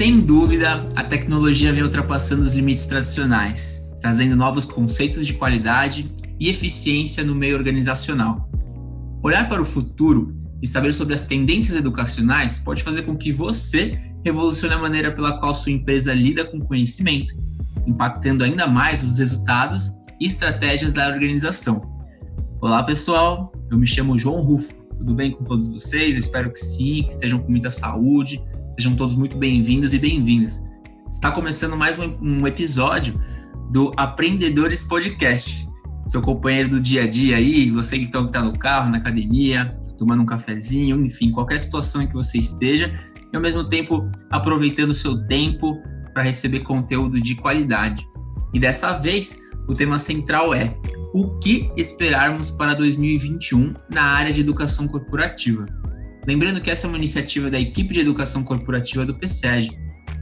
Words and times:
Sem 0.00 0.18
dúvida, 0.18 0.82
a 0.96 1.04
tecnologia 1.04 1.74
vem 1.74 1.82
ultrapassando 1.82 2.42
os 2.42 2.54
limites 2.54 2.86
tradicionais, 2.86 3.86
trazendo 4.00 4.34
novos 4.34 4.64
conceitos 4.64 5.26
de 5.26 5.34
qualidade 5.34 6.10
e 6.38 6.48
eficiência 6.48 7.22
no 7.22 7.34
meio 7.34 7.54
organizacional. 7.54 8.48
Olhar 9.22 9.46
para 9.46 9.60
o 9.60 9.64
futuro 9.64 10.34
e 10.62 10.66
saber 10.66 10.94
sobre 10.94 11.12
as 11.12 11.26
tendências 11.26 11.76
educacionais 11.76 12.58
pode 12.58 12.82
fazer 12.82 13.02
com 13.02 13.14
que 13.14 13.30
você 13.30 13.92
revolucione 14.24 14.72
a 14.72 14.78
maneira 14.78 15.12
pela 15.12 15.38
qual 15.38 15.54
sua 15.54 15.70
empresa 15.70 16.14
lida 16.14 16.46
com 16.46 16.60
conhecimento, 16.60 17.34
impactando 17.86 18.42
ainda 18.42 18.66
mais 18.66 19.04
os 19.04 19.18
resultados 19.18 19.90
e 20.18 20.24
estratégias 20.24 20.94
da 20.94 21.08
organização. 21.08 21.82
Olá, 22.58 22.82
pessoal. 22.82 23.52
Eu 23.70 23.76
me 23.76 23.86
chamo 23.86 24.16
João 24.16 24.40
Rufo. 24.40 24.72
Tudo 24.96 25.14
bem 25.14 25.32
com 25.32 25.44
todos 25.44 25.68
vocês? 25.68 26.14
Eu 26.14 26.20
espero 26.20 26.50
que 26.50 26.58
sim, 26.58 27.02
que 27.02 27.12
estejam 27.12 27.38
com 27.38 27.50
muita 27.50 27.70
saúde. 27.70 28.42
Sejam 28.78 28.96
todos 28.96 29.14
muito 29.14 29.36
bem-vindos 29.36 29.92
e 29.92 29.98
bem-vindas. 29.98 30.64
Está 31.10 31.30
começando 31.30 31.76
mais 31.76 31.98
um, 31.98 32.16
um 32.20 32.46
episódio 32.46 33.20
do 33.70 33.92
Aprendedores 33.96 34.82
Podcast. 34.84 35.68
Seu 36.06 36.22
companheiro 36.22 36.70
do 36.70 36.80
dia 36.80 37.04
a 37.04 37.06
dia 37.06 37.36
aí, 37.36 37.70
você 37.70 37.98
que 37.98 38.06
está 38.06 38.42
no 38.42 38.58
carro, 38.58 38.90
na 38.90 38.98
academia, 38.98 39.78
tomando 39.98 40.22
um 40.22 40.26
cafezinho, 40.26 41.04
enfim, 41.04 41.30
qualquer 41.30 41.60
situação 41.60 42.00
em 42.00 42.06
que 42.06 42.14
você 42.14 42.38
esteja, 42.38 42.92
e 43.32 43.36
ao 43.36 43.42
mesmo 43.42 43.68
tempo 43.68 44.10
aproveitando 44.30 44.90
o 44.90 44.94
seu 44.94 45.26
tempo 45.26 45.78
para 46.14 46.22
receber 46.22 46.60
conteúdo 46.60 47.20
de 47.20 47.34
qualidade. 47.34 48.08
E 48.54 48.58
dessa 48.58 48.98
vez, 48.98 49.38
o 49.68 49.74
tema 49.74 49.98
central 49.98 50.54
é 50.54 50.74
o 51.12 51.38
que 51.38 51.70
esperarmos 51.76 52.50
para 52.50 52.74
2021 52.74 53.74
na 53.90 54.02
área 54.02 54.32
de 54.32 54.40
educação 54.40 54.88
corporativa. 54.88 55.66
Lembrando 56.26 56.60
que 56.60 56.70
essa 56.70 56.86
é 56.86 56.88
uma 56.88 56.98
iniciativa 56.98 57.50
da 57.50 57.58
equipe 57.58 57.94
de 57.94 58.00
educação 58.00 58.44
corporativa 58.44 59.06
do 59.06 59.14
PSEG 59.14 59.70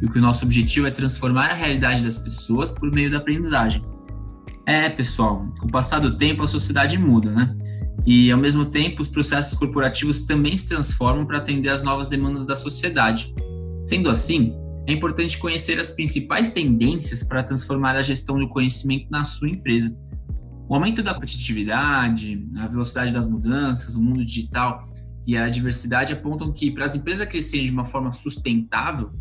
e 0.01 0.09
que 0.09 0.19
o 0.19 0.23
nosso 0.23 0.45
objetivo 0.45 0.87
é 0.87 0.91
transformar 0.91 1.51
a 1.51 1.55
realidade 1.55 2.05
das 2.05 2.19
pessoas 2.19 2.71
por 2.71 2.93
meio 2.93 3.11
da 3.11 3.19
aprendizagem. 3.19 3.83
É, 4.67 4.89
pessoal, 4.89 5.47
com 5.59 5.67
o 5.67 5.71
passar 5.71 5.99
do 5.99 6.17
tempo 6.17 6.43
a 6.43 6.47
sociedade 6.47 6.99
muda, 6.99 7.31
né? 7.31 7.57
E 8.07 8.31
ao 8.31 8.39
mesmo 8.39 8.65
tempo 8.65 9.03
os 9.03 9.09
processos 9.09 9.59
corporativos 9.59 10.23
também 10.23 10.57
se 10.57 10.69
transformam 10.69 11.27
para 11.27 11.39
atender 11.39 11.69
às 11.69 11.83
novas 11.83 12.09
demandas 12.09 12.45
da 12.45 12.55
sociedade. 12.55 13.35
Sendo 13.85 14.09
assim, 14.09 14.55
é 14.87 14.93
importante 14.93 15.37
conhecer 15.39 15.79
as 15.79 15.91
principais 15.91 16.51
tendências 16.51 17.23
para 17.23 17.43
transformar 17.43 17.97
a 17.97 18.03
gestão 18.03 18.39
do 18.39 18.49
conhecimento 18.49 19.07
na 19.11 19.25
sua 19.25 19.49
empresa 19.49 19.95
o 20.69 20.75
aumento 20.75 21.03
da 21.03 21.15
competitividade, 21.15 22.47
a 22.59 22.67
velocidade 22.67 23.11
das 23.11 23.27
mudanças, 23.27 23.95
o 23.95 24.03
mundo 24.03 24.23
digital 24.23 24.87
e 25.29 25.37
a 25.37 25.47
diversidade 25.51 26.11
apontam 26.11 26.51
que 26.51 26.71
para 26.71 26.87
as 26.87 26.97
empresas 26.97 27.29
crescerem 27.29 27.67
de 27.67 27.73
uma 27.73 27.85
forma 27.85 28.11
sustentável, 28.11 29.13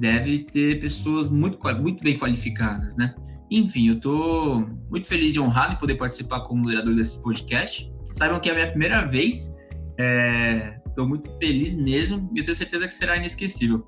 deve 0.00 0.40
ter 0.40 0.80
pessoas 0.80 1.30
muito, 1.30 1.56
muito 1.80 2.02
bem 2.02 2.18
qualificadas, 2.18 2.96
né? 2.96 3.14
Enfim, 3.48 3.86
eu 3.86 3.94
estou 3.94 4.68
muito 4.90 5.06
feliz 5.06 5.36
e 5.36 5.38
honrado 5.38 5.74
em 5.74 5.78
poder 5.78 5.94
participar 5.94 6.40
como 6.40 6.64
moderador 6.64 6.96
desse 6.96 7.22
podcast. 7.22 7.88
Saibam 8.12 8.40
que 8.40 8.48
é 8.48 8.52
a 8.52 8.54
minha 8.56 8.70
primeira 8.70 9.02
vez, 9.02 9.54
é, 10.00 10.80
muito 10.98 11.30
feliz 11.38 11.76
mesmo 11.76 12.28
e 12.34 12.40
eu 12.40 12.44
tenho 12.44 12.56
certeza 12.56 12.84
que 12.84 12.92
será 12.92 13.16
inesquecível. 13.16 13.86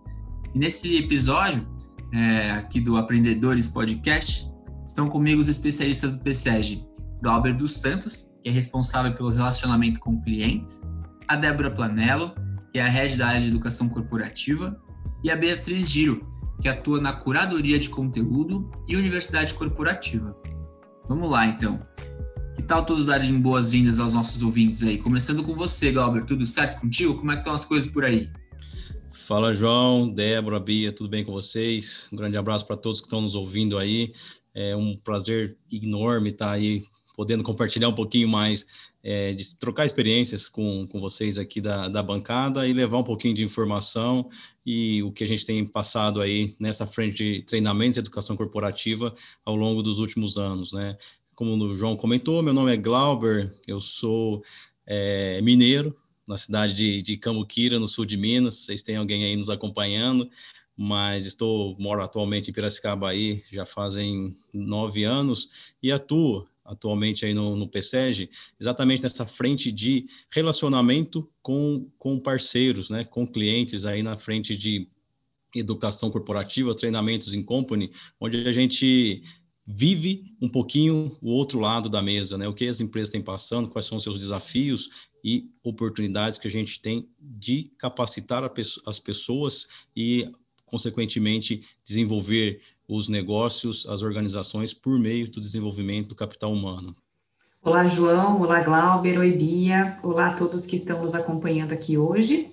E 0.55 0.59
nesse 0.61 0.97
episódio 0.97 1.67
é, 2.15 2.53
aqui 2.53 2.81
do 2.81 2.97
Aprendedores 2.97 3.69
Podcast, 3.69 4.49
estão 4.87 5.09
comigo 5.09 5.41
os 5.41 5.49
especialistas 5.49 6.13
do 6.13 6.21
PSEG, 6.21 6.87
Glauber 7.21 7.53
dos 7.53 7.81
Santos, 7.81 8.39
que 8.45 8.49
é 8.49 8.53
responsável 8.53 9.13
pelo 9.13 9.31
relacionamento 9.31 9.99
com 9.99 10.23
clientes, 10.23 10.83
a 11.29 11.37
Débora 11.37 11.71
Planello, 11.71 12.35
que 12.73 12.79
é 12.79 12.83
a 12.83 12.89
head 12.89 13.17
da 13.17 13.29
área 13.29 13.41
de 13.41 13.49
educação 13.49 13.89
corporativa, 13.89 14.81
e 15.23 15.31
a 15.31 15.37
Beatriz 15.37 15.91
Giro, 15.91 16.27
que 16.61 16.69
atua 16.69 17.01
na 17.01 17.13
curadoria 17.13 17.79
de 17.79 17.89
conteúdo 17.89 18.71
e 18.89 18.97
universidade 18.97 19.53
corporativa. 19.55 20.37
Vamos 21.07 21.31
lá, 21.31 21.47
então. 21.47 21.81
Que 22.57 22.63
tal 22.63 22.85
todos 22.85 23.07
darem 23.07 23.41
boas-vindas 23.41 24.01
aos 24.01 24.15
nossos 24.15 24.43
ouvintes 24.43 24.83
aí? 24.83 24.99
Começando 24.99 25.45
com 25.45 25.55
você, 25.55 25.93
Glauber, 25.93 26.25
tudo 26.25 26.45
certo 26.47 26.81
contigo? 26.81 27.15
Como 27.15 27.31
é 27.31 27.35
que 27.35 27.41
estão 27.41 27.53
as 27.53 27.65
coisas 27.65 27.91
por 27.91 28.05
aí? 28.05 28.29
Fala, 29.11 29.55
João, 29.55 30.09
Débora, 30.09 30.59
Bia, 30.59 30.93
tudo 30.93 31.09
bem 31.09 31.25
com 31.25 31.33
vocês? 31.33 32.09
Um 32.13 32.17
grande 32.17 32.37
abraço 32.37 32.67
para 32.67 32.77
todos 32.77 33.01
que 33.01 33.07
estão 33.07 33.21
nos 33.21 33.35
ouvindo 33.35 33.79
aí. 33.79 34.13
É 34.55 34.75
um 34.75 34.97
prazer 34.97 35.57
enorme 35.71 36.31
estar 36.31 36.51
aí 36.51 36.83
podendo 37.15 37.43
compartilhar 37.43 37.89
um 37.89 37.95
pouquinho 37.95 38.29
mais, 38.29 38.91
é, 39.11 39.33
de 39.33 39.57
trocar 39.57 39.87
experiências 39.87 40.51
com, 40.51 40.87
com 40.87 41.01
vocês 41.01 41.39
aqui 41.39 41.63
da, 41.63 41.89
da 41.89 42.03
bancada 42.03 42.69
e 42.69 42.75
levar 42.75 42.99
um 42.99 43.03
pouquinho 43.03 43.33
de 43.33 43.43
informação 43.43 44.29
e 44.67 45.03
o 45.03 45.11
que 45.11 45.25
a 45.25 45.27
gente 45.27 45.47
tem 45.47 45.65
passado 45.65 46.21
aí 46.21 46.55
nessa 46.61 46.87
frente 46.87 47.17
de 47.17 47.43
treinamentos 47.43 47.97
e 47.97 48.01
educação 48.01 48.37
corporativa 48.37 49.15
ao 49.47 49.57
longo 49.57 49.83
dos 49.83 49.99
últimos 49.99 50.37
anos, 50.37 50.75
né? 50.75 50.95
Como 51.35 51.57
o 51.57 51.75
João 51.75 51.97
comentou, 51.97 52.43
meu 52.43 52.53
nome 52.53 52.71
é 52.71 52.77
Glauber, 52.77 53.51
eu 53.67 53.81
sou 53.81 54.43
é, 54.87 55.41
mineiro, 55.41 55.97
na 56.27 56.37
cidade 56.37 56.75
de, 56.75 57.01
de 57.01 57.17
Cambuquira, 57.17 57.79
no 57.79 57.89
sul 57.89 58.05
de 58.05 58.19
Minas. 58.19 58.57
Vocês 58.57 58.83
têm 58.83 58.97
alguém 58.97 59.25
aí 59.25 59.35
nos 59.37 59.49
acompanhando, 59.49 60.29
mas 60.77 61.25
estou 61.25 61.75
moro 61.79 62.03
atualmente 62.03 62.51
em 62.51 62.53
Piracicaba 62.53 63.09
aí 63.09 63.43
já 63.51 63.65
fazem 63.65 64.37
nove 64.53 65.05
anos 65.05 65.73
e 65.83 65.91
atuo 65.91 66.47
atualmente 66.69 67.25
aí 67.25 67.35
no, 67.35 67.57
no 67.57 67.67
PSEG, 67.67 68.29
exatamente 68.61 69.03
nessa 69.03 69.27
frente 69.27 69.73
de 69.73 70.07
relacionamento 70.31 71.29
com, 71.43 71.91
com 71.99 72.19
parceiros, 72.21 72.91
né, 72.91 73.05
com 73.05 73.27
clientes 73.27 73.87
aí 73.87 74.03
na 74.03 74.17
frente 74.17 74.57
de 74.57 74.89
educação 75.57 76.11
corporativa, 76.11 76.75
treinamentos 76.75 77.33
em 77.33 77.43
company, 77.43 77.91
onde 78.21 78.47
a 78.47 78.53
gente 78.53 79.23
vive 79.67 80.35
um 80.41 80.49
pouquinho 80.49 81.17
o 81.21 81.31
outro 81.31 81.59
lado 81.61 81.89
da 81.91 82.01
mesa, 82.01 82.39
né? 82.39 82.49
O 82.49 82.55
que 82.55 82.67
as 82.67 82.81
empresas 82.81 83.11
têm 83.11 83.21
passando, 83.21 83.69
quais 83.69 83.85
são 83.85 83.99
os 83.99 84.03
seus 84.03 84.19
desafios 84.19 85.09
e 85.23 85.51
oportunidades 85.63 86.39
que 86.39 86.49
a 86.49 86.51
gente 86.51 86.81
tem 86.81 87.11
de 87.21 87.71
capacitar 87.79 88.51
as 88.87 88.99
pessoas 88.99 89.87
e, 89.95 90.31
consequentemente, 90.71 91.63
desenvolver 91.85 92.61
os 92.89 93.09
negócios, 93.09 93.87
as 93.89 94.03
organizações 94.03 94.73
por 94.73 94.99
meio 94.99 95.31
do 95.31 95.41
desenvolvimento 95.41 96.09
do 96.09 96.15
capital 96.15 96.53
humano. 96.53 96.95
Olá, 97.63 97.87
João. 97.87 98.41
Olá, 98.41 98.61
Glauber. 98.61 99.19
Oi, 99.19 99.33
Bia. 99.33 99.99
Olá 100.03 100.29
a 100.29 100.35
todos 100.35 100.65
que 100.65 100.77
estão 100.77 101.03
nos 101.03 101.15
acompanhando 101.15 101.73
aqui 101.73 101.99
hoje. 101.99 102.51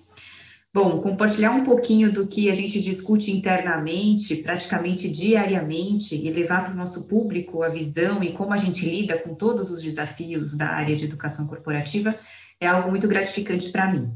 Bom, 0.74 1.00
compartilhar 1.00 1.52
um 1.52 1.64
pouquinho 1.64 2.12
do 2.12 2.28
que 2.28 2.50
a 2.50 2.53
gente 2.53 2.81
discute 2.81 3.31
internamente, 3.31 4.36
praticamente 4.36 5.08
diariamente, 5.08 6.16
e 6.16 6.30
levar 6.30 6.66
para 6.66 6.74
o 6.74 6.76
nosso 6.76 7.08
público 7.08 7.64
a 7.64 7.70
visão 7.70 8.22
e 8.22 8.34
como 8.34 8.52
a 8.52 8.58
gente 8.58 8.86
lida 8.86 9.18
com 9.18 9.34
todos 9.34 9.72
os 9.72 9.82
desafios 9.82 10.53
da 10.53 10.68
área 10.68 10.94
de 10.94 11.06
educação 11.06 11.47
corporativa 11.47 12.14
é 12.59 12.68
algo 12.68 12.90
muito 12.90 13.08
gratificante 13.08 13.70
para 13.70 13.90
mim. 13.90 14.12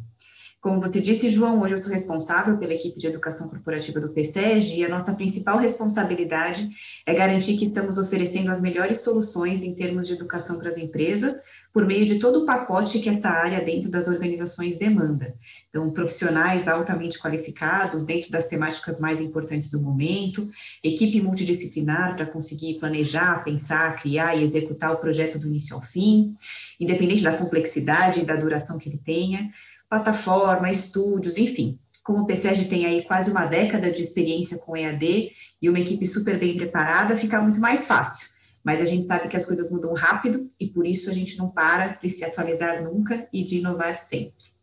Como 0.61 0.81
você 0.81 0.99
disse, 0.99 1.29
João, 1.29 1.61
hoje 1.61 1.75
eu 1.75 1.77
sou 1.77 1.89
responsável 1.89 2.57
pela 2.57 2.73
equipe 2.73 2.99
de 2.99 3.07
educação 3.07 3.47
corporativa 3.47 3.97
do 3.97 4.09
PSEG 4.09 4.79
e 4.79 4.85
a 4.85 4.89
nossa 4.89 5.15
principal 5.15 5.57
responsabilidade 5.57 6.69
é 7.05 7.13
garantir 7.13 7.55
que 7.55 7.63
estamos 7.63 7.97
oferecendo 7.97 8.51
as 8.51 8.59
melhores 8.59 8.99
soluções 8.99 9.63
em 9.63 9.73
termos 9.73 10.05
de 10.05 10.13
educação 10.13 10.59
para 10.59 10.67
as 10.67 10.77
empresas, 10.77 11.43
por 11.71 11.85
meio 11.85 12.05
de 12.05 12.19
todo 12.19 12.43
o 12.43 12.45
pacote 12.45 12.99
que 12.99 13.07
essa 13.07 13.29
área 13.29 13.61
dentro 13.61 13.89
das 13.89 14.09
organizações 14.09 14.75
demanda. 14.75 15.33
Então, 15.69 15.89
profissionais 15.91 16.67
altamente 16.67 17.17
qualificados 17.19 18.03
dentro 18.03 18.29
das 18.29 18.47
temáticas 18.47 18.99
mais 18.99 19.21
importantes 19.21 19.69
do 19.69 19.79
momento, 19.79 20.49
equipe 20.83 21.21
multidisciplinar 21.21 22.17
para 22.17 22.25
conseguir 22.25 22.79
planejar, 22.79 23.45
pensar, 23.45 23.95
criar 24.01 24.35
e 24.35 24.43
executar 24.43 24.91
o 24.91 24.97
projeto 24.97 25.39
do 25.39 25.47
início 25.47 25.73
ao 25.73 25.81
fim, 25.81 26.35
independente 26.77 27.23
da 27.23 27.37
complexidade 27.37 28.19
e 28.19 28.25
da 28.25 28.35
duração 28.35 28.77
que 28.77 28.89
ele 28.89 28.97
tenha 28.97 29.49
plataforma, 29.89 30.69
estúdios, 30.69 31.37
enfim. 31.37 31.79
Como 32.03 32.23
o 32.23 32.25
PCEG 32.25 32.65
tem 32.65 32.85
aí 32.85 33.03
quase 33.03 33.31
uma 33.31 33.45
década 33.45 33.91
de 33.91 34.01
experiência 34.01 34.57
com 34.57 34.77
EAD 34.77 35.31
e 35.61 35.69
uma 35.69 35.79
equipe 35.79 36.05
super 36.05 36.37
bem 36.39 36.55
preparada, 36.55 37.15
fica 37.15 37.41
muito 37.41 37.59
mais 37.59 37.87
fácil. 37.87 38.29
Mas 38.63 38.81
a 38.81 38.85
gente 38.85 39.05
sabe 39.05 39.27
que 39.27 39.37
as 39.37 39.45
coisas 39.45 39.71
mudam 39.71 39.93
rápido 39.93 40.47
e 40.59 40.67
por 40.67 40.85
isso 40.85 41.09
a 41.09 41.13
gente 41.13 41.37
não 41.37 41.49
para 41.49 41.99
de 42.01 42.09
se 42.09 42.23
atualizar 42.23 42.83
nunca 42.83 43.27
e 43.33 43.43
de 43.43 43.57
inovar 43.57 43.95
sempre. 43.95 44.59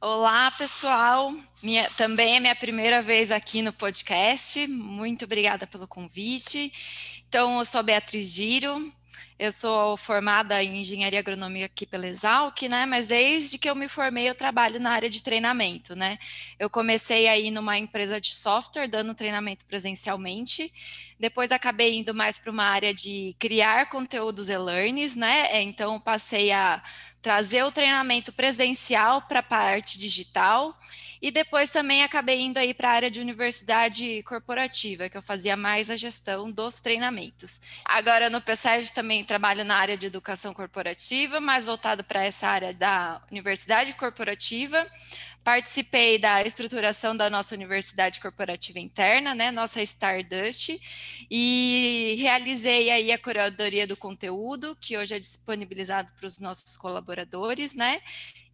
Olá, 0.00 0.50
pessoal. 0.52 1.32
Minha, 1.62 1.88
também 1.96 2.36
é 2.36 2.40
minha 2.40 2.54
primeira 2.54 3.02
vez 3.02 3.32
aqui 3.32 3.62
no 3.62 3.72
podcast. 3.72 4.66
Muito 4.66 5.24
obrigada 5.24 5.66
pelo 5.66 5.88
convite. 5.88 6.72
Então, 7.28 7.58
eu 7.58 7.64
sou 7.64 7.82
Beatriz 7.82 8.28
Giro, 8.28 8.92
Eu 9.38 9.52
sou 9.52 9.98
formada 9.98 10.62
em 10.62 10.80
engenharia 10.80 11.18
agronômica 11.18 11.66
aqui 11.66 11.84
pela 11.84 12.06
Exalc, 12.06 12.62
né? 12.62 12.86
Mas 12.86 13.06
desde 13.06 13.58
que 13.58 13.68
eu 13.68 13.74
me 13.74 13.86
formei, 13.86 14.30
eu 14.30 14.34
trabalho 14.34 14.80
na 14.80 14.90
área 14.90 15.10
de 15.10 15.22
treinamento, 15.22 15.94
né? 15.94 16.18
Eu 16.58 16.70
comecei 16.70 17.28
aí 17.28 17.50
numa 17.50 17.78
empresa 17.78 18.18
de 18.18 18.34
software, 18.34 18.88
dando 18.88 19.14
treinamento 19.14 19.66
presencialmente. 19.66 20.72
Depois 21.20 21.52
acabei 21.52 21.98
indo 21.98 22.14
mais 22.14 22.38
para 22.38 22.50
uma 22.50 22.64
área 22.64 22.94
de 22.94 23.36
criar 23.38 23.90
conteúdos 23.90 24.48
e-learnings, 24.48 25.14
né? 25.14 25.62
Então 25.62 26.00
passei 26.00 26.50
a 26.50 26.82
trazer 27.20 27.62
o 27.64 27.72
treinamento 27.72 28.32
presencial 28.32 29.20
para 29.20 29.40
a 29.40 29.42
parte 29.42 29.98
digital 29.98 30.78
e 31.20 31.30
depois 31.30 31.70
também 31.70 32.04
acabei 32.04 32.40
indo 32.40 32.58
aí 32.58 32.72
para 32.72 32.88
a 32.88 32.92
área 32.92 33.10
de 33.10 33.20
universidade 33.20 34.22
corporativa, 34.22 35.08
que 35.08 35.16
eu 35.16 35.22
fazia 35.22 35.56
mais 35.56 35.90
a 35.90 35.96
gestão 35.96 36.50
dos 36.50 36.80
treinamentos. 36.80 37.60
Agora 37.84 38.30
no 38.30 38.40
PSEG 38.40 38.92
também 38.92 39.24
trabalho 39.26 39.64
na 39.64 39.76
área 39.76 39.96
de 39.96 40.06
educação 40.06 40.54
corporativa, 40.54 41.40
mais 41.40 41.66
voltado 41.66 42.02
para 42.02 42.24
essa 42.24 42.48
área 42.48 42.72
da 42.72 43.20
universidade 43.30 43.92
corporativa. 43.94 44.86
Participei 45.44 46.18
da 46.18 46.42
estruturação 46.42 47.16
da 47.16 47.28
nossa 47.28 47.54
universidade 47.54 48.20
corporativa 48.20 48.80
interna, 48.80 49.34
né, 49.34 49.50
nossa 49.50 49.82
Stardust, 49.82 50.80
e 51.30 52.16
realizei 52.18 52.90
aí 52.90 53.12
a 53.12 53.18
curadoria 53.18 53.86
do 53.86 53.96
conteúdo, 53.96 54.76
que 54.80 54.96
hoje 54.96 55.14
é 55.14 55.18
disponibilizado 55.18 56.12
para 56.14 56.26
os 56.26 56.40
nossos 56.40 56.76
colaboradores, 56.76 57.74
né, 57.74 58.00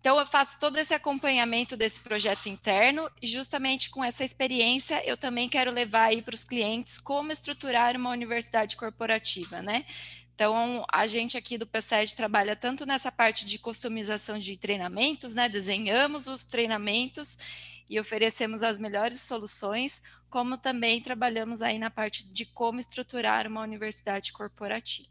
então, 0.02 0.18
eu 0.18 0.26
faço 0.26 0.58
todo 0.58 0.78
esse 0.78 0.92
acompanhamento 0.92 1.76
desse 1.76 2.00
projeto 2.00 2.48
interno 2.48 3.08
e, 3.22 3.26
justamente 3.28 3.88
com 3.88 4.02
essa 4.02 4.24
experiência, 4.24 5.00
eu 5.08 5.16
também 5.16 5.48
quero 5.48 5.70
levar 5.70 6.06
aí 6.06 6.20
para 6.20 6.34
os 6.34 6.42
clientes 6.42 6.98
como 6.98 7.30
estruturar 7.30 7.96
uma 7.96 8.10
universidade 8.10 8.76
corporativa, 8.76 9.62
né? 9.62 9.84
Então, 10.34 10.84
a 10.92 11.06
gente 11.06 11.36
aqui 11.36 11.58
do 11.58 11.66
PSED 11.66 12.16
trabalha 12.16 12.56
tanto 12.56 12.86
nessa 12.86 13.12
parte 13.12 13.44
de 13.44 13.58
customização 13.58 14.38
de 14.38 14.56
treinamentos, 14.56 15.34
né? 15.34 15.48
Desenhamos 15.48 16.26
os 16.26 16.44
treinamentos 16.44 17.38
e 17.88 18.00
oferecemos 18.00 18.62
as 18.62 18.78
melhores 18.78 19.20
soluções, 19.20 20.02
como 20.30 20.56
também 20.56 21.00
trabalhamos 21.00 21.60
aí 21.60 21.78
na 21.78 21.90
parte 21.90 22.26
de 22.26 22.46
como 22.46 22.80
estruturar 22.80 23.46
uma 23.46 23.60
universidade 23.62 24.32
corporativa. 24.32 25.08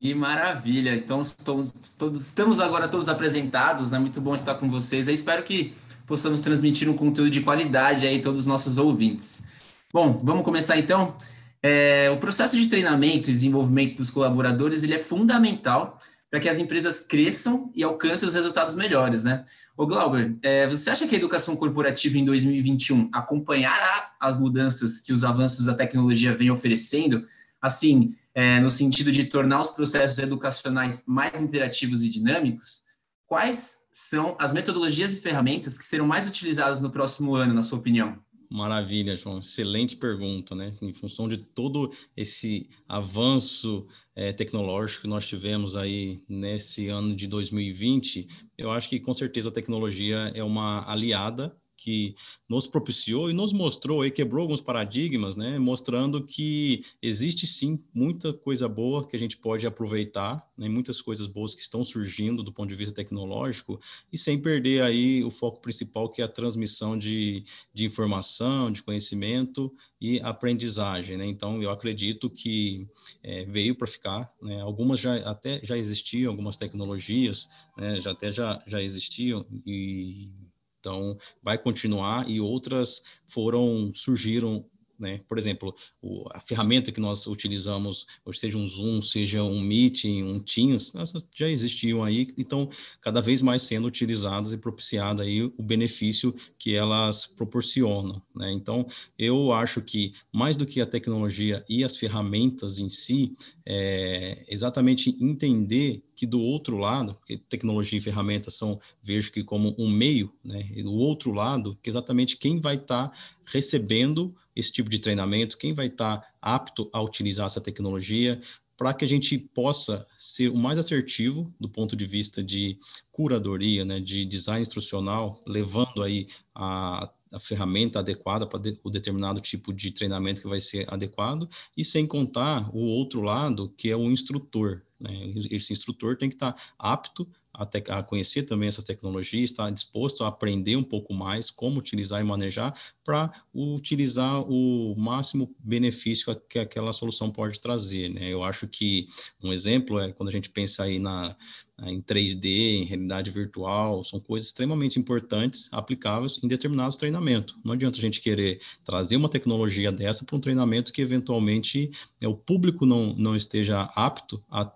Que 0.00 0.14
maravilha! 0.14 0.94
Então, 0.94 1.22
estamos, 1.22 1.72
todos, 1.96 2.20
estamos 2.22 2.60
agora 2.60 2.88
todos 2.88 3.08
apresentados, 3.08 3.92
né? 3.92 3.98
Muito 3.98 4.20
bom 4.20 4.34
estar 4.34 4.54
com 4.56 4.68
vocês. 4.68 5.08
Eu 5.08 5.14
espero 5.14 5.42
que 5.42 5.74
possamos 6.06 6.40
transmitir 6.40 6.88
um 6.88 6.96
conteúdo 6.96 7.30
de 7.30 7.40
qualidade 7.40 8.06
aí 8.06 8.20
todos 8.20 8.40
os 8.40 8.46
nossos 8.46 8.78
ouvintes. 8.78 9.44
Bom, 9.92 10.20
vamos 10.22 10.44
começar 10.44 10.78
então. 10.78 11.16
É, 11.62 12.10
o 12.10 12.18
processo 12.18 12.56
de 12.56 12.68
treinamento 12.68 13.30
e 13.30 13.32
desenvolvimento 13.32 13.96
dos 13.96 14.10
colaboradores 14.10 14.82
ele 14.82 14.94
é 14.94 14.98
fundamental 14.98 15.98
para 16.30 16.40
que 16.40 16.48
as 16.48 16.58
empresas 16.58 17.00
cresçam 17.00 17.72
e 17.74 17.82
alcancem 17.82 18.28
os 18.28 18.34
resultados 18.34 18.74
melhores, 18.74 19.24
né? 19.24 19.44
Ô 19.76 19.86
Glauber, 19.86 20.36
é, 20.42 20.66
você 20.66 20.90
acha 20.90 21.06
que 21.06 21.14
a 21.14 21.18
educação 21.18 21.56
corporativa 21.56 22.18
em 22.18 22.24
2021 22.24 23.08
acompanhará 23.12 24.12
as 24.20 24.36
mudanças 24.36 25.00
que 25.00 25.12
os 25.12 25.22
avanços 25.24 25.64
da 25.64 25.74
tecnologia 25.74 26.34
vêm 26.34 26.50
oferecendo? 26.50 27.24
Assim, 27.62 28.14
é, 28.34 28.60
no 28.60 28.70
sentido 28.70 29.10
de 29.10 29.24
tornar 29.24 29.60
os 29.60 29.70
processos 29.70 30.18
educacionais 30.18 31.04
mais 31.06 31.40
interativos 31.40 32.02
e 32.02 32.08
dinâmicos, 32.08 32.82
quais 33.26 33.84
são 33.92 34.36
as 34.38 34.52
metodologias 34.52 35.12
e 35.12 35.20
ferramentas 35.20 35.78
que 35.78 35.84
serão 35.84 36.06
mais 36.06 36.26
utilizadas 36.26 36.80
no 36.80 36.90
próximo 36.90 37.34
ano, 37.34 37.54
na 37.54 37.62
sua 37.62 37.78
opinião? 37.78 38.18
Maravilha, 38.50 39.14
João. 39.14 39.38
Excelente 39.38 39.96
pergunta, 39.96 40.54
né? 40.54 40.70
Em 40.80 40.92
função 40.92 41.28
de 41.28 41.36
todo 41.36 41.92
esse 42.16 42.68
avanço 42.88 43.86
é, 44.14 44.32
tecnológico 44.32 45.02
que 45.02 45.08
nós 45.08 45.26
tivemos 45.26 45.76
aí 45.76 46.22
nesse 46.28 46.88
ano 46.88 47.14
de 47.14 47.26
2020, 47.26 48.26
eu 48.56 48.70
acho 48.70 48.88
que 48.88 48.98
com 48.98 49.12
certeza 49.12 49.50
a 49.50 49.52
tecnologia 49.52 50.32
é 50.34 50.42
uma 50.42 50.90
aliada 50.90 51.54
que 51.78 52.16
nos 52.48 52.66
propiciou 52.66 53.30
e 53.30 53.32
nos 53.32 53.52
mostrou 53.52 54.04
e 54.04 54.10
quebrou 54.10 54.42
alguns 54.42 54.60
paradigmas, 54.60 55.36
né, 55.36 55.58
mostrando 55.58 56.24
que 56.24 56.84
existe 57.00 57.46
sim 57.46 57.78
muita 57.94 58.32
coisa 58.32 58.68
boa 58.68 59.06
que 59.06 59.14
a 59.14 59.18
gente 59.18 59.36
pode 59.36 59.64
aproveitar, 59.64 60.44
né, 60.58 60.68
muitas 60.68 61.00
coisas 61.00 61.28
boas 61.28 61.54
que 61.54 61.62
estão 61.62 61.84
surgindo 61.84 62.42
do 62.42 62.52
ponto 62.52 62.68
de 62.68 62.74
vista 62.74 62.94
tecnológico 62.94 63.80
e 64.12 64.18
sem 64.18 64.38
perder 64.38 64.82
aí 64.82 65.22
o 65.22 65.30
foco 65.30 65.60
principal 65.60 66.10
que 66.10 66.20
é 66.20 66.24
a 66.24 66.28
transmissão 66.28 66.98
de, 66.98 67.44
de 67.72 67.86
informação, 67.86 68.72
de 68.72 68.82
conhecimento 68.82 69.72
e 70.00 70.20
aprendizagem, 70.20 71.16
né? 71.16 71.26
Então 71.26 71.62
eu 71.62 71.70
acredito 71.70 72.28
que 72.28 72.88
é, 73.22 73.44
veio 73.44 73.74
para 73.76 73.86
ficar, 73.86 74.32
né? 74.42 74.60
Algumas 74.60 74.98
já 74.98 75.16
até 75.30 75.60
já 75.62 75.76
existiam, 75.76 76.30
algumas 76.30 76.56
tecnologias, 76.56 77.48
né? 77.76 77.98
já 77.98 78.10
até 78.10 78.30
já 78.30 78.62
já 78.66 78.82
existiam 78.82 79.46
e 79.64 80.37
então, 80.80 81.16
vai 81.42 81.58
continuar 81.58 82.28
e 82.28 82.40
outras 82.40 83.20
foram 83.26 83.92
surgiram 83.94 84.64
né? 84.98 85.20
Por 85.28 85.38
exemplo, 85.38 85.74
o, 86.02 86.24
a 86.32 86.40
ferramenta 86.40 86.90
que 86.90 87.00
nós 87.00 87.26
utilizamos, 87.26 88.04
seja 88.34 88.58
um 88.58 88.66
Zoom, 88.66 89.00
seja 89.00 89.42
um 89.42 89.60
Meeting, 89.60 90.24
um 90.24 90.40
Teams, 90.40 90.92
já 91.36 91.48
existiam 91.48 92.02
aí 92.02 92.26
e 92.36 92.42
estão 92.42 92.68
cada 93.00 93.20
vez 93.20 93.40
mais 93.40 93.62
sendo 93.62 93.86
utilizadas 93.86 94.52
e 94.52 94.58
propiciada 94.58 95.22
aí 95.22 95.42
o 95.42 95.62
benefício 95.62 96.34
que 96.58 96.74
elas 96.74 97.26
proporcionam. 97.26 98.20
Né? 98.34 98.50
Então, 98.50 98.86
eu 99.16 99.52
acho 99.52 99.80
que 99.80 100.12
mais 100.34 100.56
do 100.56 100.66
que 100.66 100.80
a 100.80 100.86
tecnologia 100.86 101.64
e 101.68 101.84
as 101.84 101.96
ferramentas 101.96 102.80
em 102.80 102.88
si, 102.88 103.36
é 103.70 104.46
exatamente 104.48 105.14
entender 105.20 106.02
que 106.16 106.26
do 106.26 106.40
outro 106.40 106.78
lado, 106.78 107.14
porque 107.14 107.36
tecnologia 107.36 107.98
e 107.98 108.00
ferramentas 108.00 108.54
são, 108.54 108.80
vejo 109.02 109.30
que 109.30 109.44
como 109.44 109.74
um 109.78 109.90
meio, 109.90 110.32
né? 110.42 110.66
E 110.74 110.82
do 110.82 110.94
outro 110.94 111.32
lado, 111.32 111.78
que 111.82 111.90
exatamente 111.90 112.38
quem 112.38 112.62
vai 112.62 112.76
estar 112.76 113.08
tá 113.08 113.16
recebendo 113.44 114.34
esse 114.56 114.72
tipo 114.72 114.88
de 114.88 114.98
treinamento, 114.98 115.58
quem 115.58 115.74
vai 115.74 115.86
estar 115.86 116.16
tá 116.16 116.28
apto 116.40 116.88
a 116.94 117.02
utilizar 117.02 117.44
essa 117.44 117.60
tecnologia, 117.60 118.40
para 118.74 118.94
que 118.94 119.04
a 119.04 119.08
gente 119.08 119.36
possa 119.36 120.06
ser 120.16 120.48
o 120.48 120.56
mais 120.56 120.78
assertivo 120.78 121.52
do 121.60 121.68
ponto 121.68 121.94
de 121.94 122.06
vista 122.06 122.42
de 122.42 122.78
curadoria, 123.12 123.84
né, 123.84 124.00
de 124.00 124.24
design 124.24 124.62
instrucional, 124.62 125.42
levando 125.46 126.02
aí 126.02 126.26
a 126.54 127.10
a 127.32 127.40
ferramenta 127.40 127.98
adequada 127.98 128.46
para 128.46 128.58
de, 128.58 128.78
o 128.82 128.90
determinado 128.90 129.40
tipo 129.40 129.72
de 129.72 129.90
treinamento 129.90 130.42
que 130.42 130.48
vai 130.48 130.60
ser 130.60 130.86
adequado, 130.92 131.48
e 131.76 131.84
sem 131.84 132.06
contar 132.06 132.68
o 132.74 132.80
outro 132.80 133.20
lado, 133.20 133.72
que 133.76 133.90
é 133.90 133.96
o 133.96 134.10
instrutor. 134.10 134.82
Né? 134.98 135.10
Esse 135.50 135.72
instrutor 135.72 136.16
tem 136.16 136.28
que 136.28 136.34
estar 136.34 136.54
apto 136.78 137.28
a, 137.58 137.66
te, 137.66 137.82
a, 137.88 138.02
conhecer 138.02 138.44
também 138.44 138.68
essas 138.68 138.84
tecnologias, 138.84 139.50
estar 139.50 139.68
disposto 139.70 140.22
a 140.22 140.28
aprender 140.28 140.76
um 140.76 140.82
pouco 140.82 141.12
mais 141.12 141.50
como 141.50 141.80
utilizar 141.80 142.20
e 142.20 142.24
manejar 142.24 142.72
para 143.04 143.32
utilizar 143.52 144.42
o 144.42 144.94
máximo 144.96 145.52
benefício 145.58 146.40
que 146.48 146.58
aquela 146.58 146.92
solução 146.92 147.30
pode 147.30 147.58
trazer. 147.58 148.08
Né? 148.08 148.32
Eu 148.32 148.44
acho 148.44 148.68
que 148.68 149.08
um 149.42 149.52
exemplo 149.52 149.98
é 149.98 150.12
quando 150.12 150.28
a 150.28 150.32
gente 150.32 150.50
pensa 150.50 150.84
aí 150.84 150.98
na, 150.98 151.36
em 151.84 152.00
3D, 152.00 152.46
em 152.46 152.84
realidade 152.84 153.30
virtual, 153.30 154.02
são 154.02 154.18
coisas 154.18 154.48
extremamente 154.48 154.98
importantes, 154.98 155.68
aplicáveis 155.72 156.40
em 156.42 156.48
determinados 156.48 156.96
treinamentos. 156.96 157.54
Não 157.64 157.72
adianta 157.72 157.98
a 157.98 158.00
gente 158.00 158.20
querer 158.20 158.60
trazer 158.84 159.16
uma 159.16 159.28
tecnologia 159.28 159.92
dessa 159.92 160.24
para 160.24 160.36
um 160.36 160.40
treinamento 160.40 160.92
que 160.92 161.00
eventualmente 161.00 161.90
é, 162.20 162.26
o 162.26 162.34
público 162.34 162.84
não, 162.84 163.14
não 163.14 163.36
esteja 163.36 163.82
apto 163.94 164.42
a 164.50 164.62
estar 164.62 164.74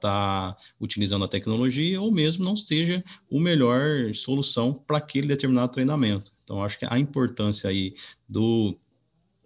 tá 0.52 0.56
utilizando 0.80 1.24
a 1.24 1.28
tecnologia 1.28 2.00
ou 2.00 2.12
mesmo 2.12 2.44
não 2.44 2.56
seja 2.72 3.04
o 3.30 3.38
melhor 3.38 4.14
solução 4.14 4.72
para 4.72 4.96
aquele 4.96 5.26
determinado 5.26 5.72
treinamento. 5.72 6.32
Então, 6.42 6.64
acho 6.64 6.78
que 6.78 6.86
a 6.88 6.98
importância 6.98 7.68
aí 7.68 7.94
do 8.26 8.74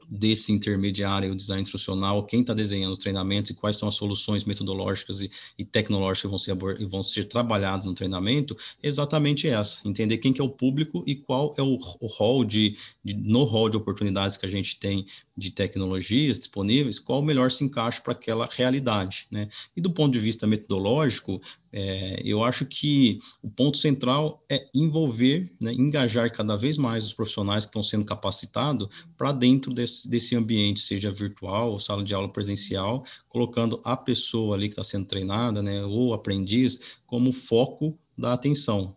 desse 0.08 0.52
intermediário, 0.52 1.32
o 1.32 1.34
design 1.34 1.60
instrucional, 1.60 2.24
quem 2.24 2.40
está 2.40 2.54
desenhando 2.54 2.92
os 2.92 2.98
treinamentos 3.00 3.50
e 3.50 3.54
quais 3.54 3.76
são 3.76 3.88
as 3.88 3.96
soluções 3.96 4.44
metodológicas 4.44 5.20
e, 5.20 5.28
e 5.58 5.64
tecnológicas 5.64 6.22
que 6.22 6.28
vão 6.28 6.38
ser, 6.38 6.86
vão 6.86 7.02
ser 7.02 7.24
trabalhadas 7.24 7.86
no 7.86 7.92
treinamento, 7.92 8.56
é 8.80 8.86
exatamente 8.86 9.48
essa, 9.48 9.80
entender 9.84 10.18
quem 10.18 10.32
que 10.32 10.40
é 10.40 10.44
o 10.44 10.48
público 10.48 11.02
e 11.08 11.16
qual 11.16 11.52
é 11.58 11.62
o, 11.62 11.76
o 12.00 12.06
rol 12.06 12.44
de, 12.44 12.76
de, 13.04 13.14
no 13.14 13.42
rol 13.42 13.68
de 13.68 13.76
oportunidades 13.76 14.36
que 14.36 14.46
a 14.46 14.48
gente 14.48 14.78
tem 14.78 15.04
de 15.36 15.50
tecnologias 15.50 16.38
disponíveis, 16.38 16.98
qual 16.98 17.22
melhor 17.22 17.50
se 17.50 17.62
encaixa 17.62 18.00
para 18.00 18.12
aquela 18.12 18.48
realidade, 18.50 19.26
né? 19.30 19.48
E 19.76 19.80
do 19.80 19.90
ponto 19.90 20.12
de 20.12 20.18
vista 20.18 20.46
metodológico, 20.46 21.40
é, 21.72 22.22
eu 22.24 22.42
acho 22.42 22.64
que 22.64 23.18
o 23.42 23.50
ponto 23.50 23.76
central 23.76 24.42
é 24.50 24.66
envolver, 24.74 25.52
né, 25.60 25.74
engajar 25.74 26.32
cada 26.32 26.56
vez 26.56 26.78
mais 26.78 27.04
os 27.04 27.12
profissionais 27.12 27.64
que 27.64 27.68
estão 27.68 27.82
sendo 27.82 28.04
capacitados 28.06 28.88
para 29.16 29.30
dentro 29.30 29.74
desse, 29.74 30.08
desse 30.08 30.34
ambiente, 30.34 30.80
seja 30.80 31.12
virtual 31.12 31.70
ou 31.70 31.78
sala 31.78 32.02
de 32.02 32.14
aula 32.14 32.32
presencial, 32.32 33.04
colocando 33.28 33.80
a 33.84 33.94
pessoa 33.94 34.56
ali 34.56 34.68
que 34.68 34.72
está 34.72 34.84
sendo 34.84 35.06
treinada, 35.06 35.62
né, 35.62 35.84
ou 35.84 36.14
aprendiz, 36.14 36.96
como 37.06 37.30
foco 37.30 37.98
da 38.16 38.32
atenção. 38.32 38.95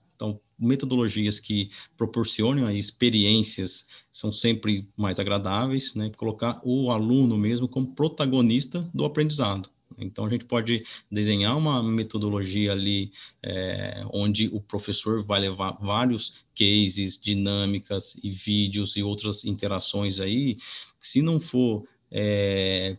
Metodologias 0.59 1.39
que 1.39 1.69
proporcionem 1.97 2.77
experiências 2.77 4.05
são 4.11 4.31
sempre 4.33 4.87
mais 4.97 5.19
agradáveis, 5.19 5.95
né? 5.95 6.11
Colocar 6.17 6.59
o 6.63 6.91
aluno 6.91 7.37
mesmo 7.37 7.67
como 7.67 7.95
protagonista 7.95 8.87
do 8.93 9.05
aprendizado. 9.05 9.69
Então, 9.97 10.25
a 10.25 10.29
gente 10.29 10.45
pode 10.45 10.83
desenhar 11.11 11.57
uma 11.57 11.83
metodologia 11.83 12.71
ali 12.71 13.11
é, 13.43 14.03
onde 14.13 14.47
o 14.53 14.61
professor 14.61 15.21
vai 15.21 15.39
levar 15.41 15.77
vários 15.81 16.45
cases, 16.55 17.19
dinâmicas 17.19 18.17
e 18.23 18.31
vídeos 18.31 18.95
e 18.95 19.03
outras 19.03 19.43
interações 19.43 20.19
aí. 20.19 20.55
Se 20.99 21.21
não 21.21 21.39
for 21.39 21.85
é, 22.11 22.97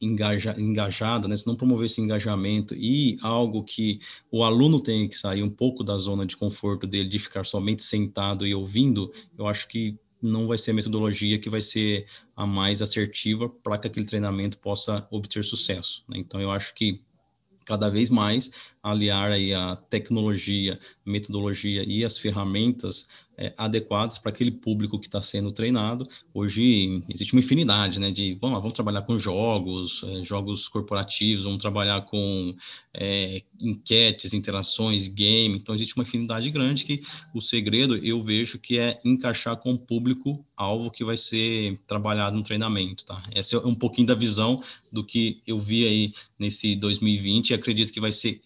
engaja, 0.00 0.54
engajada, 0.58 1.28
né? 1.28 1.36
se 1.36 1.46
não 1.46 1.54
promover 1.54 1.86
esse 1.86 2.00
engajamento 2.00 2.74
e 2.74 3.18
algo 3.20 3.62
que 3.62 4.00
o 4.30 4.42
aluno 4.42 4.80
tem 4.80 5.08
que 5.08 5.16
sair 5.16 5.42
um 5.42 5.50
pouco 5.50 5.84
da 5.84 5.96
zona 5.96 6.24
de 6.24 6.36
conforto 6.36 6.86
dele, 6.86 7.08
de 7.08 7.18
ficar 7.18 7.44
somente 7.44 7.82
sentado 7.82 8.46
e 8.46 8.54
ouvindo, 8.54 9.12
eu 9.36 9.46
acho 9.46 9.68
que 9.68 9.98
não 10.22 10.46
vai 10.46 10.58
ser 10.58 10.72
a 10.72 10.74
metodologia 10.74 11.38
que 11.38 11.48
vai 11.48 11.62
ser 11.62 12.06
a 12.36 12.46
mais 12.46 12.82
assertiva 12.82 13.48
para 13.48 13.78
que 13.78 13.86
aquele 13.86 14.06
treinamento 14.06 14.58
possa 14.58 15.06
obter 15.10 15.42
sucesso. 15.42 16.04
Né? 16.08 16.18
Então, 16.18 16.40
eu 16.40 16.50
acho 16.50 16.74
que 16.74 17.00
cada 17.64 17.88
vez 17.88 18.10
mais 18.10 18.50
aliar 18.82 19.30
aí 19.30 19.52
a 19.52 19.76
tecnologia, 19.76 20.78
metodologia 21.04 21.84
e 21.86 22.04
as 22.04 22.18
ferramentas 22.18 23.08
é, 23.40 23.54
adequadas 23.56 24.18
para 24.18 24.30
aquele 24.30 24.50
público 24.50 24.98
que 24.98 25.06
está 25.06 25.20
sendo 25.22 25.50
treinado. 25.50 26.06
Hoje 26.32 27.02
existe 27.08 27.32
uma 27.32 27.40
infinidade, 27.40 27.98
né? 27.98 28.10
De 28.10 28.34
vamos, 28.34 28.58
vamos 28.58 28.74
trabalhar 28.74 29.02
com 29.02 29.18
jogos, 29.18 30.04
é, 30.04 30.22
jogos 30.22 30.68
corporativos, 30.68 31.44
vamos 31.44 31.58
trabalhar 31.58 32.02
com 32.02 32.54
é, 32.92 33.42
enquetes, 33.62 34.34
interações, 34.34 35.08
game. 35.08 35.56
Então 35.56 35.74
existe 35.74 35.96
uma 35.96 36.02
infinidade 36.02 36.50
grande 36.50 36.84
que 36.84 37.00
o 37.34 37.40
segredo 37.40 37.96
eu 37.96 38.20
vejo 38.20 38.58
que 38.58 38.78
é 38.78 38.98
encaixar 39.04 39.56
com 39.56 39.72
o 39.72 39.78
público 39.78 40.44
alvo 40.54 40.90
que 40.90 41.02
vai 41.02 41.16
ser 41.16 41.80
trabalhado 41.86 42.36
no 42.36 42.42
treinamento, 42.42 43.06
tá? 43.06 43.20
Essa 43.34 43.56
é 43.56 43.60
um 43.60 43.74
pouquinho 43.74 44.08
da 44.08 44.14
visão 44.14 44.60
do 44.92 45.02
que 45.02 45.40
eu 45.46 45.58
vi 45.58 45.86
aí 45.86 46.12
nesse 46.38 46.76
2020 46.76 47.50
e 47.50 47.54
acredito 47.54 47.90
que 47.90 48.00
vai 48.00 48.12
ser 48.12 48.38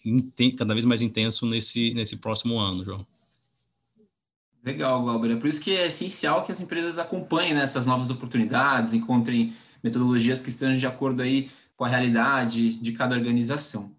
cada 0.57 0.73
vez 0.73 0.85
mais 0.85 1.01
intenso 1.01 1.45
nesse, 1.45 1.93
nesse 1.93 2.17
próximo 2.17 2.59
ano, 2.59 2.83
João. 2.83 3.05
Legal, 4.63 5.01
Glauber. 5.03 5.31
É 5.31 5.35
por 5.35 5.47
isso 5.47 5.61
que 5.61 5.75
é 5.75 5.87
essencial 5.87 6.43
que 6.43 6.51
as 6.51 6.59
empresas 6.59 6.97
acompanhem 6.97 7.53
né, 7.53 7.61
essas 7.61 7.85
novas 7.85 8.09
oportunidades, 8.09 8.93
encontrem 8.93 9.53
metodologias 9.83 10.41
que 10.41 10.49
estejam 10.49 10.75
de 10.75 10.87
acordo 10.87 11.21
aí 11.21 11.51
com 11.77 11.85
a 11.85 11.87
realidade 11.87 12.73
de 12.79 12.91
cada 12.93 13.15
organização. 13.15 13.93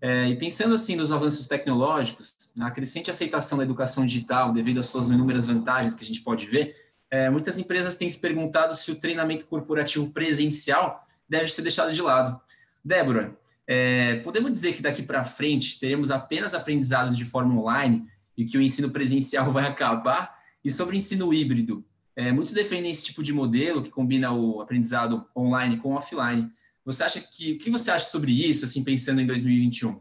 É, 0.00 0.28
e 0.28 0.36
pensando 0.36 0.74
assim 0.74 0.96
nos 0.96 1.10
avanços 1.10 1.48
tecnológicos, 1.48 2.34
a 2.60 2.70
crescente 2.70 3.10
aceitação 3.10 3.58
da 3.58 3.64
educação 3.64 4.06
digital, 4.06 4.52
devido 4.52 4.78
às 4.78 4.86
suas 4.86 5.08
inúmeras 5.08 5.46
vantagens 5.46 5.94
que 5.94 6.04
a 6.04 6.06
gente 6.06 6.22
pode 6.22 6.46
ver, 6.46 6.76
é, 7.10 7.28
muitas 7.28 7.58
empresas 7.58 7.96
têm 7.96 8.08
se 8.08 8.18
perguntado 8.18 8.74
se 8.74 8.90
o 8.90 8.96
treinamento 8.96 9.46
corporativo 9.46 10.10
presencial 10.10 11.06
deve 11.28 11.48
ser 11.48 11.62
deixado 11.62 11.92
de 11.92 12.00
lado. 12.00 12.40
Débora, 12.84 13.36
é, 13.66 14.16
podemos 14.16 14.52
dizer 14.52 14.74
que 14.74 14.82
daqui 14.82 15.02
para 15.02 15.24
frente 15.24 15.78
teremos 15.78 16.10
apenas 16.10 16.54
aprendizados 16.54 17.16
de 17.16 17.24
forma 17.24 17.60
online 17.60 18.06
e 18.36 18.44
que 18.44 18.58
o 18.58 18.62
ensino 18.62 18.90
presencial 18.90 19.52
vai 19.52 19.66
acabar? 19.66 20.36
E 20.64 20.70
sobre 20.70 20.94
o 20.94 20.98
ensino 20.98 21.32
híbrido, 21.32 21.84
é, 22.14 22.30
muitos 22.30 22.52
defendem 22.52 22.90
esse 22.90 23.04
tipo 23.04 23.22
de 23.22 23.32
modelo 23.32 23.82
que 23.82 23.90
combina 23.90 24.32
o 24.32 24.60
aprendizado 24.60 25.24
online 25.36 25.78
com 25.78 25.94
offline. 25.94 26.50
Você 26.84 27.02
acha 27.02 27.20
que 27.20 27.52
o 27.52 27.58
que 27.58 27.70
você 27.70 27.90
acha 27.90 28.06
sobre 28.06 28.32
isso, 28.32 28.64
assim 28.64 28.84
pensando 28.84 29.20
em 29.20 29.26
2021? 29.26 30.00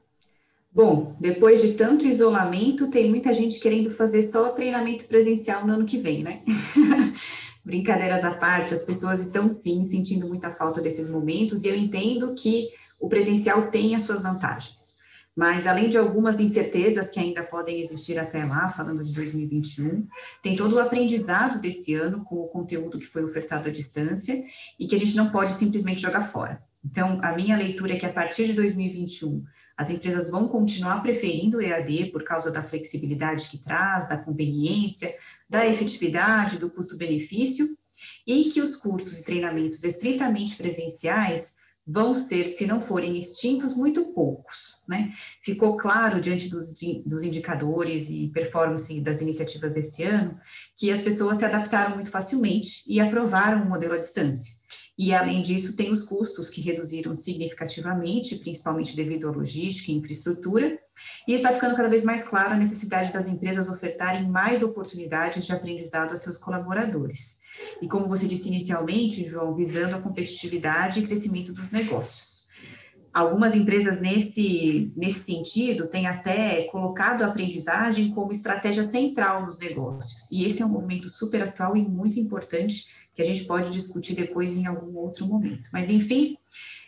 Bom, 0.73 1.15
depois 1.19 1.61
de 1.61 1.73
tanto 1.73 2.07
isolamento, 2.07 2.89
tem 2.89 3.09
muita 3.09 3.33
gente 3.33 3.59
querendo 3.59 3.91
fazer 3.91 4.21
só 4.23 4.49
treinamento 4.49 5.05
presencial 5.05 5.67
no 5.67 5.73
ano 5.73 5.85
que 5.85 5.97
vem, 5.97 6.23
né? 6.23 6.41
Brincadeiras 7.63 8.23
à 8.23 8.31
parte, 8.31 8.73
as 8.73 8.79
pessoas 8.79 9.19
estão 9.19 9.51
sim 9.51 9.83
sentindo 9.83 10.27
muita 10.27 10.49
falta 10.49 10.81
desses 10.81 11.09
momentos 11.09 11.63
e 11.63 11.67
eu 11.67 11.75
entendo 11.75 12.33
que 12.33 12.69
o 13.01 13.09
presencial 13.09 13.67
tem 13.67 13.95
as 13.95 14.03
suas 14.03 14.21
vantagens. 14.21 14.91
Mas, 15.35 15.65
além 15.65 15.89
de 15.89 15.97
algumas 15.97 16.39
incertezas 16.39 17.09
que 17.09 17.19
ainda 17.19 17.41
podem 17.41 17.79
existir 17.79 18.19
até 18.19 18.43
lá, 18.43 18.69
falando 18.69 19.03
de 19.03 19.13
2021, 19.13 20.07
tem 20.41 20.55
todo 20.55 20.75
o 20.75 20.79
aprendizado 20.79 21.59
desse 21.59 21.93
ano 21.95 22.23
com 22.25 22.35
o 22.35 22.47
conteúdo 22.49 22.99
que 22.99 23.05
foi 23.05 23.23
ofertado 23.23 23.69
à 23.69 23.71
distância 23.71 24.43
e 24.77 24.85
que 24.85 24.95
a 24.95 24.99
gente 24.99 25.15
não 25.15 25.31
pode 25.31 25.53
simplesmente 25.53 26.01
jogar 26.01 26.21
fora. 26.21 26.61
Então, 26.83 27.19
a 27.23 27.33
minha 27.33 27.55
leitura 27.55 27.93
é 27.93 27.99
que 27.99 28.05
a 28.05 28.11
partir 28.11 28.47
de 28.47 28.53
2021, 28.53 29.43
as 29.77 29.89
empresas 29.89 30.29
vão 30.29 30.47
continuar 30.47 31.01
preferindo 31.01 31.57
o 31.57 31.61
EAD 31.61 32.07
por 32.11 32.23
causa 32.23 32.51
da 32.51 32.61
flexibilidade 32.61 33.47
que 33.47 33.57
traz, 33.57 34.09
da 34.09 34.17
conveniência, 34.17 35.13
da 35.49 35.65
efetividade, 35.65 36.57
do 36.57 36.69
custo-benefício, 36.69 37.77
e 38.25 38.45
que 38.45 38.61
os 38.61 38.75
cursos 38.75 39.19
e 39.19 39.23
treinamentos 39.23 39.83
estritamente 39.83 40.55
presenciais 40.55 41.60
vão 41.85 42.13
ser, 42.15 42.45
se 42.45 42.65
não 42.65 42.79
forem 42.79 43.17
extintos, 43.17 43.73
muito 43.73 44.13
poucos. 44.13 44.81
Né? 44.87 45.11
Ficou 45.43 45.77
claro, 45.77 46.21
diante 46.21 46.49
dos, 46.49 46.73
dos 47.05 47.23
indicadores 47.23 48.09
e 48.09 48.29
performance 48.29 48.99
das 49.01 49.21
iniciativas 49.21 49.73
desse 49.73 50.03
ano, 50.03 50.39
que 50.77 50.91
as 50.91 51.01
pessoas 51.01 51.39
se 51.39 51.45
adaptaram 51.45 51.95
muito 51.95 52.11
facilmente 52.11 52.83
e 52.87 52.99
aprovaram 52.99 53.63
o 53.63 53.69
modelo 53.69 53.95
à 53.95 53.97
distância. 53.97 54.61
E, 54.97 55.13
além 55.13 55.41
disso, 55.41 55.75
tem 55.75 55.91
os 55.91 56.03
custos 56.03 56.49
que 56.49 56.61
reduziram 56.61 57.15
significativamente, 57.15 58.35
principalmente 58.35 58.95
devido 58.95 59.27
à 59.27 59.31
logística 59.31 59.91
e 59.91 59.95
infraestrutura, 59.95 60.77
e 61.27 61.33
está 61.33 61.51
ficando 61.51 61.75
cada 61.75 61.89
vez 61.89 62.03
mais 62.03 62.23
clara 62.23 62.51
a 62.53 62.57
necessidade 62.57 63.11
das 63.11 63.27
empresas 63.27 63.67
ofertarem 63.67 64.29
mais 64.29 64.61
oportunidades 64.61 65.45
de 65.45 65.53
aprendizado 65.53 66.13
a 66.13 66.17
seus 66.17 66.37
colaboradores. 66.37 67.40
E 67.81 67.87
como 67.87 68.07
você 68.07 68.27
disse 68.27 68.47
inicialmente, 68.47 69.25
João, 69.25 69.55
visando 69.55 69.95
a 69.95 70.01
competitividade 70.01 70.99
e 70.99 71.07
crescimento 71.07 71.53
dos 71.53 71.71
negócios. 71.71 72.41
Algumas 73.13 73.53
empresas 73.53 73.99
nesse, 73.99 74.91
nesse 74.95 75.19
sentido 75.19 75.89
têm 75.89 76.07
até 76.07 76.63
colocado 76.63 77.23
a 77.23 77.27
aprendizagem 77.27 78.11
como 78.11 78.31
estratégia 78.31 78.83
central 78.83 79.45
nos 79.45 79.59
negócios. 79.59 80.31
E 80.31 80.45
esse 80.45 80.61
é 80.61 80.65
um 80.65 80.69
movimento 80.69 81.09
super 81.09 81.43
atual 81.43 81.75
e 81.75 81.81
muito 81.81 82.17
importante 82.17 82.85
que 83.13 83.21
a 83.21 83.25
gente 83.25 83.43
pode 83.43 83.69
discutir 83.69 84.15
depois 84.15 84.55
em 84.55 84.65
algum 84.65 84.97
outro 84.97 85.25
momento. 85.25 85.69
Mas, 85.73 85.89
enfim, 85.89 86.37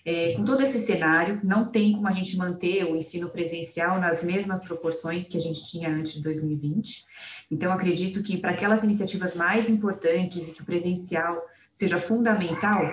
é, 0.06 0.34
com 0.34 0.44
todo 0.44 0.62
esse 0.62 0.80
cenário, 0.80 1.40
não 1.44 1.70
tem 1.70 1.94
como 1.94 2.08
a 2.08 2.12
gente 2.12 2.36
manter 2.36 2.84
o 2.86 2.96
ensino 2.96 3.30
presencial 3.30 4.00
nas 4.00 4.24
mesmas 4.24 4.62
proporções 4.62 5.28
que 5.28 5.38
a 5.38 5.40
gente 5.40 5.64
tinha 5.64 5.90
antes 5.90 6.14
de 6.14 6.22
2020. 6.22 7.06
Então, 7.54 7.72
acredito 7.72 8.24
que 8.24 8.38
para 8.38 8.50
aquelas 8.50 8.84
iniciativas 8.84 9.36
mais 9.36 9.70
importantes 9.70 10.48
e 10.48 10.54
que 10.54 10.64
o 10.64 10.66
presencial 10.66 11.40
seja 11.72 12.00
fundamental, 12.00 12.84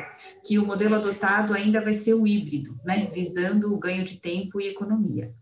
que 0.46 0.58
o 0.58 0.66
modelo 0.66 0.96
adotado 0.96 1.54
ainda 1.54 1.80
vai 1.80 1.94
ser 1.94 2.12
o 2.12 2.26
híbrido, 2.26 2.78
né, 2.84 3.08
visando 3.10 3.72
o 3.72 3.78
ganho 3.78 4.04
de 4.04 4.16
tempo 4.16 4.60
e 4.60 4.68
economia. 4.68 5.32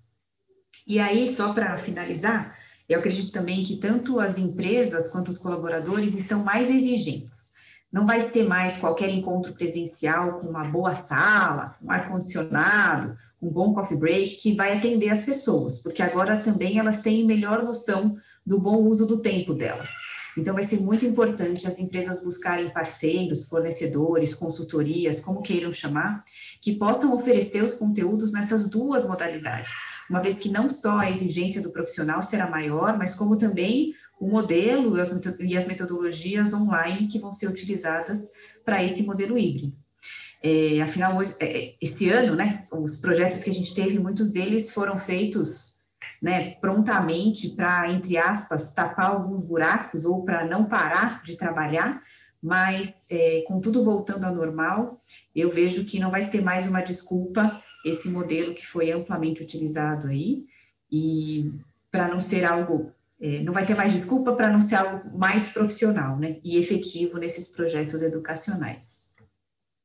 E 0.86 1.00
aí, 1.00 1.28
só 1.28 1.52
para 1.52 1.76
finalizar, 1.76 2.56
eu 2.88 3.00
acredito 3.00 3.32
também 3.32 3.64
que 3.64 3.76
tanto 3.76 4.20
as 4.20 4.38
empresas 4.38 5.10
quanto 5.10 5.30
os 5.30 5.38
colaboradores 5.38 6.14
estão 6.14 6.44
mais 6.44 6.70
exigentes 6.70 7.48
não 7.90 8.06
vai 8.06 8.20
ser 8.20 8.46
mais 8.46 8.76
qualquer 8.76 9.08
encontro 9.08 9.54
presencial 9.54 10.40
com 10.40 10.48
uma 10.48 10.64
boa 10.64 10.94
sala, 10.94 11.74
um 11.82 11.90
ar-condicionado, 11.90 13.16
um 13.40 13.48
bom 13.48 13.72
coffee 13.72 13.96
break 13.96 14.36
que 14.36 14.54
vai 14.54 14.76
atender 14.76 15.08
as 15.08 15.20
pessoas, 15.20 15.78
porque 15.78 16.02
agora 16.02 16.38
também 16.38 16.78
elas 16.78 17.00
têm 17.00 17.24
melhor 17.24 17.62
noção 17.62 18.16
do 18.48 18.58
bom 18.58 18.78
uso 18.78 19.06
do 19.06 19.20
tempo 19.20 19.52
delas. 19.52 19.90
Então, 20.36 20.54
vai 20.54 20.62
ser 20.62 20.80
muito 20.80 21.04
importante 21.04 21.66
as 21.66 21.78
empresas 21.78 22.22
buscarem 22.22 22.70
parceiros, 22.70 23.46
fornecedores, 23.46 24.34
consultorias, 24.34 25.20
como 25.20 25.42
queiram 25.42 25.72
chamar, 25.72 26.22
que 26.62 26.76
possam 26.76 27.14
oferecer 27.14 27.62
os 27.62 27.74
conteúdos 27.74 28.32
nessas 28.32 28.68
duas 28.68 29.04
modalidades, 29.04 29.70
uma 30.08 30.22
vez 30.22 30.38
que 30.38 30.48
não 30.48 30.68
só 30.68 30.98
a 30.98 31.10
exigência 31.10 31.60
do 31.60 31.70
profissional 31.70 32.22
será 32.22 32.48
maior, 32.48 32.96
mas 32.96 33.14
como 33.14 33.36
também 33.36 33.94
o 34.18 34.28
modelo 34.28 34.96
e 35.40 35.56
as 35.56 35.66
metodologias 35.66 36.54
online 36.54 37.06
que 37.06 37.18
vão 37.18 37.32
ser 37.32 37.48
utilizadas 37.48 38.30
para 38.64 38.82
esse 38.82 39.02
modelo 39.02 39.36
híbrido. 39.36 39.76
É, 40.42 40.80
afinal, 40.80 41.16
hoje, 41.16 41.34
é, 41.40 41.74
esse 41.82 42.08
ano, 42.08 42.34
né, 42.34 42.66
os 42.72 42.96
projetos 42.96 43.42
que 43.42 43.50
a 43.50 43.54
gente 43.54 43.74
teve, 43.74 43.98
muitos 43.98 44.30
deles 44.30 44.72
foram 44.72 44.96
feitos 44.98 45.77
né, 46.22 46.52
prontamente 46.60 47.50
para, 47.50 47.90
entre 47.90 48.16
aspas, 48.16 48.74
tapar 48.74 49.10
alguns 49.10 49.42
buracos 49.42 50.04
ou 50.04 50.24
para 50.24 50.44
não 50.44 50.64
parar 50.64 51.22
de 51.22 51.36
trabalhar, 51.36 52.02
mas 52.42 53.06
é, 53.10 53.42
com 53.46 53.60
tudo 53.60 53.84
voltando 53.84 54.24
ao 54.24 54.34
normal, 54.34 55.00
eu 55.34 55.50
vejo 55.50 55.84
que 55.84 55.98
não 55.98 56.10
vai 56.10 56.22
ser 56.22 56.42
mais 56.42 56.68
uma 56.68 56.80
desculpa 56.80 57.62
esse 57.84 58.10
modelo 58.10 58.54
que 58.54 58.66
foi 58.66 58.90
amplamente 58.92 59.42
utilizado 59.42 60.08
aí, 60.08 60.44
e 60.90 61.52
para 61.90 62.08
não 62.08 62.20
ser 62.20 62.44
algo 62.44 62.92
é, 63.20 63.40
não 63.40 63.52
vai 63.52 63.66
ter 63.66 63.74
mais 63.74 63.92
desculpa 63.92 64.32
para 64.32 64.50
não 64.50 64.60
ser 64.60 64.76
algo 64.76 65.18
mais 65.18 65.48
profissional 65.48 66.16
né, 66.16 66.38
e 66.44 66.56
efetivo 66.56 67.18
nesses 67.18 67.48
projetos 67.48 68.00
educacionais. 68.00 69.02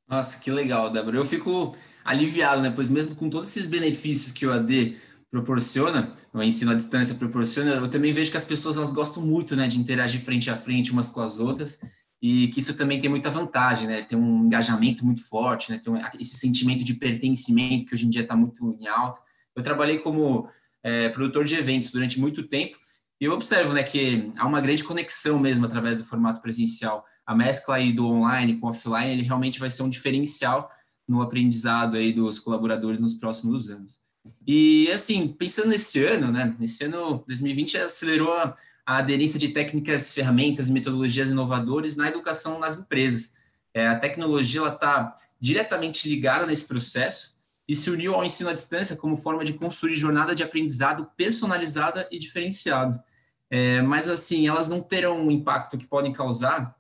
Nossa, 0.08 0.40
que 0.40 0.52
legal, 0.52 0.92
Débora. 0.92 1.18
Eu 1.18 1.26
fico 1.26 1.76
aliviado, 2.04 2.62
né? 2.62 2.72
Pois 2.76 2.90
mesmo 2.90 3.16
com 3.16 3.30
todos 3.30 3.50
esses 3.50 3.66
benefícios 3.66 4.32
que 4.32 4.46
o 4.46 4.52
AD 4.52 4.98
proporciona, 5.34 6.12
o 6.32 6.44
ensino 6.44 6.70
à 6.70 6.76
distância 6.76 7.16
proporciona, 7.16 7.72
eu 7.72 7.90
também 7.90 8.14
vejo 8.14 8.30
que 8.30 8.38
as 8.38 8.46
pessoas 8.46 8.78
elas 8.78 8.94
gostam 8.94 9.26
muito, 9.26 9.56
né, 9.56 9.68
de 9.68 9.80
interagir 9.80 10.22
frente 10.22 10.48
a 10.48 10.56
frente 10.56 10.92
umas 10.92 11.10
com 11.10 11.22
as 11.22 11.40
outras. 11.40 11.82
e 12.22 12.48
que 12.50 12.60
isso 12.60 12.78
também 12.78 13.00
tem 13.00 13.10
muita 13.10 13.30
vantagem, 13.30 13.86
né? 13.86 14.02
Tem 14.02 14.18
um 14.18 14.46
engajamento 14.46 15.06
muito 15.06 15.28
forte, 15.28 15.70
né? 15.72 15.78
Tem 15.84 15.92
um, 15.92 15.98
esse 16.18 16.38
sentimento 16.38 16.82
de 16.82 16.94
pertencimento 16.94 17.86
que 17.86 17.94
hoje 17.94 18.06
em 18.06 18.10
dia 18.10 18.22
está 18.22 18.34
muito 18.34 18.78
em 18.80 18.88
alta. 18.88 19.20
Eu 19.54 19.62
trabalhei 19.62 19.98
como 20.00 20.48
é, 20.82 21.10
produtor 21.10 21.44
de 21.44 21.56
eventos 21.56 21.92
durante 21.92 22.18
muito 22.20 22.44
tempo 22.44 22.78
e 23.20 23.26
eu 23.26 23.34
observo, 23.34 23.74
né, 23.74 23.84
que 23.84 24.32
há 24.38 24.48
uma 24.48 24.62
grande 24.62 24.84
conexão 24.84 25.40
mesmo 25.40 25.66
através 25.66 25.98
do 25.98 26.06
formato 26.06 26.42
presencial. 26.42 27.04
A 27.26 27.36
mescla 27.36 27.76
aí 27.76 27.92
do 27.92 28.08
online 28.08 28.60
com 28.60 28.68
offline, 28.68 29.12
ele 29.12 29.24
realmente 29.24 29.60
vai 29.60 29.70
ser 29.70 29.84
um 29.84 29.90
diferencial 29.90 30.70
no 31.08 31.22
aprendizado 31.22 31.98
aí 31.98 32.14
dos 32.14 32.40
colaboradores 32.40 33.02
nos 33.02 33.16
próximos 33.16 33.70
anos. 33.70 34.03
E 34.46 34.90
assim, 34.92 35.28
pensando 35.28 35.70
nesse 35.70 36.04
ano, 36.04 36.32
né, 36.32 36.56
nesse 36.60 36.84
ano 36.86 37.24
2020 37.28 37.78
acelerou 37.78 38.34
a, 38.34 38.56
a 38.86 38.98
aderência 38.98 39.40
de 39.40 39.50
técnicas, 39.50 40.14
ferramentas, 40.14 40.70
metodologias 40.70 41.30
inovadoras 41.30 41.96
na 41.96 42.08
educação 42.08 42.60
nas 42.60 42.78
empresas. 42.78 43.34
É, 43.74 43.88
a 43.88 43.98
tecnologia 43.98 44.68
está 44.68 45.16
diretamente 45.40 46.08
ligada 46.08 46.46
nesse 46.46 46.68
processo 46.68 47.34
e 47.68 47.76
se 47.76 47.90
uniu 47.90 48.14
ao 48.14 48.24
ensino 48.24 48.50
à 48.50 48.54
distância 48.54 48.96
como 48.96 49.16
forma 49.16 49.44
de 49.44 49.54
construir 49.54 49.96
jornada 49.96 50.36
de 50.36 50.44
aprendizado 50.44 51.10
personalizada 51.18 52.08
e 52.12 52.20
diferenciado. 52.20 53.02
É, 53.50 53.82
mas 53.82 54.08
assim, 54.08 54.48
elas 54.48 54.70
não 54.70 54.82
terão 54.82 55.28
o 55.28 55.32
impacto 55.32 55.78
que 55.78 55.86
podem 55.86 56.12
causar 56.12 56.76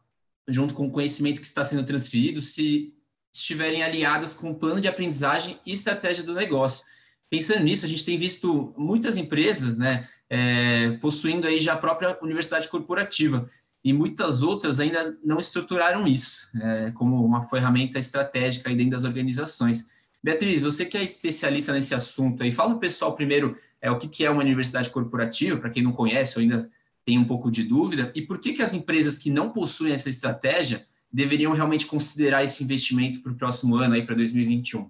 junto 0.47 0.73
com 0.73 0.87
o 0.87 0.91
conhecimento 0.91 1.39
que 1.39 1.47
está 1.47 1.63
sendo 1.63 1.85
transferido 1.85 2.41
se 2.41 2.93
estiverem 3.33 3.83
aliadas 3.83 4.33
com 4.33 4.51
o 4.51 4.55
plano 4.55 4.81
de 4.81 4.87
aprendizagem 4.87 5.59
e 5.65 5.71
estratégia 5.71 6.23
do 6.23 6.33
negócio. 6.33 6.85
Pensando 7.33 7.63
nisso, 7.63 7.83
a 7.83 7.87
gente 7.87 8.05
tem 8.05 8.15
visto 8.15 8.75
muitas 8.77 9.17
empresas, 9.17 9.75
né, 9.75 10.07
é, 10.29 10.91
possuindo 11.01 11.47
aí 11.47 11.59
já 11.59 11.73
a 11.73 11.77
própria 11.77 12.15
universidade 12.21 12.67
corporativa 12.67 13.49
e 13.83 13.91
muitas 13.91 14.43
outras 14.43 14.79
ainda 14.79 15.17
não 15.25 15.39
estruturaram 15.39 16.05
isso 16.05 16.47
é, 16.61 16.91
como 16.91 17.25
uma 17.25 17.41
ferramenta 17.41 17.97
estratégica 17.97 18.69
aí 18.69 18.75
dentro 18.75 18.91
das 18.91 19.03
organizações. 19.03 19.87
Beatriz, 20.23 20.61
você 20.61 20.85
que 20.85 20.95
é 20.95 21.03
especialista 21.03 21.73
nesse 21.73 21.95
assunto 21.95 22.43
aí, 22.43 22.51
fala 22.51 22.75
o 22.75 22.79
pessoal 22.79 23.15
primeiro 23.15 23.57
é, 23.81 23.89
o 23.89 23.97
que, 23.97 24.07
que 24.07 24.23
é 24.23 24.29
uma 24.29 24.43
universidade 24.43 24.91
corporativa, 24.91 25.57
para 25.57 25.71
quem 25.71 25.81
não 25.81 25.91
conhece 25.91 26.37
ou 26.37 26.43
ainda 26.43 26.69
tem 27.03 27.17
um 27.17 27.25
pouco 27.25 27.49
de 27.49 27.63
dúvida, 27.63 28.11
e 28.13 28.21
por 28.21 28.37
que, 28.37 28.53
que 28.53 28.61
as 28.61 28.75
empresas 28.75 29.17
que 29.17 29.31
não 29.31 29.49
possuem 29.49 29.93
essa 29.93 30.07
estratégia 30.07 30.85
deveriam 31.11 31.51
realmente 31.51 31.87
considerar 31.87 32.43
esse 32.43 32.63
investimento 32.63 33.23
para 33.23 33.31
o 33.31 33.35
próximo 33.35 33.75
ano, 33.75 33.95
aí 33.95 34.05
para 34.05 34.13
2021? 34.13 34.87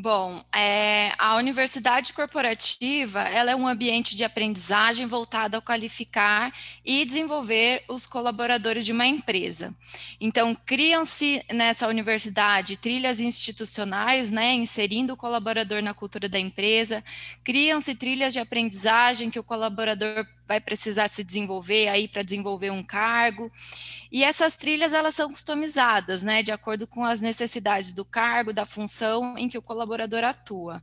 Bom, 0.00 0.44
é, 0.54 1.12
a 1.18 1.34
universidade 1.34 2.12
corporativa 2.12 3.20
ela 3.22 3.50
é 3.50 3.56
um 3.56 3.66
ambiente 3.66 4.14
de 4.14 4.22
aprendizagem 4.22 5.08
voltado 5.08 5.56
a 5.56 5.60
qualificar 5.60 6.54
e 6.84 7.04
desenvolver 7.04 7.82
os 7.88 8.06
colaboradores 8.06 8.84
de 8.84 8.92
uma 8.92 9.08
empresa. 9.08 9.74
Então, 10.20 10.54
criam-se 10.54 11.44
nessa 11.52 11.88
universidade 11.88 12.76
trilhas 12.76 13.18
institucionais, 13.18 14.30
né, 14.30 14.54
inserindo 14.54 15.14
o 15.14 15.16
colaborador 15.16 15.82
na 15.82 15.92
cultura 15.92 16.28
da 16.28 16.38
empresa, 16.38 17.02
criam-se 17.42 17.92
trilhas 17.96 18.32
de 18.32 18.38
aprendizagem 18.38 19.30
que 19.30 19.40
o 19.40 19.42
colaborador 19.42 20.24
vai 20.48 20.60
precisar 20.60 21.08
se 21.08 21.22
desenvolver 21.22 21.88
aí 21.88 22.08
para 22.08 22.22
desenvolver 22.22 22.70
um 22.70 22.82
cargo. 22.82 23.52
E 24.10 24.24
essas 24.24 24.56
trilhas 24.56 24.94
elas 24.94 25.14
são 25.14 25.30
customizadas, 25.30 26.22
né, 26.22 26.42
de 26.42 26.50
acordo 26.50 26.86
com 26.86 27.04
as 27.04 27.20
necessidades 27.20 27.92
do 27.92 28.04
cargo, 28.04 28.52
da 28.52 28.64
função 28.64 29.36
em 29.36 29.48
que 29.48 29.58
o 29.58 29.62
colaborador 29.62 30.24
atua. 30.24 30.82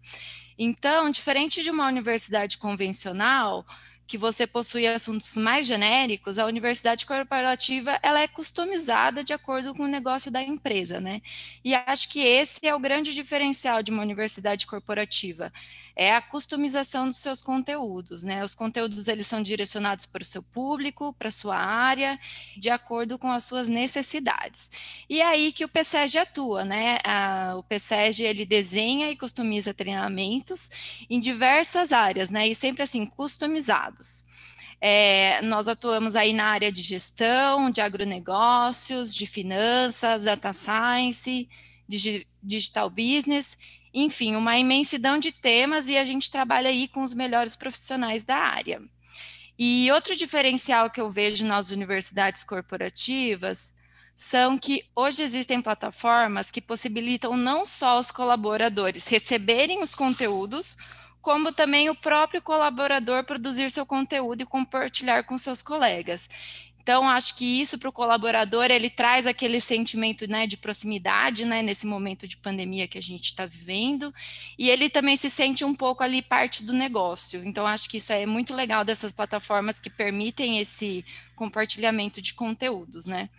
Então, 0.57 1.09
diferente 1.09 1.63
de 1.63 1.71
uma 1.71 1.87
universidade 1.87 2.57
convencional, 2.57 3.65
que 4.07 4.17
você 4.19 4.45
possui 4.45 4.85
assuntos 4.85 5.35
mais 5.35 5.65
genéricos, 5.65 6.37
a 6.37 6.45
universidade 6.45 7.07
corporativa 7.07 7.99
ela 8.03 8.21
é 8.21 8.27
customizada 8.27 9.23
de 9.23 9.33
acordo 9.33 9.73
com 9.73 9.83
o 9.83 9.87
negócio 9.87 10.31
da 10.31 10.43
empresa, 10.43 11.01
né? 11.01 11.21
E 11.63 11.73
acho 11.73 12.09
que 12.09 12.19
esse 12.19 12.65
é 12.67 12.75
o 12.75 12.79
grande 12.79 13.15
diferencial 13.15 13.81
de 13.81 13.91
uma 13.91 14.03
universidade 14.03 14.67
corporativa 14.67 15.51
é 15.95 16.13
a 16.13 16.21
customização 16.21 17.07
dos 17.07 17.17
seus 17.17 17.41
conteúdos, 17.41 18.21
né? 18.23 18.43
Os 18.43 18.53
conteúdos 18.53 19.07
eles 19.07 19.27
são 19.27 19.41
direcionados 19.41 20.05
para 20.05 20.23
o 20.23 20.25
seu 20.25 20.43
público, 20.43 21.13
para 21.13 21.29
a 21.29 21.31
sua 21.31 21.55
área, 21.55 22.19
de 22.57 22.69
acordo 22.69 23.17
com 23.17 23.31
as 23.31 23.45
suas 23.45 23.69
necessidades. 23.69 24.69
E 25.09 25.21
é 25.21 25.25
aí 25.25 25.53
que 25.53 25.63
o 25.63 25.69
PSEG 25.69 26.17
atua, 26.17 26.65
né? 26.65 26.97
o 27.57 27.63
PSEG 27.63 28.23
ele 28.23 28.45
desenha 28.45 29.09
e 29.09 29.15
customiza 29.15 29.73
treinamentos 29.73 30.69
em 31.09 31.19
diversas 31.19 31.93
áreas, 31.93 32.29
né? 32.29 32.45
E 32.47 32.53
sempre 32.53 32.83
assim 32.83 33.05
customizados. 33.05 34.25
É, 34.81 35.41
nós 35.41 35.67
atuamos 35.67 36.15
aí 36.15 36.33
na 36.33 36.45
área 36.45 36.71
de 36.71 36.81
gestão, 36.81 37.71
de 37.71 37.79
agronegócios, 37.79 39.15
de 39.15 39.25
finanças, 39.25 40.25
data 40.25 40.51
science, 40.51 41.47
digital 42.43 42.89
business 42.89 43.57
enfim, 43.95 44.35
uma 44.35 44.57
imensidão 44.57 45.17
de 45.17 45.31
temas 45.31 45.87
e 45.87 45.97
a 45.97 46.03
gente 46.03 46.29
trabalha 46.29 46.69
aí 46.69 46.85
com 46.85 47.01
os 47.01 47.13
melhores 47.13 47.55
profissionais 47.55 48.25
da 48.25 48.35
área. 48.35 48.81
E 49.57 49.89
outro 49.93 50.17
diferencial 50.17 50.89
que 50.89 50.99
eu 50.99 51.09
vejo 51.09 51.45
nas 51.45 51.69
universidades 51.69 52.43
corporativas 52.43 53.73
são 54.13 54.57
que 54.57 54.83
hoje 54.93 55.23
existem 55.23 55.61
plataformas 55.61 56.51
que 56.51 56.61
possibilitam 56.61 57.37
não 57.37 57.65
só 57.65 57.97
os 57.97 58.11
colaboradores 58.11 59.07
receberem 59.07 59.81
os 59.81 59.95
conteúdos, 59.95 60.75
como 61.21 61.53
também 61.53 61.89
o 61.89 61.95
próprio 61.95 62.41
colaborador 62.41 63.23
produzir 63.23 63.71
seu 63.71 63.85
conteúdo 63.85 64.41
e 64.41 64.45
compartilhar 64.45 65.23
com 65.23 65.37
seus 65.37 65.61
colegas. 65.61 66.29
Então, 66.85 67.09
acho 67.09 67.35
que 67.35 67.61
isso 67.61 67.79
para 67.79 67.89
o 67.89 67.91
colaborador, 67.91 68.65
ele 68.65 68.91
traz 68.91 69.25
aquele 69.25 69.59
sentimento 69.59 70.29
né, 70.29 70.45
de 70.45 70.55
proximidade, 70.55 71.43
né, 71.43 71.63
nesse 71.63 71.87
momento 71.87 72.27
de 72.27 72.37
pandemia 72.37 72.87
que 72.87 72.99
a 72.99 73.01
gente 73.01 73.23
está 73.23 73.43
vivendo, 73.43 74.13
e 74.55 74.69
ele 74.69 74.87
também 74.87 75.17
se 75.17 75.27
sente 75.27 75.65
um 75.65 75.73
pouco 75.73 76.03
ali 76.03 76.21
parte 76.21 76.63
do 76.63 76.73
negócio. 76.73 77.41
Então, 77.43 77.65
acho 77.65 77.89
que 77.89 77.97
isso 77.97 78.13
é 78.13 78.27
muito 78.27 78.53
legal 78.53 78.85
dessas 78.85 79.11
plataformas 79.11 79.79
que 79.79 79.89
permitem 79.89 80.59
esse 80.59 81.03
compartilhamento 81.35 82.21
de 82.21 82.35
conteúdos, 82.35 83.07
né? 83.07 83.31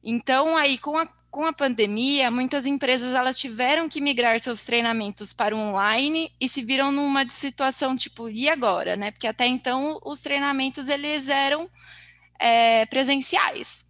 Então, 0.00 0.56
aí, 0.56 0.78
com 0.78 0.96
a, 0.96 1.08
com 1.32 1.44
a 1.46 1.52
pandemia, 1.52 2.30
muitas 2.30 2.66
empresas 2.66 3.14
elas 3.14 3.36
tiveram 3.36 3.88
que 3.88 4.00
migrar 4.00 4.38
seus 4.38 4.62
treinamentos 4.62 5.32
para 5.32 5.56
o 5.56 5.58
online 5.58 6.30
e 6.40 6.48
se 6.48 6.62
viram 6.62 6.92
numa 6.92 7.28
situação 7.28 7.96
tipo, 7.96 8.28
e 8.28 8.48
agora, 8.48 8.94
né? 8.94 9.10
Porque 9.10 9.26
até 9.26 9.44
então 9.44 9.98
os 10.04 10.20
treinamentos 10.20 10.88
eles 10.88 11.28
eram 11.28 11.68
é, 12.38 12.86
presenciais. 12.86 13.86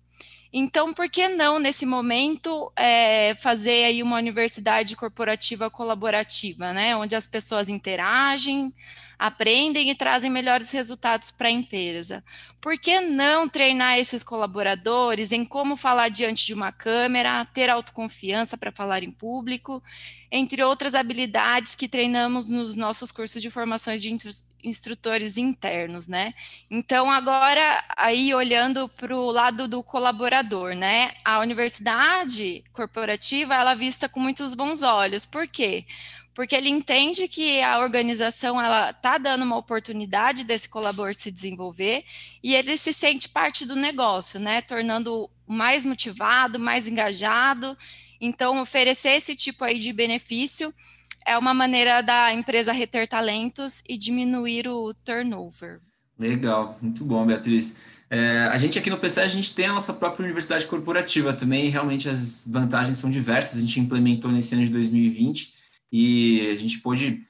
Então, 0.53 0.95
por 0.95 1.11
que 1.11 1.29
não, 1.29 1.59
nesse 1.59 1.85
momento, 1.85 2.73
é, 2.77 3.35
fazer 3.35 3.85
aí 3.87 4.03
uma 4.03 4.17
universidade 4.17 4.95
corporativa 4.95 5.69
colaborativa, 5.69 6.73
né? 6.73 6.95
Onde 6.97 7.17
as 7.17 7.27
pessoas 7.27 7.69
interagem, 7.69 8.73
aprendem 9.19 9.91
e 9.91 9.95
trazem 9.95 10.31
melhores 10.31 10.71
resultados 10.71 11.31
para 11.31 11.49
a 11.49 11.53
empresa. 11.53 12.25
Por 12.61 12.79
que 12.79 13.01
não 13.01 13.49
treinar 13.49 13.99
esses 13.99 14.23
colaboradores 14.23 15.33
em 15.33 15.45
como 15.45 15.77
falar 15.77 16.09
diante 16.09 16.47
de 16.47 16.55
uma 16.55 16.73
câmera, 16.73 17.45
ter 17.45 17.69
autoconfiança 17.69 18.57
para 18.57 18.73
falar 18.73 19.03
em 19.03 19.11
público, 19.11 19.83
entre 20.31 20.63
outras 20.65 20.95
habilidades 20.95 21.77
que 21.77 21.87
treinamos 21.87 22.51
nos 22.51 22.75
nossos 22.75 23.13
cursos 23.13 23.41
de 23.41 23.51
formação 23.51 23.97
de 23.97 24.17
instrutores 24.65 25.37
internos, 25.37 26.09
né? 26.09 26.35
Então, 26.71 27.11
agora, 27.11 27.85
aí 27.97 28.35
olhando 28.35 28.89
para 28.89 29.15
o 29.15 29.31
lado 29.31 29.69
do 29.69 29.83
colaborador, 29.83 30.75
né? 30.75 31.13
A 31.25 31.39
universidade 31.39 32.65
corporativa, 32.73 33.55
ela 33.55 33.73
é 33.73 33.77
vista 33.77 34.09
com 34.09 34.19
muitos 34.19 34.55
bons 34.55 34.83
olhos. 34.83 35.25
Por 35.25 35.47
quê? 35.47 35.87
Porque 36.35 36.57
ele 36.57 36.69
entende 36.69 37.29
que 37.29 37.63
a 37.63 37.79
organização 37.79 38.61
ela 38.61 38.91
está 38.91 39.17
dando 39.19 39.43
uma 39.43 39.57
oportunidade 39.57 40.43
desse 40.43 40.69
colaborador 40.69 41.15
se 41.15 41.31
desenvolver 41.31 42.05
e 42.43 42.55
ele 42.55 42.77
se 42.77 42.93
sente 42.93 43.29
parte 43.29 43.65
do 43.65 43.77
negócio, 43.77 44.41
né? 44.41 44.61
Tornando 44.61 45.31
mais 45.47 45.85
motivado, 45.85 46.59
mais 46.59 46.89
engajado. 46.89 47.77
Então, 48.21 48.61
oferecer 48.61 49.11
esse 49.11 49.37
tipo 49.37 49.65
aí 49.65 49.79
de 49.79 49.93
benefício 49.93 50.75
é 51.27 51.39
uma 51.39 51.55
maneira 51.55 52.03
da 52.03 52.33
empresa 52.33 52.73
reter 52.73 53.07
talentos 53.07 53.83
e 53.89 53.97
diminuir 53.97 54.67
o 54.69 54.93
turnover. 54.93 55.81
Legal, 56.19 56.79
muito 56.81 57.05
bom, 57.05 57.25
Beatriz. 57.27 57.77
É, 58.11 58.49
a 58.51 58.59
gente 58.59 58.79
aqui 58.79 58.91
no 58.91 58.99
PC, 58.99 59.21
a 59.21 59.29
gente 59.29 59.55
tem 59.55 59.67
a 59.67 59.73
nossa 59.73 59.93
própria 59.93 60.25
universidade 60.25 60.67
corporativa 60.67 61.33
também, 61.33 61.69
realmente 61.69 62.09
as 62.09 62.47
vantagens 62.47 62.99
são 62.99 63.11
diversas, 63.11 63.57
a 63.57 63.61
gente 63.61 63.81
implementou 63.81 64.31
nesse 64.31 64.55
ano 64.55 64.65
de 64.65 64.71
2020, 64.71 65.54
e 65.97 66.51
a 66.51 66.59
gente 66.59 66.81
pôde 66.81 67.21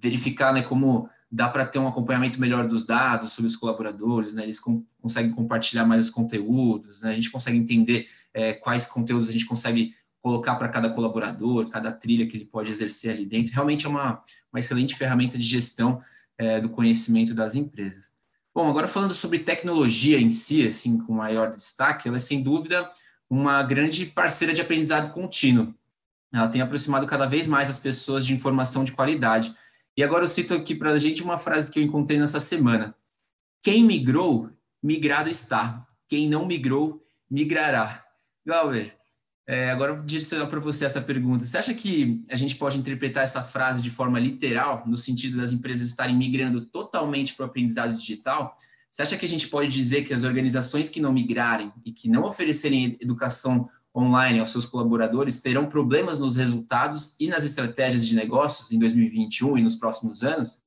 verificar 0.00 0.52
né, 0.52 0.62
como 0.62 1.08
dá 1.30 1.48
para 1.48 1.64
ter 1.64 1.78
um 1.78 1.86
acompanhamento 1.86 2.40
melhor 2.40 2.66
dos 2.66 2.84
dados 2.84 3.30
sobre 3.30 3.46
os 3.46 3.54
colaboradores, 3.54 4.34
né, 4.34 4.42
eles 4.42 4.58
com, 4.58 4.84
conseguem 5.00 5.30
compartilhar 5.30 5.86
mais 5.86 6.06
os 6.06 6.10
conteúdos, 6.10 7.02
né, 7.02 7.12
a 7.12 7.14
gente 7.14 7.30
consegue 7.30 7.56
entender 7.56 8.08
é, 8.34 8.52
quais 8.52 8.88
conteúdos 8.88 9.28
a 9.28 9.32
gente 9.32 9.46
consegue 9.46 9.94
colocar 10.20 10.56
para 10.56 10.68
cada 10.68 10.90
colaborador, 10.90 11.70
cada 11.70 11.92
trilha 11.92 12.26
que 12.26 12.36
ele 12.36 12.46
pode 12.46 12.72
exercer 12.72 13.12
ali 13.12 13.24
dentro. 13.24 13.52
Realmente 13.52 13.86
é 13.86 13.88
uma, 13.88 14.20
uma 14.52 14.58
excelente 14.58 14.96
ferramenta 14.96 15.38
de 15.38 15.46
gestão 15.46 16.00
é, 16.36 16.60
do 16.60 16.68
conhecimento 16.68 17.32
das 17.32 17.54
empresas. 17.54 18.12
Bom, 18.52 18.68
agora 18.68 18.88
falando 18.88 19.14
sobre 19.14 19.38
tecnologia 19.38 20.20
em 20.20 20.30
si, 20.30 20.66
assim, 20.66 20.98
com 20.98 21.12
maior 21.12 21.52
destaque, 21.52 22.08
ela 22.08 22.16
é 22.16 22.20
sem 22.20 22.42
dúvida 22.42 22.90
uma 23.30 23.62
grande 23.62 24.04
parceira 24.04 24.52
de 24.52 24.60
aprendizado 24.60 25.12
contínuo. 25.12 25.72
Ela 26.32 26.48
tem 26.48 26.60
aproximado 26.60 27.06
cada 27.06 27.26
vez 27.26 27.46
mais 27.46 27.68
as 27.68 27.78
pessoas 27.78 28.24
de 28.24 28.32
informação 28.32 28.84
de 28.84 28.92
qualidade. 28.92 29.54
E 29.96 30.02
agora 30.02 30.24
eu 30.24 30.28
cito 30.28 30.54
aqui 30.54 30.74
para 30.74 30.90
a 30.90 30.98
gente 30.98 31.22
uma 31.22 31.38
frase 31.38 31.70
que 31.70 31.78
eu 31.78 31.82
encontrei 31.82 32.18
nessa 32.18 32.40
semana. 32.40 32.94
Quem 33.62 33.84
migrou, 33.84 34.50
migrado 34.82 35.28
está. 35.28 35.86
Quem 36.08 36.28
não 36.28 36.46
migrou, 36.46 37.04
migrará. 37.30 38.04
Glauber, 38.46 38.96
é, 39.46 39.70
agora 39.70 39.92
eu 39.92 40.02
direcionar 40.02 40.46
para 40.46 40.60
você 40.60 40.84
essa 40.84 41.00
pergunta. 41.00 41.44
Você 41.44 41.58
acha 41.58 41.74
que 41.74 42.22
a 42.30 42.36
gente 42.36 42.54
pode 42.54 42.78
interpretar 42.78 43.24
essa 43.24 43.42
frase 43.42 43.82
de 43.82 43.90
forma 43.90 44.18
literal, 44.18 44.84
no 44.86 44.96
sentido 44.96 45.38
das 45.38 45.50
empresas 45.50 45.88
estarem 45.88 46.16
migrando 46.16 46.64
totalmente 46.64 47.34
para 47.34 47.46
o 47.46 47.48
aprendizado 47.48 47.92
digital? 47.92 48.56
Você 48.88 49.02
acha 49.02 49.16
que 49.16 49.26
a 49.26 49.28
gente 49.28 49.48
pode 49.48 49.68
dizer 49.68 50.04
que 50.04 50.14
as 50.14 50.24
organizações 50.24 50.88
que 50.88 51.00
não 51.00 51.12
migrarem 51.12 51.72
e 51.84 51.92
que 51.92 52.08
não 52.08 52.22
oferecerem 52.22 52.96
educação 53.00 53.68
online 53.94 54.38
aos 54.38 54.50
seus 54.50 54.66
colaboradores 54.66 55.40
terão 55.40 55.66
problemas 55.66 56.18
nos 56.18 56.36
resultados 56.36 57.16
e 57.18 57.28
nas 57.28 57.44
estratégias 57.44 58.06
de 58.06 58.14
negócios 58.14 58.70
em 58.70 58.78
2021 58.78 59.58
e 59.58 59.62
nos 59.62 59.76
próximos 59.76 60.22
anos? 60.22 60.60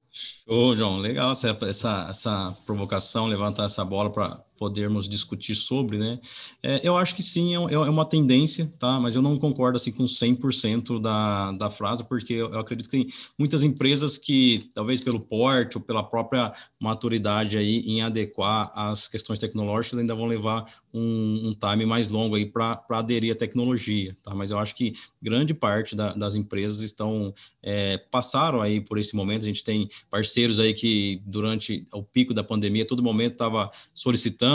Ô, 0.47 0.75
João, 0.75 0.97
legal 0.97 1.31
essa, 1.31 1.57
essa, 1.61 2.07
essa 2.09 2.57
provocação, 2.65 3.25
levantar 3.25 3.65
essa 3.65 3.83
bola 3.83 4.11
para 4.11 4.43
podermos 4.63 5.09
discutir 5.09 5.55
sobre, 5.55 5.97
né? 5.97 6.17
É, 6.63 6.79
eu 6.87 6.95
acho 6.95 7.13
que 7.13 7.21
sim, 7.21 7.53
é, 7.53 7.59
é, 7.69 7.73
é, 7.73 7.77
uma 7.77 8.05
tendência, 8.05 8.71
tá? 8.79 8.97
Mas 8.97 9.13
eu 9.13 9.21
não 9.21 9.37
concordo 9.37 9.75
assim 9.75 9.91
com 9.91 10.05
100% 10.05 11.01
da, 11.01 11.51
da 11.51 11.69
frase, 11.69 12.07
porque 12.07 12.31
eu, 12.31 12.49
eu, 12.49 12.59
acredito 12.59 12.89
que 12.89 13.03
tem 13.03 13.07
muitas 13.37 13.61
empresas 13.61 14.17
que, 14.17 14.71
talvez 14.73 15.01
pelo 15.01 15.19
porte 15.19 15.77
ou 15.77 15.83
pela 15.83 16.01
própria 16.01 16.53
maturidade 16.79 17.57
aí 17.57 17.79
em 17.79 18.01
adequar 18.01 18.71
as 18.73 19.09
questões 19.09 19.37
tecnológicas, 19.37 19.99
ainda 19.99 20.15
vão 20.15 20.27
levar 20.27 20.63
um, 20.93 21.49
um 21.49 21.53
time 21.53 21.85
mais 21.85 22.07
longo 22.07 22.35
aí 22.37 22.45
para 22.45 22.81
aderir 22.91 23.33
à 23.33 23.35
tecnologia, 23.35 24.15
tá? 24.23 24.33
Mas 24.33 24.51
eu 24.51 24.59
acho 24.59 24.75
que 24.75 24.93
grande 25.21 25.53
parte 25.53 25.93
da, 25.93 26.13
das 26.13 26.35
empresas 26.35 26.79
estão, 26.79 27.33
é, 27.61 27.97
passaram 28.09 28.61
aí 28.61 28.79
por 28.79 28.97
esse 28.97 29.13
momento, 29.13 29.41
a 29.41 29.47
gente 29.47 29.61
tem 29.61 29.89
parceiros 30.09 30.57
aí 30.57 30.73
que 30.73 31.21
durante 31.25 31.85
o 31.91 32.01
pico 32.01 32.33
da 32.33 32.45
pandemia, 32.45 32.87
todo 32.87 33.03
momento 33.03 33.33
estava 33.33 33.69
solicitando 33.93 34.52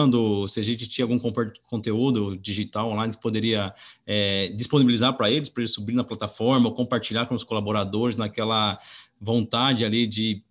se 0.48 0.60
a 0.60 0.62
gente 0.62 0.88
tinha 0.88 1.04
algum 1.04 1.18
conteúdo 1.64 2.36
digital 2.36 2.90
online 2.90 3.14
que 3.14 3.20
poderia 3.20 3.72
é, 4.06 4.48
disponibilizar 4.48 5.16
para 5.16 5.30
eles, 5.30 5.48
para 5.48 5.62
eles 5.62 5.72
subir 5.72 5.94
na 5.94 6.04
plataforma, 6.04 6.72
compartilhar 6.72 7.26
com 7.26 7.34
os 7.34 7.44
colaboradores 7.44 8.16
naquela 8.16 8.78
vontade 9.20 9.84
ali 9.84 10.06
de 10.06 10.42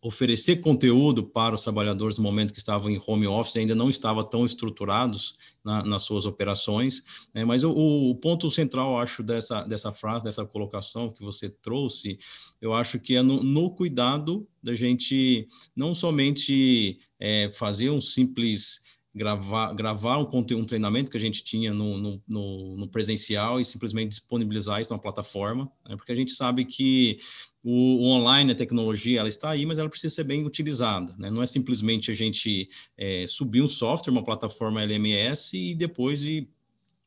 oferecer 0.00 0.56
conteúdo 0.56 1.24
para 1.24 1.54
os 1.54 1.62
trabalhadores 1.64 2.18
no 2.18 2.24
momento 2.24 2.52
que 2.52 2.58
estavam 2.58 2.88
em 2.88 3.00
home 3.04 3.26
office, 3.26 3.56
ainda 3.56 3.74
não 3.74 3.90
estavam 3.90 4.22
tão 4.22 4.46
estruturados 4.46 5.56
na, 5.64 5.82
nas 5.82 6.04
suas 6.04 6.24
operações. 6.24 7.28
Né? 7.34 7.44
Mas 7.44 7.64
o, 7.64 7.72
o, 7.72 8.14
ponto 8.14 8.50
central, 8.50 8.98
acho, 8.98 9.22
dessa, 9.22 9.64
dessa 9.64 9.90
frase, 9.90 10.24
dessa 10.24 10.44
colocação 10.44 11.12
que 11.12 11.22
você 11.22 11.50
trouxe, 11.50 12.18
eu 12.60 12.72
acho 12.74 13.00
que 13.00 13.16
é 13.16 13.22
no, 13.22 13.42
no 13.42 13.74
cuidado 13.74 14.46
da 14.62 14.74
gente 14.74 15.48
não 15.74 15.94
somente 15.94 17.00
é, 17.18 17.50
fazer 17.50 17.90
um 17.90 18.00
simples 18.00 18.80
gravar, 19.14 19.72
gravar 19.72 20.18
um 20.18 20.24
conteúdo, 20.24 20.62
um 20.62 20.66
treinamento 20.66 21.10
que 21.10 21.16
a 21.16 21.20
gente 21.20 21.42
tinha 21.42 21.74
no, 21.74 21.98
no, 21.98 22.22
no, 22.26 22.76
no 22.76 22.88
presencial 22.88 23.58
e 23.58 23.64
simplesmente 23.64 24.10
disponibilizar 24.10 24.80
isso 24.80 24.90
numa 24.92 25.00
plataforma, 25.00 25.70
né? 25.88 25.96
porque 25.96 26.12
a 26.12 26.16
gente 26.16 26.32
sabe 26.32 26.64
que 26.64 27.18
o, 27.62 28.04
online, 28.06 28.52
a 28.52 28.54
tecnologia, 28.54 29.20
ela 29.20 29.28
está 29.28 29.50
aí, 29.50 29.66
mas 29.66 29.78
ela 29.78 29.88
precisa 29.88 30.14
ser 30.14 30.24
bem 30.24 30.46
utilizada. 30.46 31.14
Né? 31.18 31.30
Não 31.30 31.42
é 31.42 31.46
simplesmente 31.46 32.10
a 32.10 32.14
gente 32.14 32.68
é, 32.96 33.24
subir 33.26 33.62
um 33.62 33.68
software, 33.68 34.12
uma 34.12 34.24
plataforma 34.24 34.82
LMS 34.82 35.54
e 35.54 35.74
depois 35.74 36.24
e 36.24 36.48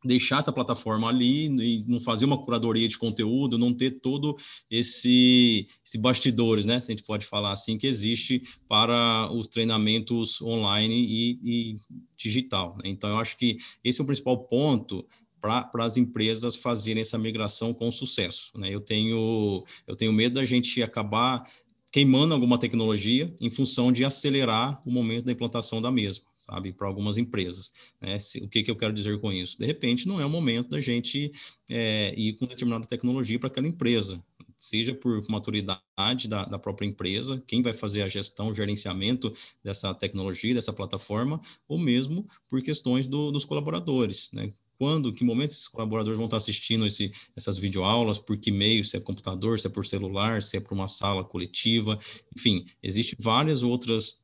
deixar 0.04 0.40
essa 0.40 0.52
plataforma 0.52 1.08
ali 1.08 1.46
e 1.46 1.84
não 1.88 2.00
fazer 2.00 2.26
uma 2.26 2.38
curadoria 2.38 2.88
de 2.88 2.98
conteúdo, 2.98 3.58
não 3.58 3.74
ter 3.74 4.00
todo 4.00 4.36
esse, 4.70 5.68
esse 5.86 5.98
bastidores, 5.98 6.66
né? 6.66 6.80
Se 6.80 6.92
a 6.92 6.96
gente 6.96 7.06
pode 7.06 7.26
falar 7.26 7.52
assim, 7.52 7.78
que 7.78 7.88
existe 7.88 8.42
para 8.68 9.32
os 9.32 9.48
treinamentos 9.48 10.42
online 10.42 10.96
e, 10.96 11.40
e 11.44 11.78
digital. 12.18 12.76
Né? 12.84 12.90
Então, 12.90 13.12
eu 13.12 13.18
acho 13.18 13.38
que 13.38 13.58
esse 13.84 14.02
é 14.02 14.04
o 14.04 14.08
principal 14.08 14.38
ponto 14.46 15.06
para 15.42 15.84
as 15.84 15.98
empresas 15.98 16.56
fazerem 16.56 17.02
essa 17.02 17.18
migração 17.18 17.74
com 17.74 17.92
sucesso. 17.92 18.52
Né? 18.56 18.70
Eu, 18.70 18.80
tenho, 18.80 19.66
eu 19.88 19.96
tenho 19.96 20.14
medo 20.14 20.36
da 20.36 20.46
gente 20.46 20.82
acabar 20.84 21.44
queimando 21.92 22.34
alguma 22.34 22.58
tecnologia 22.58 23.34
em 23.42 23.50
função 23.50 23.92
de 23.92 24.06
acelerar 24.06 24.82
o 24.86 24.92
momento 24.92 25.26
da 25.26 25.32
implantação 25.34 25.82
da 25.82 25.92
mesma, 25.92 26.26
sabe, 26.38 26.72
para 26.72 26.88
algumas 26.88 27.18
empresas. 27.18 27.94
Né? 28.00 28.18
o 28.42 28.48
que, 28.48 28.64
que 28.64 28.72
eu 28.72 28.78
quero 28.78 28.94
dizer 28.94 29.20
com 29.20 29.32
isso? 29.32 29.58
De 29.60 29.66
repente, 29.66 30.08
não 30.08 30.22
é 30.22 30.26
o 30.26 30.30
momento 30.30 30.70
da 30.70 30.80
gente 30.80 31.32
é, 31.70 32.14
ir 32.18 32.34
com 32.38 32.46
determinada 32.46 32.88
tecnologia 32.88 33.38
para 33.38 33.48
aquela 33.48 33.68
empresa, 33.68 34.24
seja 34.56 34.94
por 34.94 35.28
maturidade 35.28 36.30
da, 36.30 36.46
da, 36.46 36.60
própria 36.60 36.88
empresa, 36.88 37.44
quem 37.46 37.64
vai 37.64 37.74
fazer 37.74 38.04
a 38.04 38.08
gestão, 38.08 38.50
o 38.50 38.56
gerenciamento 38.56 39.34
dessa 39.64 39.94
tecnologia, 39.94 40.54
dessa 40.54 40.72
plataforma, 40.72 41.42
ou 41.68 41.80
mesmo 41.80 42.26
por 42.48 42.62
questões 42.62 43.08
do, 43.08 43.32
dos 43.32 43.44
colaboradores, 43.44 44.30
né? 44.32 44.54
Quando, 44.82 45.14
que 45.14 45.24
momento 45.24 45.52
esses 45.52 45.68
colaboradores 45.68 46.18
vão 46.18 46.26
estar 46.26 46.38
assistindo 46.38 46.88
esse, 46.88 47.12
essas 47.38 47.60
videoaulas, 47.60 48.18
por 48.18 48.36
que 48.36 48.50
meio, 48.50 48.84
se 48.84 48.98
é 48.98 49.00
computador, 49.00 49.60
se 49.60 49.68
é 49.68 49.70
por 49.70 49.86
celular, 49.86 50.42
se 50.42 50.58
é 50.58 50.60
por 50.60 50.74
uma 50.74 50.88
sala 50.88 51.24
coletiva, 51.24 52.00
enfim, 52.36 52.66
existem 52.82 53.16
várias 53.22 53.62
outras 53.62 54.24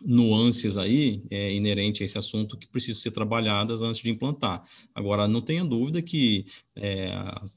nuances 0.00 0.76
aí 0.76 1.24
é, 1.28 1.52
inerente 1.52 2.04
a 2.04 2.06
esse 2.06 2.16
assunto 2.16 2.56
que 2.56 2.68
precisam 2.68 3.02
ser 3.02 3.10
trabalhadas 3.10 3.82
antes 3.82 4.00
de 4.00 4.08
implantar. 4.08 4.62
Agora, 4.94 5.26
não 5.26 5.40
tenha 5.40 5.64
dúvida 5.64 6.00
que, 6.00 6.46
é, 6.76 7.10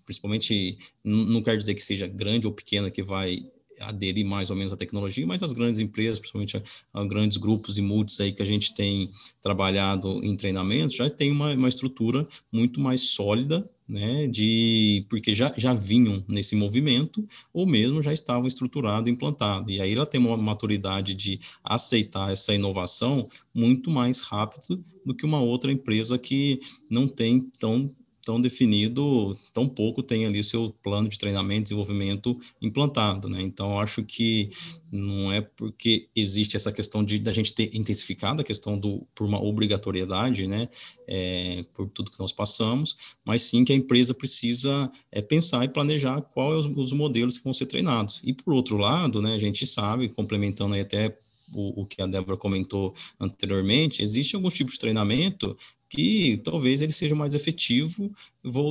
principalmente, 0.04 0.76
não 1.04 1.44
quer 1.44 1.56
dizer 1.56 1.76
que 1.76 1.84
seja 1.84 2.08
grande 2.08 2.48
ou 2.48 2.54
pequena 2.54 2.90
que 2.90 3.04
vai 3.04 3.42
aderir 3.80 4.26
mais 4.26 4.50
ou 4.50 4.56
menos 4.56 4.74
à 4.74 4.78
tecnologia, 4.78 5.26
mas 5.26 5.44
as 5.44 5.54
grandes 5.54 5.80
empresas, 5.80 6.20
principalmente 6.20 6.58
a, 6.58 6.64
a 6.94 7.06
grandes 7.06 7.38
grupos 7.38 7.78
e 7.78 7.82
multis 7.82 8.20
aí 8.20 8.32
que 8.32 8.42
a 8.42 8.46
gente 8.46 8.74
tem 8.74 9.10
trabalhado 9.42 10.24
em 10.24 10.36
treinamento, 10.36 10.96
já 10.96 11.10
tem 11.10 11.32
uma, 11.32 11.54
uma 11.54 11.70
estrutura 11.70 12.28
muito 12.52 12.80
mais 12.80 13.02
sólida 13.02 13.66
né, 13.90 14.28
de 14.28 15.04
porque 15.10 15.34
já, 15.34 15.52
já 15.58 15.74
vinham 15.74 16.24
nesse 16.28 16.56
movimento 16.56 17.28
ou 17.52 17.66
mesmo 17.66 18.04
já 18.04 18.14
estavam 18.14 18.48
estruturado, 18.48 19.10
implantado. 19.10 19.72
E 19.72 19.82
aí 19.82 19.94
ela 19.94 20.06
tem 20.06 20.22
uma 20.22 20.38
maturidade 20.38 21.16
de 21.16 21.40
aceitar 21.64 22.32
essa 22.32 22.54
inovação 22.54 23.28
muito 23.54 23.90
mais 23.90 24.22
rápido 24.22 24.80
do 25.04 25.16
que 25.16 25.26
uma 25.26 25.42
outra 25.42 25.72
empresa 25.72 26.20
que 26.20 26.60
não 26.88 27.08
tem 27.08 27.42
tão 27.58 27.90
tão 28.26 28.40
definido, 28.40 29.38
tão 29.54 29.68
pouco 29.68 30.04
tem 30.04 30.26
ali 30.26 30.44
seu 30.44 30.74
plano 30.84 31.10
de 31.10 31.18
treinamento, 31.18 31.64
desenvolvimento 31.64 32.38
implantado, 32.62 33.30
né? 33.30 33.42
Então, 33.42 33.80
acho 33.80 34.04
que 34.04 34.50
não 34.92 35.32
é 35.32 35.42
porque 35.42 36.08
existe 36.16 36.56
essa 36.56 36.72
questão 36.72 37.04
de 37.04 37.20
da 37.20 37.32
gente 37.32 37.54
ter 37.54 37.70
intensificado 37.74 38.42
a 38.42 38.44
questão 38.44 38.78
do 38.78 39.06
por 39.14 39.28
uma 39.28 39.42
obrigatoriedade, 39.42 40.48
né? 40.48 40.68
É, 41.08 41.64
por 41.74 41.90
tudo 41.90 42.12
que 42.12 42.20
nós 42.20 42.32
passamos, 42.32 42.96
mas 43.26 43.44
sim 43.44 43.66
que 43.66 43.74
a 43.74 43.76
empresa 43.76 44.14
precisa 44.14 44.92
é, 45.12 45.22
pensar 45.22 45.66
e 45.66 45.70
planejar 45.70 46.22
quais 46.22 46.66
é 46.66 46.70
os, 46.70 46.78
os 46.78 46.94
modelos 46.94 47.38
que 47.38 47.44
vão 47.44 47.54
ser 47.54 47.66
treinados. 47.66 48.22
E 48.24 48.34
por 48.34 48.54
outro 48.54 48.78
lado, 48.78 49.22
né? 49.22 49.36
A 49.36 49.40
gente 49.40 49.66
sabe, 49.66 50.10
complementando 50.10 50.76
aí 50.76 50.82
até 50.82 51.18
o, 51.54 51.82
o, 51.82 51.86
que 51.86 52.02
a 52.02 52.08
Débora 52.08 52.38
comentou 52.38 52.94
anteriormente, 53.20 54.02
existe 54.02 54.36
alguns 54.36 54.54
tipos 54.54 54.74
de 54.74 54.80
treinamento 54.80 55.58
que 55.90 56.40
talvez 56.44 56.82
ele 56.82 56.94
seja 56.94 57.16
mais 57.16 57.34
efetivo 57.34 58.12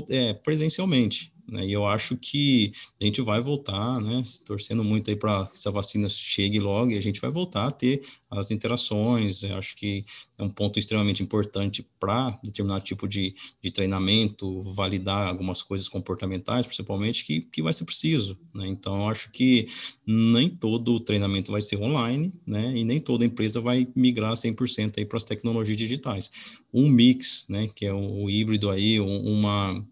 é, 0.08 0.34
presencialmente. 0.34 1.32
Né? 1.48 1.66
E 1.66 1.72
eu 1.72 1.86
acho 1.86 2.16
que 2.16 2.72
a 3.00 3.04
gente 3.04 3.22
vai 3.22 3.40
voltar, 3.40 4.00
né, 4.00 4.22
torcendo 4.44 4.84
muito 4.84 5.08
aí 5.08 5.16
para 5.16 5.46
que 5.46 5.54
essa 5.54 5.70
vacina 5.70 6.08
chegue 6.08 6.60
logo 6.60 6.90
e 6.90 6.96
a 6.96 7.00
gente 7.00 7.20
vai 7.20 7.30
voltar 7.30 7.66
a 7.66 7.70
ter 7.70 8.02
as 8.30 8.50
interações. 8.50 9.42
Eu 9.42 9.56
acho 9.56 9.74
que 9.74 10.02
é 10.38 10.42
um 10.42 10.50
ponto 10.50 10.78
extremamente 10.78 11.22
importante 11.22 11.86
para 11.98 12.38
determinado 12.44 12.84
tipo 12.84 13.08
de, 13.08 13.34
de 13.62 13.70
treinamento, 13.70 14.60
validar 14.62 15.26
algumas 15.26 15.62
coisas 15.62 15.88
comportamentais, 15.88 16.66
principalmente, 16.66 17.24
que, 17.24 17.40
que 17.40 17.62
vai 17.62 17.72
ser 17.72 17.86
preciso. 17.86 18.38
Né? 18.54 18.66
Então, 18.68 19.02
eu 19.02 19.08
acho 19.08 19.30
que 19.30 19.66
nem 20.06 20.50
todo 20.50 21.00
treinamento 21.00 21.50
vai 21.50 21.62
ser 21.62 21.76
online, 21.76 22.32
né? 22.46 22.76
E 22.76 22.84
nem 22.84 23.00
toda 23.00 23.24
empresa 23.24 23.60
vai 23.60 23.88
migrar 23.96 24.34
100% 24.34 24.98
aí 24.98 25.04
para 25.04 25.16
as 25.16 25.24
tecnologias 25.24 25.76
digitais. 25.76 26.30
Um 26.72 26.88
mix, 26.88 27.46
né, 27.48 27.68
que 27.74 27.86
é 27.86 27.92
o, 27.92 28.24
o 28.24 28.30
híbrido 28.30 28.68
aí, 28.68 29.00
uma 29.00 29.84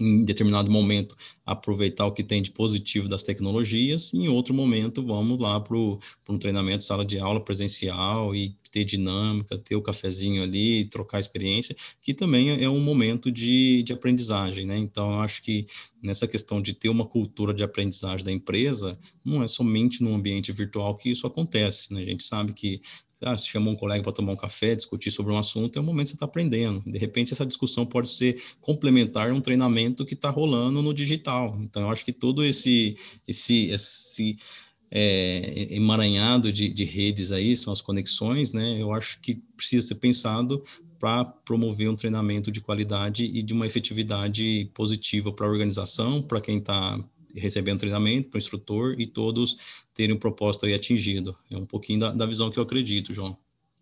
em 0.00 0.24
determinado 0.24 0.70
momento 0.70 1.16
aproveitar 1.44 2.06
o 2.06 2.12
que 2.12 2.22
tem 2.22 2.42
de 2.42 2.50
positivo 2.50 3.08
das 3.08 3.22
tecnologias, 3.22 4.12
e 4.12 4.18
em 4.18 4.28
outro 4.28 4.52
momento 4.54 5.02
vamos 5.02 5.40
lá 5.40 5.60
para 5.60 5.76
um 5.76 6.38
treinamento, 6.38 6.82
sala 6.82 7.04
de 7.04 7.18
aula 7.18 7.40
presencial 7.40 8.34
e 8.34 8.56
ter 8.70 8.84
dinâmica, 8.84 9.56
ter 9.56 9.74
o 9.74 9.80
cafezinho 9.80 10.42
ali, 10.42 10.84
trocar 10.86 11.18
experiência, 11.18 11.74
que 12.02 12.12
também 12.12 12.62
é 12.62 12.68
um 12.68 12.80
momento 12.80 13.32
de, 13.32 13.82
de 13.82 13.92
aprendizagem, 13.92 14.66
né? 14.66 14.76
Então, 14.76 15.12
eu 15.12 15.20
acho 15.20 15.42
que 15.42 15.64
nessa 16.02 16.26
questão 16.26 16.60
de 16.60 16.74
ter 16.74 16.90
uma 16.90 17.06
cultura 17.06 17.54
de 17.54 17.64
aprendizagem 17.64 18.24
da 18.24 18.30
empresa, 18.30 18.98
não 19.24 19.42
é 19.42 19.48
somente 19.48 20.02
no 20.02 20.14
ambiente 20.14 20.52
virtual 20.52 20.94
que 20.96 21.10
isso 21.10 21.26
acontece, 21.26 21.92
né? 21.94 22.02
A 22.02 22.04
gente 22.04 22.22
sabe 22.22 22.52
que 22.52 22.80
ah, 23.22 23.36
se 23.36 23.48
chamou 23.48 23.72
um 23.72 23.76
colega 23.76 24.02
para 24.02 24.12
tomar 24.12 24.32
um 24.32 24.36
café, 24.36 24.74
discutir 24.74 25.10
sobre 25.10 25.32
um 25.32 25.38
assunto, 25.38 25.78
é 25.78 25.80
o 25.80 25.84
momento 25.84 26.06
que 26.06 26.10
você 26.10 26.16
está 26.16 26.26
aprendendo. 26.26 26.82
De 26.86 26.98
repente, 26.98 27.32
essa 27.32 27.46
discussão 27.46 27.86
pode 27.86 28.10
ser 28.10 28.40
complementar 28.60 29.32
um 29.32 29.40
treinamento 29.40 30.04
que 30.04 30.14
está 30.14 30.28
rolando 30.28 30.82
no 30.82 30.92
digital. 30.92 31.56
Então, 31.60 31.82
eu 31.82 31.90
acho 31.90 32.04
que 32.04 32.12
todo 32.12 32.44
esse, 32.44 32.96
esse, 33.26 33.70
esse 33.70 34.36
é, 34.90 35.74
emaranhado 35.74 36.52
de, 36.52 36.68
de 36.68 36.84
redes 36.84 37.32
aí, 37.32 37.56
são 37.56 37.72
as 37.72 37.80
conexões, 37.80 38.52
né? 38.52 38.76
Eu 38.80 38.92
acho 38.92 39.20
que 39.20 39.36
precisa 39.56 39.88
ser 39.88 39.96
pensado 39.96 40.62
para 40.98 41.24
promover 41.24 41.88
um 41.88 41.96
treinamento 41.96 42.50
de 42.50 42.60
qualidade 42.60 43.24
e 43.24 43.42
de 43.42 43.52
uma 43.52 43.66
efetividade 43.66 44.70
positiva 44.74 45.32
para 45.32 45.46
a 45.46 45.50
organização, 45.50 46.22
para 46.22 46.40
quem 46.40 46.58
está 46.58 46.98
recebendo 47.36 47.80
treinamento, 47.80 48.30
para 48.30 48.36
o 48.36 48.38
instrutor 48.38 48.94
e 48.98 49.06
todos 49.06 49.84
terem 49.94 50.14
um 50.14 50.18
propósito 50.18 50.66
aí 50.66 50.74
atingido. 50.74 51.36
É 51.50 51.56
um 51.56 51.66
pouquinho 51.66 52.00
da, 52.00 52.12
da 52.12 52.26
visão 52.26 52.50
que 52.50 52.58
eu 52.58 52.62
acredito, 52.62 53.12
João. 53.12 53.36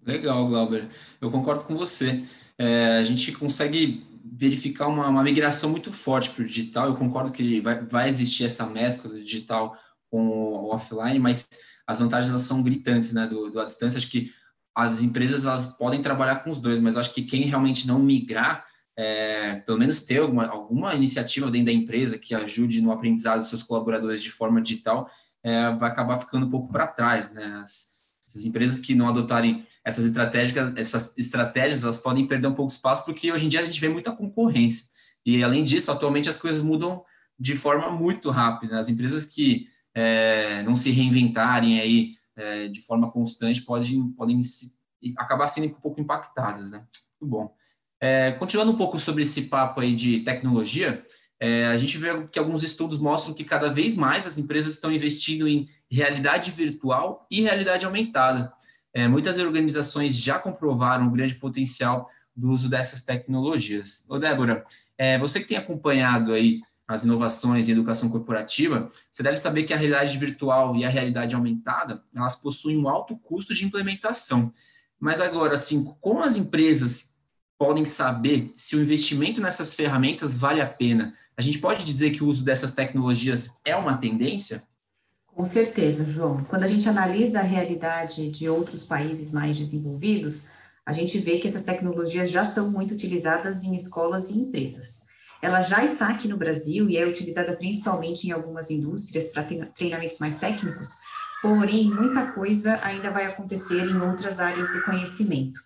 Legal, 0.07 0.47
Glauber. 0.47 0.89
Eu 1.21 1.31
concordo 1.31 1.65
com 1.65 1.77
você. 1.77 2.23
É, 2.59 2.99
a 2.99 3.05
gente 3.05 3.33
consegue 3.33 4.05
verificar 4.25 4.89
uma, 4.89 5.09
uma 5.09 5.23
migração 5.23 5.71
muito 5.71 5.93
forte 5.93 6.31
para 6.31 6.43
o 6.43 6.47
digital. 6.47 6.89
Eu 6.89 6.97
concordo 6.97 7.33
que 7.33 7.61
vai, 7.61 7.85
vai 7.85 8.09
existir 8.09 8.45
essa 8.45 8.67
mescla 8.67 9.11
do 9.11 9.23
digital 9.23 9.77
com 10.11 10.27
o 10.27 10.75
offline, 10.75 11.19
mas 11.19 11.49
as 11.87 11.99
vantagens 11.99 12.31
elas 12.31 12.43
são 12.43 12.63
gritantes, 12.63 13.13
né, 13.13 13.27
do, 13.27 13.51
do 13.51 13.61
à 13.61 13.65
distância. 13.65 13.99
Acho 13.99 14.11
que 14.11 14.31
as 14.75 15.03
empresas 15.03 15.45
elas 15.45 15.77
podem 15.77 16.01
trabalhar 16.01 16.37
com 16.37 16.51
os 16.51 16.61
dois, 16.61 16.81
mas 16.81 16.97
acho 16.97 17.15
que 17.15 17.23
quem 17.23 17.43
realmente 17.43 17.87
não 17.87 17.99
migrar, 17.99 18.67
é, 18.97 19.57
pelo 19.57 19.79
menos 19.79 20.05
ter 20.05 20.19
alguma, 20.19 20.47
alguma 20.47 20.95
iniciativa 20.95 21.51
dentro 21.51 21.67
da 21.67 21.73
empresa 21.73 22.19
que 22.19 22.35
ajude 22.35 22.81
no 22.81 22.93
aprendizado 22.93 23.41
dos 23.41 23.49
seus 23.49 23.63
colaboradores 23.63 24.23
de 24.23 24.31
forma 24.31 24.61
digital, 24.61 25.09
é, 25.43 25.75
vai 25.75 25.91
acabar 25.91 26.19
ficando 26.19 26.47
um 26.47 26.51
pouco 26.51 26.73
para 26.73 26.87
trás, 26.87 27.33
né? 27.33 27.61
As, 27.63 28.03
as, 28.35 28.45
empresas 28.45 28.81
que 28.81 28.95
não 28.95 29.09
adotarem 29.09 29.65
essas 29.85 30.05
estratégias, 30.07 30.73
essas 30.77 31.17
estratégias, 31.17 31.83
elas 31.83 31.99
podem 31.99 32.27
perder 32.27 32.49
um 32.49 32.55
pouco 32.55 32.71
de 32.71 32.77
espaço, 32.77 33.05
porque 33.05 33.31
hoje 33.31 33.47
em 33.47 33.49
dia 33.49 33.61
a 33.61 33.67
gente 33.67 33.81
vê 33.81 33.89
muita 33.89 34.11
concorrência. 34.11 34.87
E 35.25 35.43
além 35.43 35.65
disso, 35.65 35.91
atualmente 35.93 36.29
as 36.29 36.39
coisas 36.39 36.63
mudam 36.63 37.05
de 37.39 37.57
forma 37.57 37.91
muito 37.91 38.31
rápida. 38.31 38.79
As 38.79 38.89
empresas 38.89 39.27
que 39.27 39.69
é, 39.95 40.63
não 40.63 40.75
se 40.77 40.91
reinventarem 40.91 41.81
aí 41.81 42.15
é, 42.37 42.69
de 42.69 42.81
forma 42.81 43.11
constante 43.11 43.63
podem, 43.63 44.09
podem 44.13 44.43
se, 44.43 44.77
acabar 45.17 45.47
sendo 45.49 45.69
um 45.69 45.81
pouco 45.81 46.01
impactadas, 46.01 46.71
né? 46.71 46.79
Muito 47.21 47.31
bom. 47.31 47.55
É, 48.07 48.33
continuando 48.33 48.71
um 48.71 48.77
pouco 48.77 49.01
sobre 49.01 49.23
esse 49.23 49.45
papo 49.45 49.81
aí 49.81 49.95
de 49.95 50.21
tecnologia, 50.21 51.03
é, 51.41 51.69
a 51.69 51.79
gente 51.79 51.97
vê 51.97 52.29
que 52.31 52.39
alguns 52.39 52.63
estudos 52.63 52.99
mostram 52.99 53.33
que 53.33 53.45
cada 53.45 53.71
vez 53.71 53.95
mais 53.95 54.27
as 54.27 54.37
empresas 54.37 54.75
estão 54.75 54.93
investindo 54.93 55.49
em 55.49 55.71
realidade 55.91 56.51
virtual 56.51 57.27
e 57.31 57.41
realidade 57.41 57.87
aumentada. 57.87 58.53
É, 58.93 59.09
muitas 59.09 59.39
organizações 59.39 60.17
já 60.17 60.39
comprovaram 60.39 61.07
o 61.07 61.11
grande 61.11 61.37
potencial 61.37 62.07
do 62.37 62.51
uso 62.51 62.69
dessas 62.69 63.01
tecnologias. 63.03 64.05
Ô, 64.07 64.19
Débora, 64.19 64.67
é, 64.99 65.19
você 65.19 65.41
que 65.41 65.49
tem 65.49 65.57
acompanhado 65.57 66.35
aí 66.35 66.61
as 66.87 67.05
inovações 67.05 67.71
em 67.71 67.73
educação 67.73 68.11
corporativa, 68.11 68.91
você 69.11 69.23
deve 69.23 69.39
saber 69.39 69.63
que 69.63 69.73
a 69.73 69.79
realidade 69.79 70.19
virtual 70.19 70.77
e 70.77 70.85
a 70.85 70.91
realidade 70.91 71.35
aumentada, 71.35 72.05
elas 72.15 72.37
possuem 72.37 72.77
um 72.77 72.87
alto 72.87 73.17
custo 73.17 73.55
de 73.55 73.65
implementação. 73.65 74.53
Mas 75.01 75.23
agora, 75.23 75.55
assim, 75.55 75.83
como 76.03 76.23
as 76.23 76.37
empresas 76.37 77.14
podem 77.59 77.85
saber 77.85 78.53
se 78.57 78.77
o 78.77 78.83
investimento 78.83 79.41
nessas 79.41 79.75
ferramentas 79.75 80.37
vale 80.37 80.61
a 80.61 80.67
pena? 80.67 81.15
A 81.37 81.43
gente 81.43 81.59
pode 81.59 81.85
dizer 81.85 82.11
que 82.11 82.23
o 82.23 82.29
uso 82.29 82.45
dessas 82.45 82.75
tecnologias 82.75 83.59
é 83.65 83.75
uma 83.75 83.97
tendência? 83.97 84.63
Com 85.27 85.45
certeza, 85.45 86.05
João. 86.05 86.45
Quando 86.45 86.63
a 86.63 86.69
gente 86.69 86.89
analisa 86.89 87.41
a 87.41 87.43
realidade 87.43 88.31
de 88.31 88.49
outros 88.49 88.85
países 88.85 89.33
mais 89.33 89.57
desenvolvidos, 89.57 90.45
a 90.87 90.93
gente 90.93 91.19
vê 91.19 91.39
que 91.39 91.49
essas 91.49 91.63
tecnologias 91.63 92.31
já 92.31 92.45
são 92.45 92.71
muito 92.71 92.95
utilizadas 92.95 93.65
em 93.65 93.75
escolas 93.75 94.31
e 94.31 94.39
empresas. 94.39 95.03
Ela 95.43 95.61
já 95.61 95.85
está 95.85 96.09
aqui 96.09 96.29
no 96.29 96.37
Brasil 96.37 96.89
e 96.89 96.97
é 96.97 97.07
utilizada 97.07 97.57
principalmente 97.57 98.29
em 98.29 98.31
algumas 98.31 98.71
indústrias 98.71 99.29
para 99.29 99.43
treinamentos 99.75 100.19
mais 100.19 100.37
técnicos, 100.37 100.89
porém, 101.43 101.91
muita 101.91 102.33
coisa 102.33 102.79
ainda 102.83 103.11
vai 103.11 103.27
acontecer 103.27 103.85
em 103.85 104.01
outras 104.01 104.41
áreas 104.41 104.71
do 104.71 104.83
conhecimento. 104.85 105.61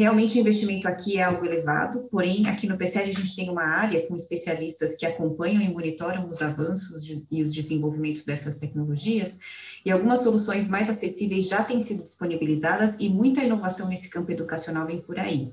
Realmente 0.00 0.38
o 0.38 0.40
investimento 0.40 0.88
aqui 0.88 1.18
é 1.18 1.22
algo 1.22 1.44
elevado, 1.44 2.08
porém, 2.10 2.48
aqui 2.48 2.66
no 2.66 2.78
PCED 2.78 3.10
a 3.10 3.12
gente 3.12 3.36
tem 3.36 3.50
uma 3.50 3.64
área 3.64 4.00
com 4.06 4.16
especialistas 4.16 4.94
que 4.94 5.04
acompanham 5.04 5.60
e 5.60 5.68
monitoram 5.68 6.26
os 6.30 6.40
avanços 6.40 7.26
e 7.30 7.42
os 7.42 7.52
desenvolvimentos 7.52 8.24
dessas 8.24 8.56
tecnologias, 8.56 9.38
e 9.84 9.90
algumas 9.90 10.20
soluções 10.20 10.66
mais 10.66 10.88
acessíveis 10.88 11.48
já 11.48 11.62
têm 11.62 11.82
sido 11.82 12.02
disponibilizadas 12.02 12.96
e 12.98 13.10
muita 13.10 13.44
inovação 13.44 13.88
nesse 13.88 14.08
campo 14.08 14.32
educacional 14.32 14.86
vem 14.86 15.02
por 15.02 15.18
aí. 15.18 15.52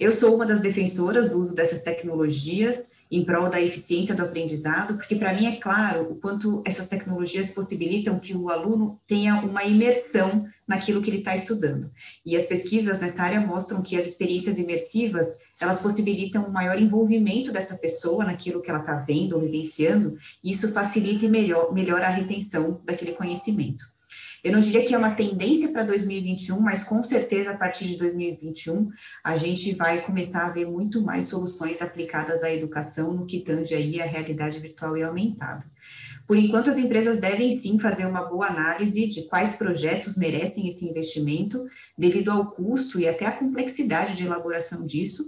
Eu 0.00 0.12
sou 0.12 0.34
uma 0.34 0.46
das 0.46 0.62
defensoras 0.62 1.28
do 1.28 1.38
uso 1.38 1.54
dessas 1.54 1.82
tecnologias 1.82 2.93
em 3.14 3.24
prol 3.24 3.48
da 3.48 3.60
eficiência 3.60 4.14
do 4.14 4.24
aprendizado, 4.24 4.96
porque 4.96 5.14
para 5.14 5.32
mim 5.32 5.46
é 5.46 5.56
claro 5.56 6.10
o 6.10 6.16
quanto 6.16 6.62
essas 6.66 6.88
tecnologias 6.88 7.48
possibilitam 7.48 8.18
que 8.18 8.34
o 8.34 8.50
aluno 8.50 9.00
tenha 9.06 9.36
uma 9.36 9.64
imersão 9.64 10.46
naquilo 10.66 11.00
que 11.00 11.10
ele 11.10 11.18
está 11.18 11.32
estudando. 11.32 11.90
E 12.26 12.36
as 12.36 12.44
pesquisas 12.44 12.98
nessa 12.98 13.22
área 13.22 13.40
mostram 13.40 13.82
que 13.82 13.96
as 13.96 14.06
experiências 14.06 14.58
imersivas, 14.58 15.38
elas 15.60 15.80
possibilitam 15.80 16.44
um 16.44 16.50
maior 16.50 16.80
envolvimento 16.80 17.52
dessa 17.52 17.76
pessoa 17.76 18.24
naquilo 18.24 18.60
que 18.60 18.70
ela 18.70 18.80
está 18.80 18.96
vendo 18.96 19.34
ou 19.34 19.42
vivenciando, 19.42 20.16
e 20.42 20.50
isso 20.50 20.72
facilita 20.72 21.24
e 21.24 21.28
melhor, 21.28 21.72
melhora 21.72 22.08
a 22.08 22.10
retenção 22.10 22.80
daquele 22.84 23.12
conhecimento. 23.12 23.93
Eu 24.44 24.52
não 24.52 24.60
diria 24.60 24.84
que 24.84 24.94
é 24.94 24.98
uma 24.98 25.14
tendência 25.14 25.72
para 25.72 25.84
2021, 25.84 26.60
mas 26.60 26.84
com 26.84 27.02
certeza 27.02 27.52
a 27.52 27.56
partir 27.56 27.86
de 27.86 27.96
2021 27.96 28.90
a 29.24 29.34
gente 29.36 29.72
vai 29.72 30.02
começar 30.02 30.44
a 30.44 30.50
ver 30.50 30.66
muito 30.66 31.00
mais 31.00 31.24
soluções 31.24 31.80
aplicadas 31.80 32.44
à 32.44 32.52
educação 32.52 33.14
no 33.14 33.24
que 33.24 33.40
tange 33.40 33.74
aí 33.74 34.02
a 34.02 34.04
realidade 34.04 34.60
virtual 34.60 34.98
e 34.98 35.02
aumentada. 35.02 35.64
Por 36.26 36.38
enquanto, 36.38 36.70
as 36.70 36.78
empresas 36.78 37.18
devem 37.18 37.52
sim 37.52 37.78
fazer 37.78 38.06
uma 38.06 38.22
boa 38.22 38.46
análise 38.46 39.06
de 39.06 39.22
quais 39.22 39.56
projetos 39.56 40.16
merecem 40.16 40.68
esse 40.68 40.84
investimento, 40.84 41.66
devido 41.96 42.30
ao 42.30 42.50
custo 42.50 42.98
e 42.98 43.06
até 43.06 43.26
à 43.26 43.32
complexidade 43.32 44.14
de 44.14 44.24
elaboração 44.24 44.86
disso, 44.86 45.24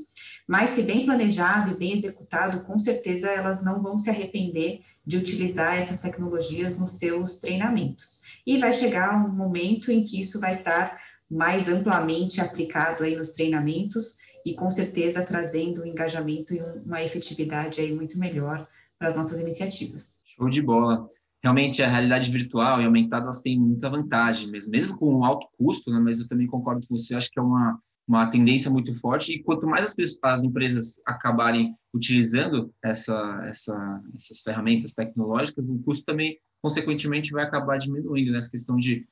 mas 0.47 0.71
se 0.71 0.83
bem 0.83 1.05
planejado 1.05 1.73
e 1.73 1.75
bem 1.75 1.93
executado, 1.93 2.61
com 2.61 2.79
certeza 2.79 3.29
elas 3.29 3.65
não 3.65 3.83
vão 3.83 3.99
se 3.99 4.09
arrepender 4.09 4.81
de 5.05 5.17
utilizar 5.17 5.77
essas 5.77 6.01
tecnologias 6.01 6.79
nos 6.79 6.93
seus 6.93 7.39
treinamentos. 7.39 8.23
E 8.47 8.59
vai 8.59 8.73
chegar 8.73 9.17
um 9.17 9.33
momento 9.33 9.91
em 9.91 10.03
que 10.03 10.21
isso 10.21 10.39
vai 10.39 10.53
estar 10.53 10.99
mais 11.29 11.69
amplamente 11.69 12.41
aplicado 12.41 13.03
aí 13.03 13.17
nos 13.17 13.31
treinamentos 13.31 14.19
e 14.45 14.55
com 14.55 14.71
certeza 14.71 15.25
trazendo 15.25 15.83
um 15.83 15.87
engajamento 15.87 16.55
e 16.55 16.63
uma 16.85 17.03
efetividade 17.03 17.81
aí 17.81 17.93
muito 17.93 18.17
melhor 18.17 18.69
para 18.97 19.09
as 19.09 19.17
nossas 19.17 19.41
iniciativas. 19.41 20.21
Show 20.25 20.49
de 20.49 20.63
bola. 20.63 21.09
Realmente 21.43 21.83
a 21.83 21.89
realidade 21.89 22.31
virtual 22.31 22.81
e 22.81 22.85
aumentada 22.85 23.25
elas 23.25 23.43
têm 23.43 23.59
muita 23.59 23.91
vantagem 23.91 24.49
mesmo, 24.49 24.71
mesmo 24.71 24.97
com 24.97 25.17
um 25.17 25.25
alto 25.25 25.49
custo, 25.59 25.91
né? 25.91 25.99
Mas 25.99 26.21
eu 26.21 26.29
também 26.29 26.47
concordo 26.47 26.87
com 26.87 26.97
você, 26.97 27.15
acho 27.15 27.31
que 27.31 27.39
é 27.39 27.43
uma 27.43 27.79
uma 28.07 28.27
tendência 28.27 28.71
muito 28.71 28.95
forte 28.95 29.33
e 29.33 29.43
quanto 29.43 29.67
mais 29.67 29.95
as, 29.99 30.19
as 30.23 30.45
empresas 30.45 31.03
acabarem 31.05 31.75
utilizando 31.93 32.73
essa, 32.83 33.43
essa, 33.47 34.03
essas 34.15 34.41
ferramentas 34.43 34.93
tecnológicas, 34.93 35.69
o 35.69 35.79
custo 35.79 36.05
também, 36.05 36.39
consequentemente, 36.63 37.33
vai 37.33 37.45
acabar 37.45 37.79
diminuindo 37.79 38.33
nessa 38.33 38.51
questão 38.51 38.77
de, 38.77 39.07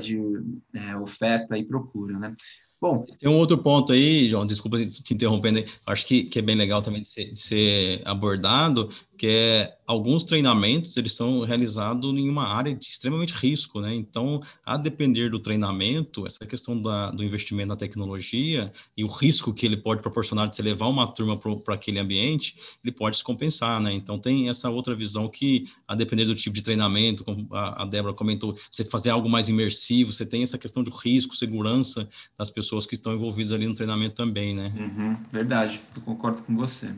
de 0.00 0.18
é, 0.74 0.96
oferta 0.96 1.56
e 1.56 1.64
procura, 1.64 2.18
né? 2.18 2.34
Bom, 2.80 3.04
tem 3.18 3.28
um 3.28 3.36
outro 3.36 3.58
ponto 3.58 3.92
aí, 3.92 4.26
João, 4.26 4.46
desculpa 4.46 4.78
te 4.78 5.12
interrompendo, 5.12 5.62
acho 5.86 6.06
que, 6.06 6.24
que 6.24 6.38
é 6.38 6.42
bem 6.42 6.56
legal 6.56 6.80
também 6.80 7.02
de 7.02 7.08
ser, 7.08 7.30
de 7.30 7.38
ser 7.38 8.00
abordado, 8.06 8.88
que 9.20 9.26
é 9.26 9.76
alguns 9.86 10.24
treinamentos 10.24 10.96
eles 10.96 11.12
são 11.12 11.44
realizados 11.44 12.10
em 12.16 12.26
uma 12.26 12.48
área 12.48 12.74
de 12.74 12.86
extremamente 12.86 13.34
risco, 13.34 13.78
né? 13.78 13.94
Então, 13.94 14.40
a 14.64 14.78
depender 14.78 15.28
do 15.28 15.38
treinamento, 15.38 16.26
essa 16.26 16.46
questão 16.46 16.80
da, 16.80 17.10
do 17.10 17.22
investimento 17.22 17.68
na 17.68 17.76
tecnologia 17.76 18.72
e 18.96 19.04
o 19.04 19.06
risco 19.06 19.52
que 19.52 19.66
ele 19.66 19.76
pode 19.76 20.00
proporcionar 20.00 20.48
de 20.48 20.56
você 20.56 20.62
levar 20.62 20.86
uma 20.86 21.06
turma 21.06 21.36
para 21.36 21.74
aquele 21.74 21.98
ambiente, 21.98 22.56
ele 22.82 22.92
pode 22.92 23.18
se 23.18 23.22
compensar, 23.22 23.78
né? 23.78 23.92
Então, 23.92 24.18
tem 24.18 24.48
essa 24.48 24.70
outra 24.70 24.94
visão 24.94 25.28
que, 25.28 25.66
a 25.86 25.94
depender 25.94 26.24
do 26.24 26.34
tipo 26.34 26.56
de 26.56 26.62
treinamento, 26.62 27.22
como 27.22 27.46
a, 27.54 27.82
a 27.82 27.84
Débora 27.84 28.14
comentou, 28.14 28.56
você 28.72 28.86
fazer 28.86 29.10
algo 29.10 29.28
mais 29.28 29.50
imersivo, 29.50 30.14
você 30.14 30.24
tem 30.24 30.42
essa 30.42 30.56
questão 30.56 30.82
de 30.82 30.90
risco, 30.90 31.36
segurança 31.36 32.08
das 32.38 32.48
pessoas 32.48 32.86
que 32.86 32.94
estão 32.94 33.12
envolvidas 33.12 33.52
ali 33.52 33.66
no 33.66 33.74
treinamento 33.74 34.14
também, 34.14 34.54
né? 34.54 34.72
Uhum, 34.74 35.16
verdade, 35.30 35.78
eu 35.94 36.00
concordo 36.00 36.40
com 36.40 36.56
você. 36.56 36.90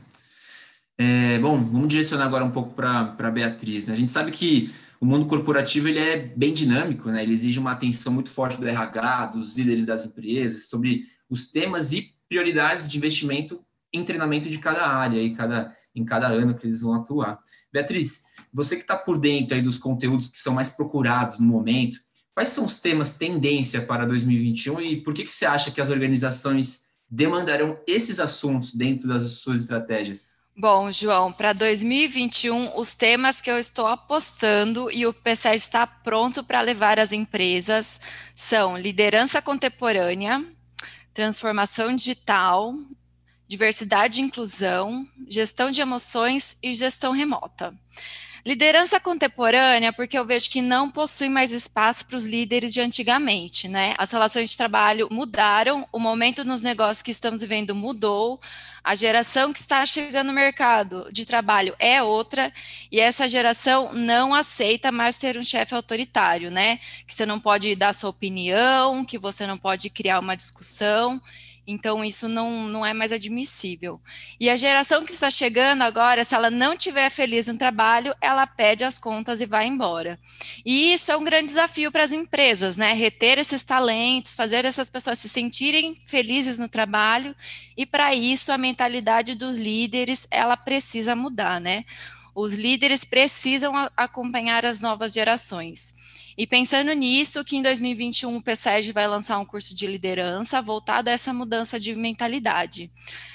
É, 0.98 1.38
bom, 1.38 1.57
vamos 1.59 1.88
direcionar 1.88 2.26
agora 2.26 2.44
um 2.44 2.50
pouco 2.50 2.74
para 2.74 3.16
a 3.18 3.31
Beatriz. 3.31 3.88
Né? 3.88 3.94
A 3.94 3.96
gente 3.96 4.12
sabe 4.12 4.31
que 4.31 4.72
o 5.00 5.07
mundo 5.07 5.26
corporativo 5.26 5.88
ele 5.88 5.98
é 5.98 6.16
bem 6.16 6.52
dinâmico, 6.52 7.11
né? 7.11 7.22
ele 7.22 7.33
exige 7.33 7.59
uma 7.59 7.72
atenção 7.72 8.12
muito 8.12 8.31
forte 8.31 8.61
do 8.61 8.68
RH, 8.68 9.26
dos 9.26 9.57
líderes 9.57 9.85
das 9.85 10.05
empresas, 10.05 10.68
sobre 10.68 11.05
os 11.28 11.50
temas 11.50 11.92
e 11.92 12.14
prioridades 12.28 12.88
de 12.88 12.98
investimento 12.98 13.64
em 13.92 14.05
treinamento 14.05 14.48
de 14.48 14.59
cada 14.59 14.87
área 14.87 15.20
e 15.20 15.35
cada, 15.35 15.74
em 15.94 16.05
cada 16.05 16.28
ano 16.28 16.55
que 16.55 16.66
eles 16.66 16.81
vão 16.81 16.94
atuar. 16.94 17.38
Beatriz, 17.72 18.24
você 18.52 18.76
que 18.76 18.83
está 18.83 18.96
por 18.96 19.18
dentro 19.18 19.55
aí 19.55 19.61
dos 19.61 19.76
conteúdos 19.76 20.28
que 20.28 20.38
são 20.38 20.55
mais 20.55 20.70
procurados 20.70 21.38
no 21.38 21.46
momento, 21.46 21.98
quais 22.35 22.50
são 22.50 22.64
os 22.64 22.81
temas 22.81 23.16
tendência 23.18 23.83
para 23.83 24.07
2021 24.07 24.81
e 24.81 25.02
por 25.02 25.12
que, 25.12 25.24
que 25.24 25.33
você 25.33 25.44
acha 25.44 25.70
que 25.70 25.81
as 25.81 25.90
organizações 25.90 26.85
demandarão 27.11 27.78
esses 27.87 28.18
assuntos 28.18 28.74
dentro 28.74 29.07
das 29.09 29.31
suas 29.33 29.62
estratégias? 29.62 30.32
Bom, 30.55 30.93
João, 30.93 31.33
para 31.33 31.55
2021, 31.55 32.79
os 32.79 32.95
temas 32.95 33.41
que 33.41 33.51
eu 33.51 33.59
estou 33.59 33.87
apostando 33.87 34.91
e 34.91 35.07
o 35.07 35.15
PSEG 35.15 35.57
está 35.57 35.87
pronto 35.87 36.45
para 36.45 36.61
levar 36.61 37.01
às 37.01 37.11
empresas 37.11 37.99
são 38.35 38.77
liderança 38.77 39.41
contemporânea, 39.41 40.45
transformação 41.15 41.97
digital, 41.97 42.75
diversidade 43.49 44.21
e 44.21 44.25
inclusão, 44.25 45.09
gestão 45.27 45.71
de 45.71 45.81
emoções 45.81 46.55
e 46.62 46.75
gestão 46.75 47.12
remota. 47.12 47.75
Liderança 48.44 48.98
contemporânea, 48.98 49.92
porque 49.92 50.18
eu 50.18 50.26
vejo 50.26 50.50
que 50.50 50.61
não 50.61 50.90
possui 50.90 51.28
mais 51.28 51.52
espaço 51.52 52.05
para 52.07 52.16
os 52.16 52.24
líderes 52.24 52.72
de 52.72 52.81
antigamente, 52.81 53.68
né? 53.68 53.94
As 53.96 54.11
relações 54.11 54.50
de 54.50 54.57
trabalho 54.57 55.07
mudaram, 55.12 55.87
o 55.92 55.98
momento 56.00 56.44
nos 56.44 56.61
negócios 56.61 57.02
que 57.02 57.12
estamos 57.12 57.40
vivendo 57.40 57.72
mudou, 57.72 58.40
a 58.83 58.96
geração 58.96 59.52
que 59.52 59.61
está 59.61 59.87
chegando 59.87 60.26
no 60.26 60.33
mercado 60.33 61.09
de 61.12 61.24
trabalho 61.24 61.76
é 61.78 62.02
outra, 62.02 62.52
e 62.90 62.98
essa 62.98 63.28
geração 63.28 63.92
não 63.92 64.35
aceita 64.35 64.90
mais 64.90 65.16
ter 65.16 65.38
um 65.38 65.44
chefe 65.44 65.72
autoritário, 65.72 66.50
né? 66.50 66.81
Que 67.07 67.14
você 67.14 67.24
não 67.24 67.38
pode 67.38 67.76
dar 67.76 67.94
sua 67.94 68.11
opinião, 68.11 69.05
que 69.05 69.18
você 69.18 69.46
não 69.46 69.57
pode 69.57 69.88
criar 69.88 70.18
uma 70.18 70.37
discussão. 70.37 71.22
Então, 71.66 72.05
isso 72.05 72.29
não, 72.29 72.66
não 72.66 72.85
é 72.85 72.92
mais 72.92 73.12
admissível. 73.12 74.01
E 74.40 74.51
a 74.51 74.57
geração 74.57 75.05
que 75.05 75.12
está 75.12 75.31
chegando 75.31 75.83
agora, 75.83 76.25
se 76.25 76.35
ela 76.35 76.51
não 76.51 76.75
estiver 76.75 77.09
feliz 77.09 77.46
no 77.46 77.57
trabalho, 77.57 78.14
ela 78.20 78.46
pede 78.46 78.83
as 78.83 78.98
contas 78.98 79.40
e 79.40 79.46
vai 79.46 79.66
embora. 79.66 80.18
E 80.64 80.92
isso 80.92 81.12
é 81.12 81.16
um 81.16 81.22
grande 81.22 81.46
desafio 81.46 81.92
para 81.92 82.03
as 82.03 82.11
empresas, 82.11 82.77
né? 82.77 82.92
Reter 82.92 83.38
esses 83.38 83.62
talentos, 83.62 84.35
fazer 84.35 84.64
essas 84.64 84.90
pessoas 84.90 85.20
se 85.20 85.29
sentirem 85.29 85.96
felizes 86.05 86.59
no 86.59 86.68
trabalho. 86.68 87.35
E 87.77 87.87
para 87.87 88.12
isso, 88.12 88.51
a 88.51 88.59
mentalidade 88.59 89.37
dos 89.37 89.57
líderes, 89.57 90.27
ela 90.31 90.57
precisa 90.57 91.14
mudar, 91.14 91.61
né? 91.61 91.85
Os 92.35 92.55
líderes 92.55 93.05
precisam 93.05 93.75
acompanhar 93.96 94.64
as 94.64 94.81
novas 94.81 95.12
gerações. 95.12 95.94
E 96.37 96.47
pensando 96.47 96.92
nisso, 96.92 97.45
que 97.45 97.57
em 97.57 97.62
2021 97.62 98.37
o 98.37 98.42
PSEG 98.42 98.92
vai 98.92 99.07
lançar 99.07 99.38
um 99.38 99.45
curso 99.45 99.75
de 99.75 99.87
liderança 99.87 100.62
voltado 100.62 101.11
a 101.11 101.12
essa 101.12 101.33
mudança 101.33 101.79
de 101.79 101.95
mentalidade. 101.95 102.90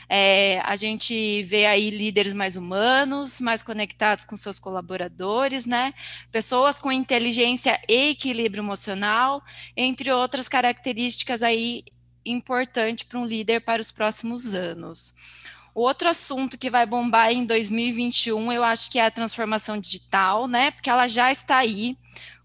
É, 0.10 0.62
a 0.64 0.76
gente 0.76 1.44
vê 1.44 1.66
aí 1.66 1.90
líderes 1.90 2.34
mais 2.34 2.56
humanos, 2.56 3.42
mais 3.42 3.62
conectados 3.62 4.24
com 4.24 4.38
seus 4.38 4.58
colaboradores, 4.58 5.66
né? 5.66 5.94
Pessoas 6.32 6.80
com 6.80 6.92
inteligência 6.92 7.80
e 7.90 8.12
equilíbrio 8.12 8.62
emocional, 8.62 9.44
entre 9.76 10.12
outras 10.12 10.48
características 10.48 11.44
aí 11.44 11.84
importantes 12.26 13.06
para 13.06 13.20
um 13.20 13.26
líder 13.26 13.62
para 13.62 13.82
os 13.82 13.92
próximos 13.92 14.54
anos. 14.54 15.14
Outro 15.74 16.10
assunto 16.10 16.58
que 16.58 16.72
vai 16.72 16.86
bombar 16.86 17.32
em 17.32 17.46
2021, 17.46 18.52
eu 18.52 18.64
acho 18.64 18.90
que 18.90 18.98
é 18.98 19.06
a 19.06 19.12
transformação 19.12 19.78
digital, 19.78 20.48
né? 20.48 20.72
Porque 20.72 20.90
ela 20.90 21.08
já 21.08 21.32
está 21.32 21.58
aí. 21.58 21.96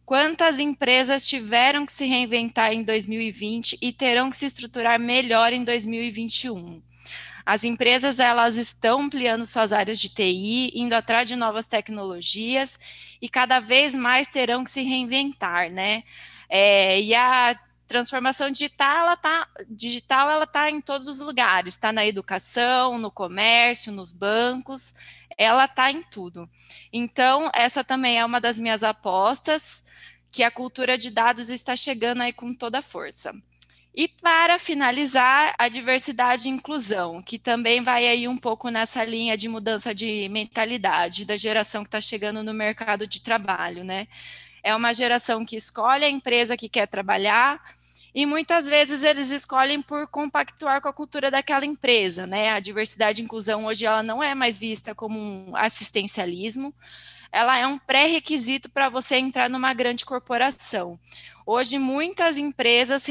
Quantas 0.05 0.59
empresas 0.59 1.27
tiveram 1.27 1.87
que 1.87 1.93
se 1.93 2.07
reinventar 2.07 2.73
em 2.73 2.83
2020 2.83 3.79
e 3.81 3.93
terão 3.93 4.31
que 4.31 4.37
se 4.37 4.47
estruturar 4.47 4.99
melhor 4.99 5.53
em 5.53 5.65
2021? 5.65 6.83
As 7.45 7.65
empresas 7.65 8.19
elas 8.19 8.57
estão 8.57 9.03
ampliando 9.03 9.45
suas 9.47 9.73
áreas 9.73 9.99
de 9.99 10.09
TI, 10.09 10.73
indo 10.75 10.93
atrás 10.93 11.27
de 11.27 11.37
novas 11.37 11.67
tecnologias 11.67 12.79
e 13.21 13.29
cada 13.29 13.61
vez 13.61 13.95
mais 13.95 14.29
terão 14.29 14.63
que 14.65 14.71
se 14.71 14.83
reinventar, 14.83 15.71
né? 15.71 16.05
É, 16.49 17.01
e 17.01 17.15
a 17.15 17.59
transformação 17.89 18.51
digital 18.51 19.05
ela 19.07 19.17
tá 19.17 19.49
digital 19.69 20.31
ela 20.31 20.47
tá 20.47 20.71
em 20.71 20.81
todos 20.81 21.07
os 21.09 21.19
lugares, 21.19 21.75
está 21.75 21.93
na 21.93 22.07
educação, 22.07 22.99
no 22.99 23.11
comércio, 23.11 23.93
nos 23.93 24.13
bancos 24.13 24.95
ela 25.43 25.65
está 25.65 25.91
em 25.91 26.03
tudo. 26.03 26.49
Então, 26.93 27.51
essa 27.55 27.83
também 27.83 28.19
é 28.19 28.25
uma 28.25 28.41
das 28.41 28.61
minhas 28.61 28.83
apostas, 28.85 29.85
que 30.31 30.43
a 30.43 30.51
cultura 30.51 30.97
de 30.97 31.11
dados 31.11 31.51
está 31.51 31.77
chegando 31.77 32.23
aí 32.23 32.33
com 32.33 32.55
toda 32.55 32.79
a 32.79 32.83
força. 32.83 33.35
E 33.95 34.09
para 34.09 34.59
finalizar, 34.59 35.55
a 35.59 35.69
diversidade 35.69 36.49
e 36.49 36.51
inclusão, 36.51 37.21
que 37.21 37.39
também 37.39 37.83
vai 37.83 38.07
aí 38.07 38.27
um 38.27 38.39
pouco 38.39 38.71
nessa 38.71 39.05
linha 39.05 39.37
de 39.37 39.49
mudança 39.49 39.95
de 39.95 40.29
mentalidade 40.31 41.27
da 41.27 41.37
geração 41.37 41.83
que 41.83 41.89
está 41.89 42.01
chegando 42.01 42.43
no 42.43 42.55
mercado 42.55 43.07
de 43.07 43.21
trabalho, 43.21 43.85
né? 43.85 44.09
É 44.63 44.75
uma 44.75 44.95
geração 44.95 45.45
que 45.45 45.57
escolhe 45.57 46.05
a 46.05 46.09
empresa 46.09 46.57
que 46.57 46.71
quer 46.71 46.87
trabalhar, 46.87 47.61
e 48.15 48.27
muitas 48.27 48.67
vezes 48.67 49.03
eles 49.03 49.31
escolhem 49.31 49.81
por 49.81 50.07
compactuar 50.07 50.81
com 50.81 50.89
a 50.89 50.93
cultura 50.93 51.31
daquela 51.31 51.65
empresa, 51.65 52.27
né? 52.27 52.51
A 52.51 52.61
diversidade 52.61 53.23
e 53.23 53.25
inclusão 53.25 53.65
hoje 53.65 53.87
ela 53.87 54.03
não 54.03 54.23
é 54.23 54.35
mais 54.35 54.59
vista 54.59 54.95
como 54.95 55.19
um 55.19 55.57
assistencialismo, 55.57 56.75
ela 57.33 57.59
é 57.59 57.67
um 57.67 57.79
pré-requisito 57.79 58.71
para 58.71 58.91
você 58.91 59.17
entrar 59.17 59.49
numa 59.49 59.73
grande 59.73 60.05
corporação. 60.05 60.99
Hoje, 61.47 61.79
muitas 61.79 62.37
empresas 62.37 63.05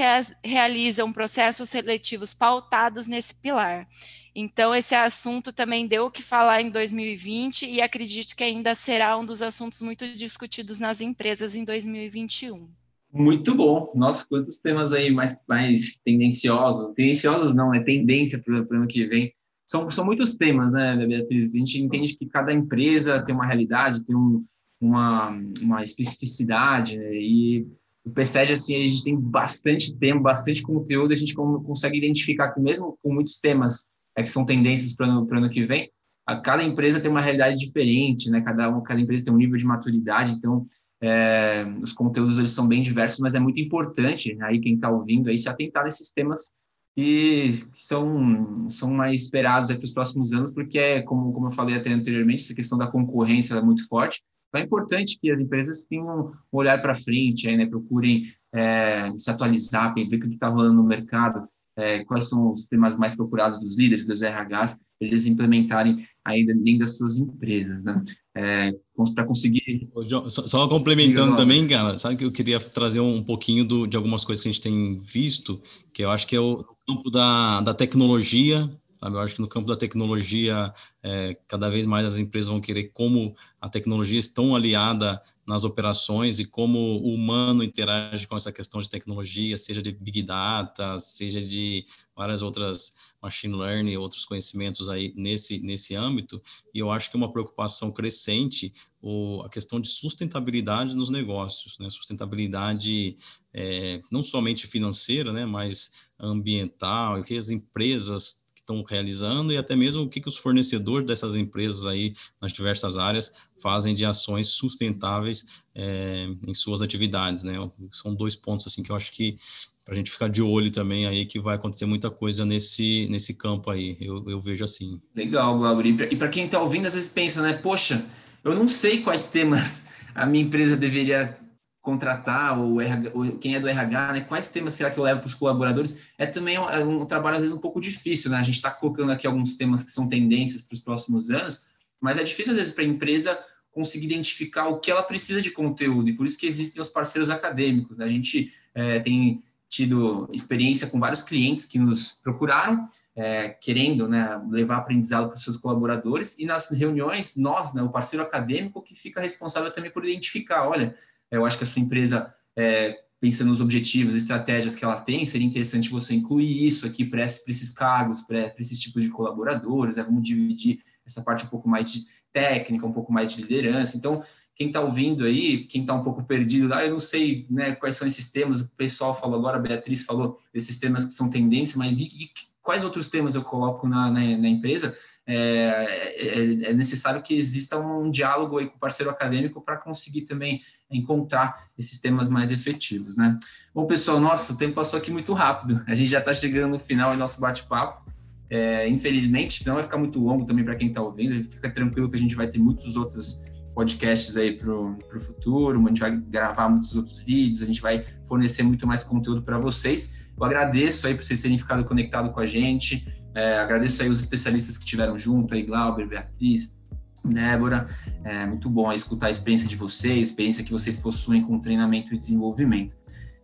realizam 0.44 1.12
processos 1.12 1.70
seletivos 1.70 2.34
pautados 2.34 3.08
nesse 3.08 3.36
pilar. 3.36 3.88
Então, 4.34 4.74
esse 4.74 4.96
assunto 4.96 5.52
também 5.52 5.86
deu 5.88 6.06
o 6.06 6.12
que 6.12 6.24
falar 6.24 6.62
em 6.62 6.70
2020 6.70 7.66
e 7.66 7.82
acredito 7.82 8.36
que 8.36 8.44
ainda 8.44 8.74
será 8.74 9.18
um 9.18 9.26
dos 9.26 9.42
assuntos 9.42 9.82
muito 9.82 10.08
discutidos 10.14 10.80
nas 10.80 11.02
empresas 11.02 11.56
em 11.56 11.66
2021. 11.66 12.81
Muito 13.14 13.54
bom. 13.56 13.92
Nossa, 13.96 14.26
quantos 14.28 14.60
temas 14.60 14.94
aí 14.94 15.12
mais, 15.12 15.38
mais 15.48 16.00
tendenciosos. 16.04 16.94
Tendenciosos 16.96 17.56
não, 17.56 17.74
é 17.74 17.82
tendência 17.82 18.42
para 18.42 18.54
o 18.54 18.74
ano 18.74 18.88
que 18.88 19.06
vem. 19.06 19.34
São, 19.68 19.90
são 19.92 20.06
muitos 20.06 20.38
temas, 20.38 20.72
né, 20.72 21.06
Beatriz? 21.06 21.54
A 21.54 21.58
gente 21.58 21.82
entende 21.82 22.16
que 22.16 22.26
cada 22.26 22.54
empresa 22.54 23.24
tem 23.24 23.34
uma 23.34 23.46
realidade, 23.46 24.06
tem 24.06 24.16
um, 24.16 24.44
uma, 24.80 25.30
uma 25.62 25.84
especificidade, 25.84 26.98
né? 26.98 27.14
e 27.14 27.68
o 28.04 28.10
PSEG, 28.10 28.54
assim, 28.54 28.76
a 28.76 28.90
gente 28.90 29.04
tem 29.04 29.16
bastante 29.16 29.96
tempo, 29.96 30.22
bastante 30.22 30.64
conteúdo, 30.64 31.12
a 31.12 31.16
gente 31.16 31.36
consegue 31.36 31.98
identificar 31.98 32.52
que 32.52 32.60
mesmo 32.60 32.98
com 33.02 33.14
muitos 33.14 33.40
temas 33.40 33.92
é, 34.18 34.24
que 34.24 34.30
são 34.30 34.46
tendências 34.46 34.96
para 34.96 35.08
o 35.08 35.38
ano 35.38 35.50
que 35.50 35.66
vem, 35.66 35.90
a, 36.26 36.38
cada 36.42 36.64
empresa 36.64 37.00
tem 37.00 37.12
uma 37.12 37.22
realidade 37.22 37.58
diferente, 37.58 38.30
né? 38.30 38.42
Cada, 38.42 38.82
cada 38.82 39.00
empresa 39.00 39.26
tem 39.26 39.34
um 39.34 39.38
nível 39.38 39.58
de 39.58 39.66
maturidade, 39.66 40.34
então 40.34 40.66
é, 41.02 41.66
os 41.82 41.94
conteúdos 41.94 42.38
eles 42.38 42.52
são 42.52 42.68
bem 42.68 42.82
diversos, 42.82 43.20
mas 43.20 43.34
é 43.36 43.40
muito 43.40 43.60
importante 43.60 44.38
aí 44.42 44.60
quem 44.60 44.76
está 44.76 44.90
ouvindo 44.90 45.30
aí 45.30 45.38
se 45.38 45.50
atentar 45.50 45.84
nesses 45.84 46.12
temas 46.12 46.54
que, 46.96 47.50
são, 47.74 48.70
são 48.70 48.92
mais 48.92 49.24
esperados 49.24 49.72
para 49.72 49.84
os 49.84 49.92
próximos 49.92 50.34
anos, 50.34 50.52
porque 50.52 50.78
é 50.78 51.02
como, 51.02 51.32
como 51.34 51.48
eu 51.48 51.52
falei 51.52 51.76
até 51.76 51.92
anteriormente, 51.92 52.44
essa 52.44 52.54
questão 52.54 52.78
da 52.78 52.88
concorrência 52.88 53.56
é 53.56 53.62
muito 53.62 53.88
forte. 53.88 54.22
Então 54.50 54.62
é 54.62 54.66
importante 54.66 55.18
que 55.20 55.32
as 55.32 55.40
empresas 55.40 55.86
tenham 55.86 56.28
um 56.28 56.32
olhar 56.52 56.82
para 56.82 56.94
frente, 56.94 57.48
aí, 57.48 57.56
né, 57.56 57.66
procurem 57.66 58.24
é, 58.54 59.12
se 59.18 59.32
atualizar, 59.32 59.94
ver 59.96 60.04
o 60.06 60.10
que 60.10 60.28
está 60.28 60.50
rolando 60.50 60.74
no 60.74 60.84
mercado, 60.84 61.42
é, 61.78 62.04
quais 62.04 62.30
são 62.30 62.54
os 62.54 62.66
temas 62.66 62.98
mais 62.98 63.16
procurados 63.16 63.60
dos 63.60 63.78
líderes, 63.78 64.06
dos 64.06 64.22
RHs, 64.22 64.80
eles 65.00 65.26
implementarem 65.26 66.06
ainda 66.24 66.54
dentro 66.54 66.80
das 66.80 66.98
suas 66.98 67.18
empresas, 67.18 67.84
né? 67.84 68.04
É, 68.36 68.72
para 69.16 69.26
conseguir. 69.26 69.90
Só, 70.04 70.30
só, 70.30 70.68
complementando 70.68 71.36
também, 71.36 71.68
cara, 71.68 71.98
sabe 71.98 72.18
que 72.18 72.26
eu 72.26 72.32
queria 72.32 72.60
trazer 72.60 73.00
um 73.00 73.24
pouquinho 73.24 73.66
do, 73.66 73.88
de 73.88 73.98
algumas 73.98 74.24
coisas 74.24 74.44
que 74.44 74.50
a 74.50 74.52
gente 74.52 74.62
tem 74.62 75.00
visto, 75.00 75.60
que 75.94 76.04
eu 76.04 76.12
acho 76.12 76.28
que 76.28 76.36
é 76.36 76.40
o 76.40 76.64
campo 76.88 77.10
da, 77.10 77.62
da 77.62 77.74
tecnologia 77.74 78.70
Sabe? 79.02 79.16
Eu 79.16 79.20
acho 79.20 79.34
que 79.34 79.42
no 79.42 79.48
campo 79.48 79.68
da 79.68 79.76
tecnologia, 79.76 80.72
é, 81.02 81.36
cada 81.48 81.72
vez 81.72 81.88
mais 81.88 82.06
as 82.06 82.18
empresas 82.18 82.50
vão 82.50 82.62
querer 82.62 82.92
como 82.94 83.36
a 83.60 83.68
tecnologia 83.68 84.20
estão 84.20 84.56
aliada 84.56 85.20
nas 85.46 85.64
operações 85.64 86.40
e 86.40 86.46
como 86.46 86.78
o 86.78 87.16
humano 87.16 87.64
interage 87.64 88.28
com 88.28 88.38
essa 88.38 88.52
questão 88.52 88.80
de 88.80 88.88
tecnologia, 88.88 89.58
seja 89.58 89.82
de 89.82 89.92
big 89.92 90.22
data, 90.22 91.00
seja 91.00 91.42
de 91.42 91.84
várias 92.16 92.44
outras 92.44 92.94
machine 93.20 93.56
learning, 93.56 93.98
outros 93.98 94.24
conhecimentos 94.24 94.88
aí 94.88 95.12
nesse 95.16 95.60
nesse 95.62 95.96
âmbito. 95.96 96.40
E 96.72 96.78
eu 96.78 96.92
acho 96.92 97.10
que 97.10 97.18
é 97.18 97.20
uma 97.20 97.34
preocupação 97.34 97.92
crescente 97.92 98.72
o, 99.02 99.42
a 99.42 99.50
questão 99.50 99.82
de 99.82 99.88
sustentabilidade 99.88 100.96
nos 100.96 101.10
negócios, 101.10 101.76
né? 101.80 101.90
Sustentabilidade 101.90 103.18
é, 103.52 104.00
não 104.12 104.22
somente 104.22 104.68
financeira, 104.68 105.34
né? 105.34 105.44
Mas 105.44 106.10
ambiental, 106.20 107.20
o 107.20 107.24
que 107.24 107.36
as 107.36 107.50
empresas 107.50 108.46
estão 108.72 108.84
realizando 108.84 109.52
e 109.52 109.58
até 109.58 109.76
mesmo 109.76 110.04
o 110.04 110.10
que, 110.10 110.22
que 110.22 110.30
os 110.30 110.38
fornecedores 110.38 111.06
dessas 111.06 111.36
empresas 111.36 111.86
aí 111.86 112.14
nas 112.42 112.52
diversas 112.52 112.98
áreas 112.98 113.34
fazem 113.62 113.94
de 113.94 114.06
ações 114.06 114.48
sustentáveis 114.48 115.46
é, 115.76 116.28
em 116.48 116.54
suas 116.54 116.82
atividades, 116.82 117.44
né? 117.44 117.54
São 117.92 118.16
dois 118.16 118.36
pontos 118.36 118.68
assim 118.68 118.82
que 118.82 118.92
eu 118.92 118.96
acho 118.96 119.12
que 119.12 119.36
para 119.84 119.94
a 119.94 119.98
gente 119.98 120.12
ficar 120.12 120.30
de 120.30 120.42
olho 120.42 120.72
também 120.72 121.06
aí 121.06 121.26
que 121.26 121.40
vai 121.40 121.56
acontecer 121.56 121.86
muita 121.86 122.10
coisa 122.10 122.46
nesse 122.46 123.08
nesse 123.10 123.34
campo 123.34 123.70
aí. 123.70 123.98
Eu, 124.00 124.24
eu 124.30 124.40
vejo 124.40 124.64
assim. 124.64 125.02
Legal, 125.16 125.58
Glauber. 125.58 125.86
E 126.12 126.16
para 126.16 126.30
quem 126.30 126.46
está 126.46 126.62
ouvindo 126.62 126.86
às 126.86 126.94
vezes 126.94 127.10
pensa, 127.10 127.42
né? 127.42 127.54
Poxa, 127.54 128.06
eu 128.44 128.56
não 128.56 128.68
sei 128.68 129.02
quais 129.02 129.28
temas 129.28 129.90
a 130.16 130.26
minha 130.26 130.44
empresa 130.44 130.76
deveria 130.76 131.38
contratar 131.82 132.60
ou, 132.60 132.80
RH, 132.80 133.12
quem 133.42 133.56
é 133.56 133.60
do 133.60 133.68
RH, 133.68 134.14
né? 134.14 134.22
Quais 134.22 134.50
temas 134.50 134.76
será 134.76 134.92
que 134.92 135.00
eu 135.00 135.04
levo 135.04 135.22
para 135.22 135.28
os 135.28 135.34
colaboradores? 135.34 136.12
É 136.18 136.26
também 136.26 136.58
um, 136.60 136.70
é 136.70 136.84
um, 136.84 137.06
trabalho 137.06 137.38
às 137.38 137.42
vezes 137.42 137.56
um 137.56 137.60
pouco 137.60 137.82
difícil, 137.82 138.30
né? 138.30 138.38
A 138.38 138.44
gente 138.44 138.56
está 138.56 138.70
colocando 138.70 139.12
aqui 139.12 139.26
alguns 139.26 139.56
temas 139.56 139.84
que 139.84 139.90
são 139.90 140.08
tendências 140.08 140.62
para 140.62 140.76
os 140.76 140.82
próximos 140.82 141.32
anos, 141.32 141.68
mas 142.00 142.18
é 142.18 142.24
difícil 142.24 142.52
às 142.52 142.58
vezes 142.58 142.74
para 142.74 142.84
a 142.84 142.88
empresa 142.88 143.38
conseguir 143.72 144.06
identificar 144.06 144.68
o 144.68 144.80
que 144.80 144.92
ela 144.92 145.02
precisa 145.02 145.42
de 145.42 145.50
conteúdo 145.50 146.10
e 146.10 146.14
por 146.14 146.26
isso 146.26 146.38
que 146.38 146.46
existem 146.46 146.82
os 146.82 146.90
parceiros 146.90 147.30
acadêmicos. 147.30 147.98
Né? 147.98 148.06
A 148.06 148.10
gente 148.10 148.54
é, 148.76 149.00
tem 149.00 149.42
tido 149.70 150.30
experiência 150.32 150.88
com 150.88 151.00
vários 151.00 151.22
clientes 151.22 151.66
que 151.66 151.80
nos 151.80 152.12
procuraram 152.12 152.90
é, 153.16 153.50
querendo 153.50 154.08
né, 154.08 154.40
levar 154.50 154.78
aprendizado 154.78 155.28
para 155.28 155.36
os 155.36 155.44
seus 155.44 155.58
colaboradores 155.58 156.38
e 156.38 156.46
nas 156.46 156.70
reuniões 156.72 157.36
nós, 157.38 157.74
né, 157.74 157.82
o 157.82 157.90
parceiro 157.90 158.24
acadêmico 158.24 158.82
que 158.82 158.94
fica 158.94 159.22
responsável 159.22 159.72
também 159.72 159.90
por 159.90 160.06
identificar, 160.06 160.68
olha 160.68 160.96
eu 161.32 161.46
acho 161.46 161.58
que 161.58 161.64
a 161.64 161.68
sua 161.68 161.82
empresa, 161.82 162.34
é, 162.56 163.00
pensando 163.20 163.50
nos 163.50 163.62
objetivos, 163.62 164.16
estratégias 164.16 164.76
que 164.76 164.84
ela 164.84 165.00
tem, 165.00 165.26
seria 165.26 165.48
interessante 165.48 165.90
você 165.90 166.16
incluir 166.16 166.66
isso 166.66 166.86
aqui 166.86 167.06
para 167.06 167.24
esses 167.24 167.74
cargos, 167.74 168.22
para 168.22 168.54
esses 168.60 168.80
tipos 168.80 169.04
de 169.04 169.10
colaboradores, 169.10 169.96
né? 169.96 170.04
vamos 170.04 170.24
dividir 170.24 170.82
essa 171.06 171.22
parte 171.22 171.46
um 171.46 171.48
pouco 171.48 171.70
mais 171.70 171.92
de 171.92 172.06
técnica, 172.34 172.86
um 172.86 172.92
pouco 172.92 173.12
mais 173.12 173.34
de 173.34 173.42
liderança. 173.42 173.98
Então, 173.98 174.24
quem 174.56 174.68
está 174.68 174.82
ouvindo 174.82 175.26
aí, 175.26 175.66
quem 175.66 175.82
está 175.82 175.94
um 175.94 176.04
pouco 176.04 176.24
perdido, 176.24 176.74
ah, 176.74 176.86
eu 176.86 176.92
não 176.92 177.00
sei 177.00 177.48
né, 177.50 177.74
quais 177.74 177.96
são 177.96 178.08
esses 178.08 178.32
temas, 178.32 178.62
o 178.62 178.70
pessoal 178.76 179.14
falou 179.14 179.40
agora, 179.40 179.58
a 179.58 179.62
Beatriz 179.62 180.04
falou 180.04 180.40
esses 180.54 180.80
temas 180.80 181.06
que 181.06 181.14
são 181.14 181.30
tendência, 181.30 181.78
mas 181.78 182.00
e, 182.00 182.04
e 182.04 182.30
quais 182.62 182.84
outros 182.84 183.10
temas 183.10 183.36
eu 183.36 183.42
coloco 183.42 183.88
na, 183.88 184.12
na, 184.12 184.20
na 184.20 184.48
empresa? 184.48 184.96
É, 185.28 185.36
é, 185.36 186.70
é, 186.70 186.74
necessário 186.74 187.22
que 187.22 187.34
exista 187.36 187.78
um 187.78 188.10
diálogo 188.10 188.58
aí 188.58 188.68
com 188.68 188.76
o 188.76 188.80
parceiro 188.80 189.12
acadêmico 189.12 189.62
para 189.62 189.78
conseguir 189.78 190.22
também 190.22 190.62
encontrar 190.90 191.70
esses 191.78 192.02
temas 192.02 192.28
mais 192.28 192.52
efetivos, 192.52 193.16
né? 193.16 193.38
Bom, 193.74 193.86
pessoal, 193.86 194.20
nossa, 194.20 194.54
o 194.54 194.58
tempo 194.58 194.74
passou 194.74 195.00
aqui 195.00 195.12
muito 195.12 195.32
rápido. 195.34 195.82
A 195.88 195.96
gente 195.96 196.10
já 196.10 196.20
está 196.20 196.34
chegando 196.34 196.72
no 196.72 196.80
final 196.80 197.14
do 197.14 197.18
nosso 197.18 197.40
bate-papo. 197.40 198.12
É, 198.50 198.88
infelizmente, 198.90 199.64
senão 199.64 199.76
vai 199.76 199.84
ficar 199.84 199.98
muito 199.98 200.20
longo 200.20 200.46
também 200.46 200.66
para 200.66 200.76
quem 200.76 200.90
está 200.90 201.02
ouvindo. 201.02 201.42
Fica 201.44 201.70
tranquilo 201.72 202.10
que 202.10 202.18
a 202.18 202.20
gente 202.20 202.36
vai 202.36 202.48
ter 202.48 202.60
muitos 202.60 202.98
outros 202.98 203.46
podcasts 203.74 204.36
aí 204.36 204.52
para 204.52 204.70
o 204.70 204.98
futuro, 205.18 205.82
a 205.82 205.88
gente 205.88 206.02
vai 206.02 206.12
gravar 206.12 206.68
muitos 206.68 206.96
outros 206.96 207.20
vídeos, 207.20 207.62
a 207.62 207.66
gente 207.66 207.82
vai 207.82 208.04
fornecer 208.26 208.64
muito 208.64 208.86
mais 208.86 209.04
conteúdo 209.04 209.42
para 209.42 209.58
vocês. 209.58 210.14
Eu 210.38 210.44
agradeço 210.44 211.08
aí 211.08 211.16
por 211.16 211.24
vocês 211.24 211.42
terem 211.42 211.58
ficado 211.58 211.86
conectado 211.86 212.32
com 212.32 212.40
a 212.40 212.46
gente. 212.46 213.08
É, 213.34 213.60
agradeço 213.60 214.02
aí 214.02 214.10
os 214.10 214.20
especialistas 214.20 214.78
que 214.78 214.84
estiveram 214.84 215.18
junto, 215.18 215.54
aí 215.54 215.64
Glauber, 215.64 216.08
Beatriz, 216.08 216.80
Débora, 217.24 217.88
é 218.24 218.46
muito 218.46 218.70
bom 218.70 218.92
escutar 218.92 219.28
a 219.28 219.30
experiência 219.30 219.68
de 219.68 219.76
vocês, 219.76 220.18
a 220.18 220.22
experiência 220.22 220.64
que 220.64 220.72
vocês 220.72 220.98
possuem 220.98 221.42
com 221.42 221.60
treinamento 221.60 222.14
e 222.14 222.18
desenvolvimento. 222.18 222.96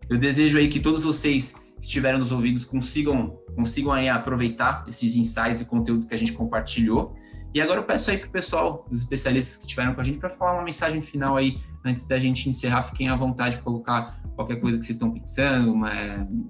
Eu 0.10 0.18
desejo 0.18 0.58
aí 0.58 0.68
que 0.68 0.80
todos 0.80 1.04
vocês 1.04 1.54
que 1.76 1.84
estiveram 1.84 2.18
nos 2.18 2.32
ouvidos 2.32 2.66
consigam, 2.66 3.38
consigam 3.56 3.92
aí 3.92 4.10
aproveitar 4.10 4.86
esses 4.88 5.16
insights 5.16 5.62
e 5.62 5.66
conteúdo 5.66 6.08
que 6.08 6.14
a 6.14 6.18
gente 6.18 6.34
compartilhou. 6.34 7.16
E 7.54 7.62
agora 7.62 7.80
eu 7.80 7.84
peço 7.84 8.10
aí 8.10 8.18
para 8.18 8.28
o 8.28 8.32
pessoal, 8.32 8.86
os 8.90 9.00
especialistas 9.00 9.58
que 9.58 9.64
estiveram 9.64 9.94
com 9.94 10.02
a 10.02 10.04
gente, 10.04 10.18
para 10.18 10.30
falar 10.30 10.54
uma 10.54 10.64
mensagem 10.64 11.02
final 11.02 11.38
aí, 11.38 11.58
antes 11.86 12.06
da 12.06 12.18
gente 12.18 12.50
encerrar. 12.50 12.84
Fiquem 12.84 13.10
à 13.10 13.16
vontade 13.16 13.58
de 13.58 13.62
colocar 13.62 14.20
qualquer 14.36 14.58
coisa 14.58 14.78
que 14.78 14.86
vocês 14.86 14.96
estão 14.96 15.12
pensando, 15.12 15.72
uma, 15.72 15.92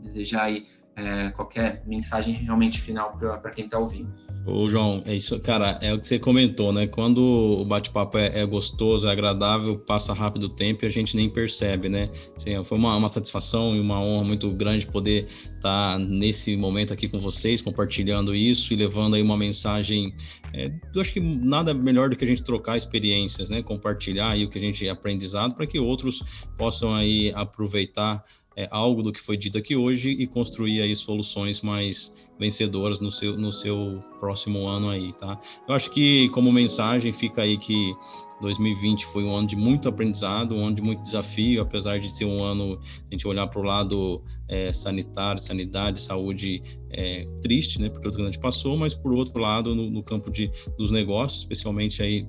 desejar 0.04 0.44
aí 0.44 0.66
é, 0.98 1.30
qualquer 1.30 1.84
mensagem 1.86 2.34
realmente 2.34 2.82
final 2.82 3.16
para 3.18 3.52
quem 3.52 3.66
está 3.66 3.78
ouvindo. 3.78 4.12
Ô, 4.50 4.68
João, 4.70 5.04
é 5.06 5.14
isso, 5.14 5.38
cara, 5.42 5.78
é 5.82 5.94
o 5.94 6.00
que 6.00 6.08
você 6.08 6.18
comentou, 6.18 6.72
né? 6.72 6.88
Quando 6.88 7.22
o 7.22 7.66
bate-papo 7.66 8.18
é, 8.18 8.40
é, 8.40 8.46
gostoso, 8.46 9.06
é 9.06 9.12
agradável, 9.12 9.78
passa 9.78 10.14
rápido 10.14 10.46
o 10.46 10.50
tempo 10.50 10.86
e 10.86 10.88
a 10.88 10.90
gente 10.90 11.18
nem 11.18 11.30
percebe, 11.30 11.90
né? 11.90 12.10
Assim, 12.34 12.64
foi 12.64 12.78
uma, 12.78 12.96
uma 12.96 13.10
satisfação 13.10 13.76
e 13.76 13.80
uma 13.80 14.02
honra 14.02 14.24
muito 14.24 14.50
grande 14.52 14.88
poder 14.88 15.28
estar 15.28 15.60
tá 15.94 16.00
nesse 16.00 16.56
momento 16.56 16.94
aqui 16.94 17.10
com 17.10 17.20
vocês, 17.20 17.62
compartilhando 17.62 18.34
isso 18.34 18.74
e 18.74 18.78
levando 18.78 19.18
aí 19.18 19.22
uma 19.22 19.36
mensagem. 19.36 20.16
É, 20.54 20.72
eu 20.96 21.02
acho 21.02 21.12
que 21.12 21.20
nada 21.20 21.74
melhor 21.74 22.10
do 22.10 22.16
que 22.16 22.24
a 22.24 22.28
gente 22.28 22.42
trocar 22.42 22.78
experiências, 22.78 23.50
né? 23.50 23.62
Compartilhar 23.62 24.30
aí 24.30 24.46
o 24.46 24.50
que 24.50 24.58
a 24.58 24.62
gente 24.62 24.88
é 24.88 24.90
aprendizado 24.90 25.56
para 25.56 25.68
que 25.68 25.78
outros 25.78 26.48
possam 26.56 26.96
aí 26.96 27.34
aproveitar 27.36 28.24
é, 28.58 28.68
algo 28.72 29.04
do 29.04 29.12
que 29.12 29.22
foi 29.22 29.38
dito 29.38 29.56
aqui 29.56 29.76
hoje 29.76 30.10
e 30.10 30.26
construir 30.26 30.82
aí 30.82 30.96
soluções 30.96 31.62
mais 31.62 32.28
vencedoras 32.40 33.00
no 33.00 33.12
seu, 33.12 33.38
no 33.38 33.52
seu 33.52 34.04
próximo 34.20 34.68
ano 34.68 34.90
aí, 34.90 35.14
tá? 35.14 35.40
Eu 35.68 35.76
acho 35.76 35.92
que 35.92 36.28
como 36.30 36.52
mensagem 36.52 37.14
fica 37.14 37.44
aí 37.44 37.56
que 37.56 37.94
2020 38.42 39.06
foi 39.06 39.24
um 39.24 39.36
ano 39.36 39.48
de 39.48 39.56
muito 39.56 39.88
aprendizado, 39.88 40.56
um 40.56 40.66
ano 40.66 40.76
de 40.76 40.82
muito 40.82 41.04
desafio, 41.04 41.62
apesar 41.62 42.00
de 42.00 42.12
ser 42.12 42.26
um 42.26 42.44
ano, 42.44 42.80
a 42.82 43.14
gente 43.14 43.28
olhar 43.28 43.46
para 43.46 43.60
o 43.60 43.64
lado 43.64 44.24
é, 44.48 44.72
sanitário, 44.72 45.40
sanidade, 45.40 46.02
saúde 46.02 46.60
é, 46.90 47.26
triste, 47.44 47.80
né? 47.80 47.90
Porque 47.90 48.08
o 48.08 48.12
grande 48.12 48.40
passou, 48.40 48.76
mas 48.76 48.96
por 48.96 49.14
outro 49.14 49.40
lado, 49.40 49.76
no, 49.76 49.88
no 49.88 50.02
campo 50.02 50.32
de, 50.32 50.50
dos 50.80 50.92
negócios, 50.92 51.44
especialmente 51.44 52.02
aí 52.02 52.28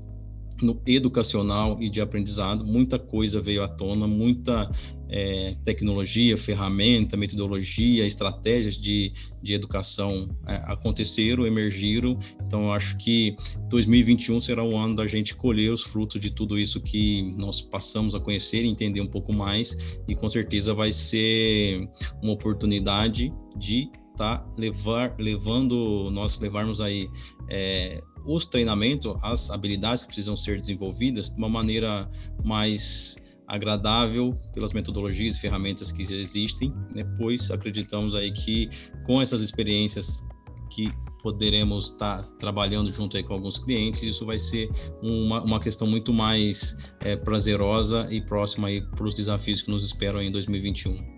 no 0.63 0.81
educacional 0.87 1.77
e 1.81 1.89
de 1.89 2.01
aprendizado, 2.01 2.65
muita 2.65 2.99
coisa 2.99 3.41
veio 3.41 3.63
à 3.63 3.69
tona, 3.69 4.07
muita 4.07 4.71
é, 5.09 5.55
tecnologia, 5.65 6.37
ferramenta, 6.37 7.17
metodologia, 7.17 8.07
estratégias 8.07 8.77
de, 8.77 9.13
de 9.43 9.55
educação 9.55 10.29
é, 10.47 10.57
aconteceram, 10.67 11.47
emergiram. 11.47 12.19
Então, 12.45 12.73
acho 12.73 12.97
que 12.97 13.35
2021 13.69 14.41
será 14.41 14.63
o 14.63 14.77
ano 14.77 14.97
da 14.97 15.07
gente 15.07 15.35
colher 15.35 15.73
os 15.73 15.83
frutos 15.83 16.21
de 16.21 16.31
tudo 16.31 16.59
isso 16.59 16.81
que 16.81 17.23
nós 17.37 17.61
passamos 17.61 18.15
a 18.15 18.21
conhecer 18.21 18.65
e 18.65 18.69
entender 18.69 19.01
um 19.01 19.07
pouco 19.07 19.33
mais, 19.33 20.01
e 20.09 20.15
com 20.15 20.29
certeza 20.29 20.75
vai 20.75 20.93
ser 20.93 21.89
uma 22.23 22.33
oportunidade 22.33 23.33
de 23.57 23.91
tá 24.17 24.45
levar, 24.59 25.15
levando 25.17 26.11
nós 26.11 26.41
levarmos 26.41 26.81
aí 26.81 27.09
é, 27.49 28.01
os 28.29 28.47
treinamentos, 28.47 29.16
as 29.22 29.51
habilidades 29.51 30.03
que 30.03 30.09
precisam 30.09 30.37
ser 30.37 30.61
desenvolvidas 30.61 31.31
de 31.31 31.39
uma 31.39 31.49
maneira 31.49 32.09
mais 32.45 33.16
agradável 33.49 34.37
pelas 34.53 34.74
metodologias 34.74 35.37
e 35.37 35.41
ferramentas 35.41 35.91
que 35.91 36.03
existem, 36.03 36.72
né? 36.95 37.03
pois 37.16 37.51
acreditamos 37.51 38.14
aí 38.14 38.31
que 38.31 38.68
com 39.07 39.22
essas 39.22 39.41
experiências 39.41 40.29
que 40.70 40.93
poderemos 41.22 41.87
estar 41.87 42.22
tá 42.22 42.29
trabalhando 42.39 42.91
junto 42.93 43.16
aí 43.16 43.22
com 43.22 43.33
alguns 43.33 43.59
clientes, 43.59 44.03
isso 44.03 44.26
vai 44.26 44.39
ser 44.39 44.70
uma, 45.03 45.43
uma 45.43 45.59
questão 45.59 45.87
muito 45.89 46.12
mais 46.12 46.93
é, 47.01 47.16
prazerosa 47.16 48.07
e 48.11 48.20
próxima 48.20 48.68
aí 48.68 48.83
para 48.83 49.07
os 49.07 49.14
desafios 49.14 49.62
que 49.62 49.70
nos 49.70 49.83
esperam 49.83 50.20
em 50.20 50.31
2021. 50.31 51.18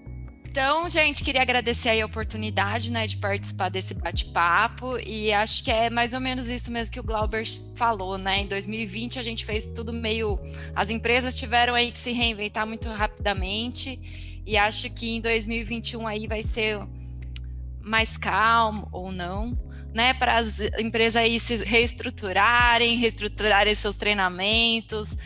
Então, 0.51 0.89
gente, 0.89 1.23
queria 1.23 1.43
agradecer 1.43 2.01
a 2.01 2.05
oportunidade, 2.05 2.91
né, 2.91 3.07
de 3.07 3.19
participar 3.19 3.69
desse 3.69 3.95
bate-papo. 3.95 4.99
E 4.99 5.33
acho 5.33 5.63
que 5.63 5.71
é 5.71 5.89
mais 5.89 6.13
ou 6.13 6.19
menos 6.19 6.49
isso 6.49 6.73
mesmo 6.73 6.93
que 6.93 6.99
o 6.99 7.05
Glauber 7.05 7.45
falou, 7.77 8.19
né? 8.19 8.41
Em 8.41 8.47
2020 8.49 9.21
a 9.21 9.23
gente 9.23 9.45
fez 9.45 9.69
tudo 9.69 9.93
meio, 9.93 10.37
as 10.75 10.91
empresas 10.91 11.37
tiveram 11.37 11.73
aí 11.77 11.93
que 11.93 11.99
se 12.01 12.11
reinventar 12.11 12.67
muito 12.67 12.89
rapidamente. 12.89 14.43
E 14.45 14.57
acho 14.57 14.93
que 14.93 15.15
em 15.15 15.21
2021 15.21 16.05
aí 16.05 16.27
vai 16.27 16.43
ser 16.43 16.81
mais 17.81 18.17
calmo 18.17 18.89
ou 18.91 19.13
não, 19.13 19.57
né, 19.95 20.15
para 20.15 20.37
as 20.37 20.59
empresas 20.81 21.15
aí 21.15 21.39
se 21.39 21.65
reestruturarem, 21.65 22.99
reestruturarem 22.99 23.75
seus 23.77 23.97
treinamentos, 23.97 25.17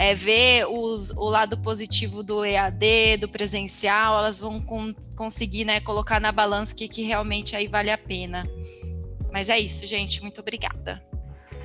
é, 0.00 0.14
ver 0.14 0.64
os, 0.66 1.10
o 1.10 1.28
lado 1.28 1.58
positivo 1.58 2.22
do 2.22 2.42
EAD, 2.42 3.18
do 3.20 3.28
presencial, 3.28 4.18
elas 4.18 4.40
vão 4.40 4.58
com, 4.58 4.94
conseguir 5.14 5.66
né, 5.66 5.78
colocar 5.78 6.18
na 6.18 6.32
balança 6.32 6.72
o 6.72 6.76
que, 6.76 6.88
que 6.88 7.02
realmente 7.02 7.54
aí 7.54 7.68
vale 7.68 7.90
a 7.90 7.98
pena. 7.98 8.48
Mas 9.30 9.50
é 9.50 9.60
isso, 9.60 9.84
gente. 9.84 10.22
Muito 10.22 10.40
obrigada. 10.40 11.04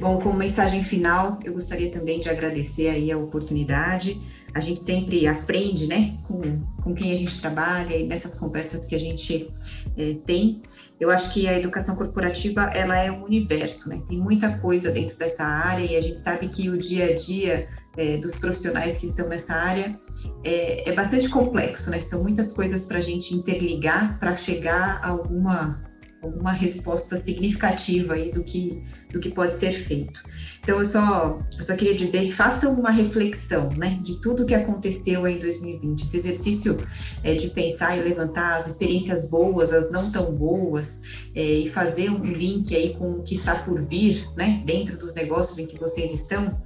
Bom, 0.01 0.19
como 0.19 0.37
mensagem 0.37 0.83
final, 0.83 1.39
eu 1.45 1.53
gostaria 1.53 1.89
também 1.89 2.19
de 2.19 2.29
agradecer 2.29 2.89
aí 2.89 3.09
a 3.09 3.17
oportunidade. 3.17 4.19
A 4.53 4.59
gente 4.59 4.81
sempre 4.81 5.25
aprende, 5.25 5.87
né, 5.87 6.13
com, 6.27 6.59
com 6.83 6.93
quem 6.93 7.13
a 7.13 7.15
gente 7.15 7.39
trabalha 7.39 7.95
e 7.95 8.05
nessas 8.05 8.37
conversas 8.37 8.85
que 8.85 8.95
a 8.95 8.99
gente 8.99 9.49
é, 9.97 10.13
tem. 10.25 10.61
Eu 10.99 11.09
acho 11.09 11.33
que 11.33 11.47
a 11.47 11.57
educação 11.57 11.95
corporativa, 11.95 12.63
ela 12.73 12.97
é 12.97 13.11
um 13.11 13.23
universo, 13.23 13.89
né? 13.89 14.01
Tem 14.07 14.17
muita 14.17 14.57
coisa 14.59 14.91
dentro 14.91 15.17
dessa 15.17 15.43
área 15.43 15.85
e 15.85 15.95
a 15.95 16.01
gente 16.01 16.21
sabe 16.21 16.47
que 16.47 16.69
o 16.69 16.77
dia 16.77 17.11
a 17.11 17.15
dia 17.15 17.67
é, 17.97 18.17
dos 18.17 18.35
profissionais 18.35 18.97
que 18.97 19.05
estão 19.05 19.27
nessa 19.27 19.53
área 19.53 19.97
é, 20.43 20.89
é 20.89 20.93
bastante 20.93 21.29
complexo, 21.29 21.89
né? 21.89 22.01
São 22.01 22.21
muitas 22.21 22.51
coisas 22.51 22.83
para 22.83 22.97
a 22.97 23.01
gente 23.01 23.33
interligar 23.33 24.19
para 24.19 24.35
chegar 24.35 24.99
a 25.01 25.07
alguma, 25.09 25.81
alguma 26.21 26.51
resposta 26.51 27.17
significativa 27.17 28.15
aí 28.15 28.31
do 28.31 28.43
que, 28.43 28.83
do 29.11 29.19
que 29.19 29.29
pode 29.29 29.53
ser 29.53 29.71
feito. 29.71 30.21
Então, 30.61 30.79
eu 30.79 30.85
só, 30.85 31.39
eu 31.57 31.63
só 31.63 31.75
queria 31.75 31.95
dizer 31.95 32.31
façam 32.31 32.73
uma 32.73 32.89
reflexão 32.91 33.69
né, 33.77 33.99
de 34.01 34.19
tudo 34.19 34.45
que 34.45 34.55
aconteceu 34.55 35.27
em 35.27 35.37
2020. 35.37 36.01
Esse 36.01 36.17
exercício 36.17 36.77
é, 37.23 37.35
de 37.35 37.49
pensar 37.49 37.95
e 37.97 38.01
levantar 38.01 38.57
as 38.57 38.67
experiências 38.67 39.29
boas, 39.29 39.71
as 39.71 39.91
não 39.91 40.11
tão 40.11 40.33
boas, 40.33 41.01
é, 41.35 41.41
e 41.41 41.69
fazer 41.69 42.09
um 42.09 42.23
link 42.25 42.75
aí 42.75 42.95
com 42.95 43.11
o 43.11 43.23
que 43.23 43.35
está 43.35 43.55
por 43.55 43.81
vir 43.81 44.27
né, 44.35 44.61
dentro 44.65 44.97
dos 44.97 45.13
negócios 45.13 45.59
em 45.59 45.67
que 45.67 45.79
vocês 45.79 46.11
estão, 46.11 46.59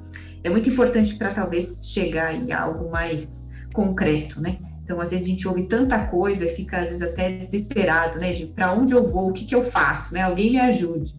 é 0.44 0.50
muito 0.50 0.70
importante 0.70 1.16
para 1.16 1.32
talvez 1.32 1.80
chegar 1.84 2.34
em 2.34 2.52
algo 2.52 2.90
mais 2.90 3.48
concreto, 3.74 4.42
né? 4.42 4.58
Então, 4.84 5.00
às 5.00 5.12
vezes 5.12 5.28
a 5.28 5.30
gente 5.30 5.48
ouve 5.48 5.64
tanta 5.68 6.08
coisa 6.08 6.46
e 6.46 6.50
fica, 6.50 6.78
às 6.78 6.86
vezes, 6.86 7.02
até 7.02 7.32
desesperado, 7.32 8.18
né? 8.18 8.34
De 8.34 8.48
para 8.48 8.74
onde 8.74 8.94
eu 8.94 9.08
vou, 9.08 9.30
o 9.30 9.34
que, 9.34 9.46
que 9.46 9.54
eu 9.54 9.64
faço, 9.64 10.14
né? 10.14 10.22
Alguém 10.22 10.52
me 10.52 10.60
ajude. 10.60 11.14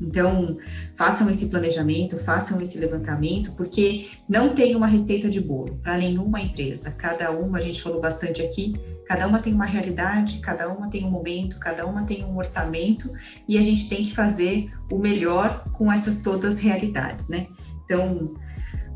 Então, 0.00 0.56
façam 0.96 1.28
esse 1.28 1.46
planejamento, 1.46 2.18
façam 2.18 2.60
esse 2.60 2.78
levantamento, 2.78 3.52
porque 3.52 4.08
não 4.28 4.54
tem 4.54 4.74
uma 4.74 4.86
receita 4.86 5.28
de 5.28 5.40
bolo 5.40 5.78
para 5.82 5.98
nenhuma 5.98 6.40
empresa. 6.40 6.90
Cada 6.92 7.30
uma, 7.30 7.58
a 7.58 7.60
gente 7.60 7.82
falou 7.82 8.00
bastante 8.00 8.40
aqui, 8.40 8.74
cada 9.06 9.26
uma 9.26 9.40
tem 9.40 9.52
uma 9.52 9.66
realidade, 9.66 10.38
cada 10.38 10.68
uma 10.68 10.88
tem 10.88 11.04
um 11.04 11.10
momento, 11.10 11.58
cada 11.58 11.84
uma 11.84 12.04
tem 12.04 12.24
um 12.24 12.36
orçamento, 12.38 13.12
e 13.46 13.58
a 13.58 13.62
gente 13.62 13.88
tem 13.88 14.02
que 14.02 14.14
fazer 14.14 14.70
o 14.90 14.98
melhor 14.98 15.64
com 15.72 15.92
essas 15.92 16.22
todas 16.22 16.58
realidades, 16.60 17.28
né? 17.28 17.46
Então, 17.90 18.34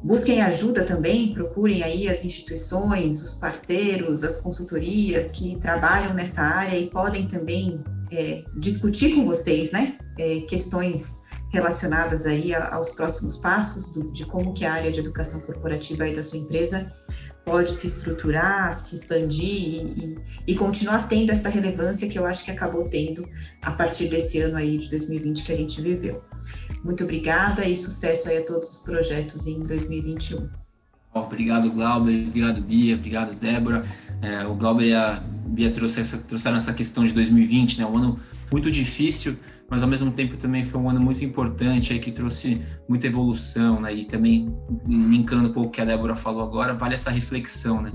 busquem 0.05 0.41
ajuda 0.41 0.85
também, 0.85 1.35
procurem 1.35 1.83
aí 1.83 2.09
as 2.09 2.25
instituições, 2.25 3.21
os 3.21 3.35
parceiros, 3.35 4.23
as 4.23 4.41
consultorias 4.41 5.33
que 5.33 5.57
trabalham 5.57 6.15
nessa 6.15 6.43
área 6.43 6.79
e 6.79 6.89
podem 6.89 7.27
também 7.27 7.83
é, 8.13 8.45
discutir 8.57 9.13
com 9.13 9.25
vocês, 9.27 9.73
né, 9.73 9.99
é, 10.17 10.43
questões 10.43 11.25
relacionadas 11.53 12.25
aí 12.25 12.55
aos 12.55 12.91
próximos 12.91 13.37
passos 13.37 13.91
do, 13.91 14.13
de 14.13 14.25
como 14.25 14.55
que 14.55 14.65
a 14.65 14.73
área 14.73 14.93
de 14.93 15.01
educação 15.01 15.41
corporativa 15.41 16.05
aí 16.05 16.15
da 16.15 16.23
sua 16.23 16.39
empresa 16.39 16.89
pode 17.45 17.73
se 17.73 17.87
estruturar, 17.89 18.73
se 18.73 18.95
expandir 18.95 19.45
e, 19.45 19.77
e, 20.47 20.53
e, 20.53 20.55
continuar 20.55 21.09
tendo 21.09 21.31
essa 21.31 21.49
relevância 21.49 22.09
que 22.09 22.19
eu 22.19 22.25
acho 22.25 22.45
que 22.45 22.51
acabou 22.51 22.89
tendo 22.89 23.29
a 23.61 23.71
partir 23.71 24.07
desse 24.07 24.41
ano 24.41 24.57
aí 24.57 24.79
de 24.79 24.89
2020 24.89 25.43
que 25.43 25.53
a 25.53 25.57
gente 25.57 25.81
viveu. 25.81 26.23
Muito 26.85 27.03
obrigada 27.03 27.64
e 27.64 27.74
sucesso 27.74 28.28
aí 28.28 28.37
a 28.37 28.45
todos 28.45 28.68
os 28.68 28.78
projetos 28.78 29.47
em 29.47 29.61
2021. 29.61 30.51
Obrigado, 31.14 31.70
Glauber, 31.70 32.26
obrigado, 32.28 32.61
Bia, 32.61 32.95
obrigado, 32.95 33.35
Débora. 33.35 33.87
É, 34.20 34.45
o 34.47 34.55
Glauber 34.55 34.89
e 34.89 34.95
a 34.95 35.22
Bia 35.47 35.70
trouxeram 35.70 36.57
essa 36.57 36.74
questão 36.74 37.05
de 37.05 37.14
2020, 37.14 37.78
né? 37.78 37.87
Um 37.87 37.97
ano 37.97 38.20
muito 38.53 38.70
difícil, 38.70 39.37
mas 39.70 39.82
ao 39.82 39.89
mesmo 39.89 40.11
tempo 40.11 40.37
também 40.37 40.62
foi 40.62 40.78
um 40.78 40.91
ano 40.91 41.01
muito 41.01 41.24
importante 41.24 41.93
aí 41.93 41.99
que 41.99 42.12
trouxe 42.12 42.61
muita 42.87 43.07
evolução, 43.07 43.80
né? 43.80 43.95
E 43.95 44.05
também 44.05 44.55
linkando 44.87 45.49
um 45.49 45.53
pouco 45.53 45.68
o 45.68 45.72
que 45.72 45.80
a 45.80 45.85
Débora 45.87 46.14
falou 46.14 46.43
agora, 46.43 46.74
vale 46.74 46.95
essa 46.95 47.11
reflexão, 47.11 47.80
né? 47.80 47.93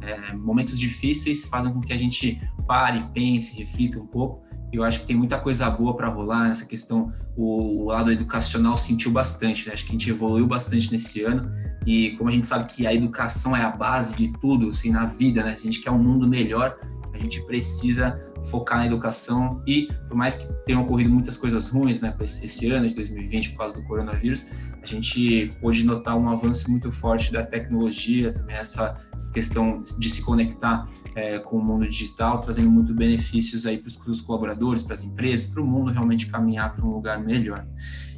É, 0.00 0.34
momentos 0.34 0.80
difíceis 0.80 1.46
fazem 1.46 1.72
com 1.72 1.80
que 1.80 1.92
a 1.92 1.98
gente 1.98 2.40
pare, 2.66 3.04
pense, 3.14 3.56
reflita 3.56 4.00
um 4.00 4.06
pouco. 4.06 4.41
Eu 4.72 4.82
acho 4.82 5.00
que 5.00 5.06
tem 5.06 5.16
muita 5.16 5.38
coisa 5.38 5.68
boa 5.68 5.94
para 5.94 6.08
rolar 6.08 6.48
nessa 6.48 6.64
questão. 6.64 7.12
O, 7.36 7.82
o, 7.82 7.84
lado 7.86 8.10
educacional 8.10 8.76
sentiu 8.76 9.10
bastante, 9.10 9.66
né? 9.66 9.74
Acho 9.74 9.84
que 9.84 9.90
a 9.90 9.92
gente 9.92 10.08
evoluiu 10.08 10.46
bastante 10.46 10.90
nesse 10.90 11.22
ano. 11.22 11.52
E 11.86 12.10
como 12.12 12.30
a 12.30 12.32
gente 12.32 12.46
sabe 12.46 12.72
que 12.72 12.86
a 12.86 12.94
educação 12.94 13.56
é 13.56 13.62
a 13.62 13.70
base 13.70 14.16
de 14.16 14.32
tudo, 14.40 14.70
assim, 14.70 14.90
na 14.90 15.04
vida, 15.04 15.42
né? 15.42 15.52
A 15.52 15.60
gente 15.60 15.80
quer 15.80 15.90
um 15.90 15.98
mundo 15.98 16.26
melhor, 16.26 16.78
gente 17.22 17.44
precisa 17.46 18.20
focar 18.50 18.78
na 18.78 18.86
educação 18.86 19.62
e, 19.66 19.88
por 20.08 20.16
mais 20.16 20.36
que 20.36 20.52
tenham 20.64 20.82
ocorrido 20.82 21.10
muitas 21.10 21.36
coisas 21.36 21.68
ruins, 21.68 22.00
né, 22.00 22.14
esse 22.20 22.70
ano 22.70 22.88
de 22.88 22.94
2020 22.94 23.50
por 23.50 23.58
causa 23.58 23.74
do 23.74 23.82
coronavírus, 23.84 24.48
a 24.82 24.86
gente 24.86 25.54
pôde 25.60 25.84
notar 25.84 26.16
um 26.16 26.28
avanço 26.28 26.70
muito 26.70 26.90
forte 26.90 27.32
da 27.32 27.44
tecnologia, 27.44 28.32
também 28.32 28.56
essa 28.56 28.96
questão 29.32 29.82
de 29.98 30.10
se 30.10 30.22
conectar 30.22 30.86
é, 31.14 31.38
com 31.38 31.56
o 31.56 31.64
mundo 31.64 31.88
digital, 31.88 32.38
trazendo 32.40 32.70
muito 32.70 32.94
benefícios 32.94 33.64
aí 33.64 33.78
para 33.78 33.88
os 34.10 34.20
colaboradores, 34.20 34.82
para 34.82 34.94
as 34.94 35.04
empresas, 35.04 35.46
para 35.46 35.62
o 35.62 35.66
mundo 35.66 35.90
realmente 35.90 36.26
caminhar 36.26 36.74
para 36.74 36.84
um 36.84 36.90
lugar 36.90 37.18
melhor. 37.18 37.66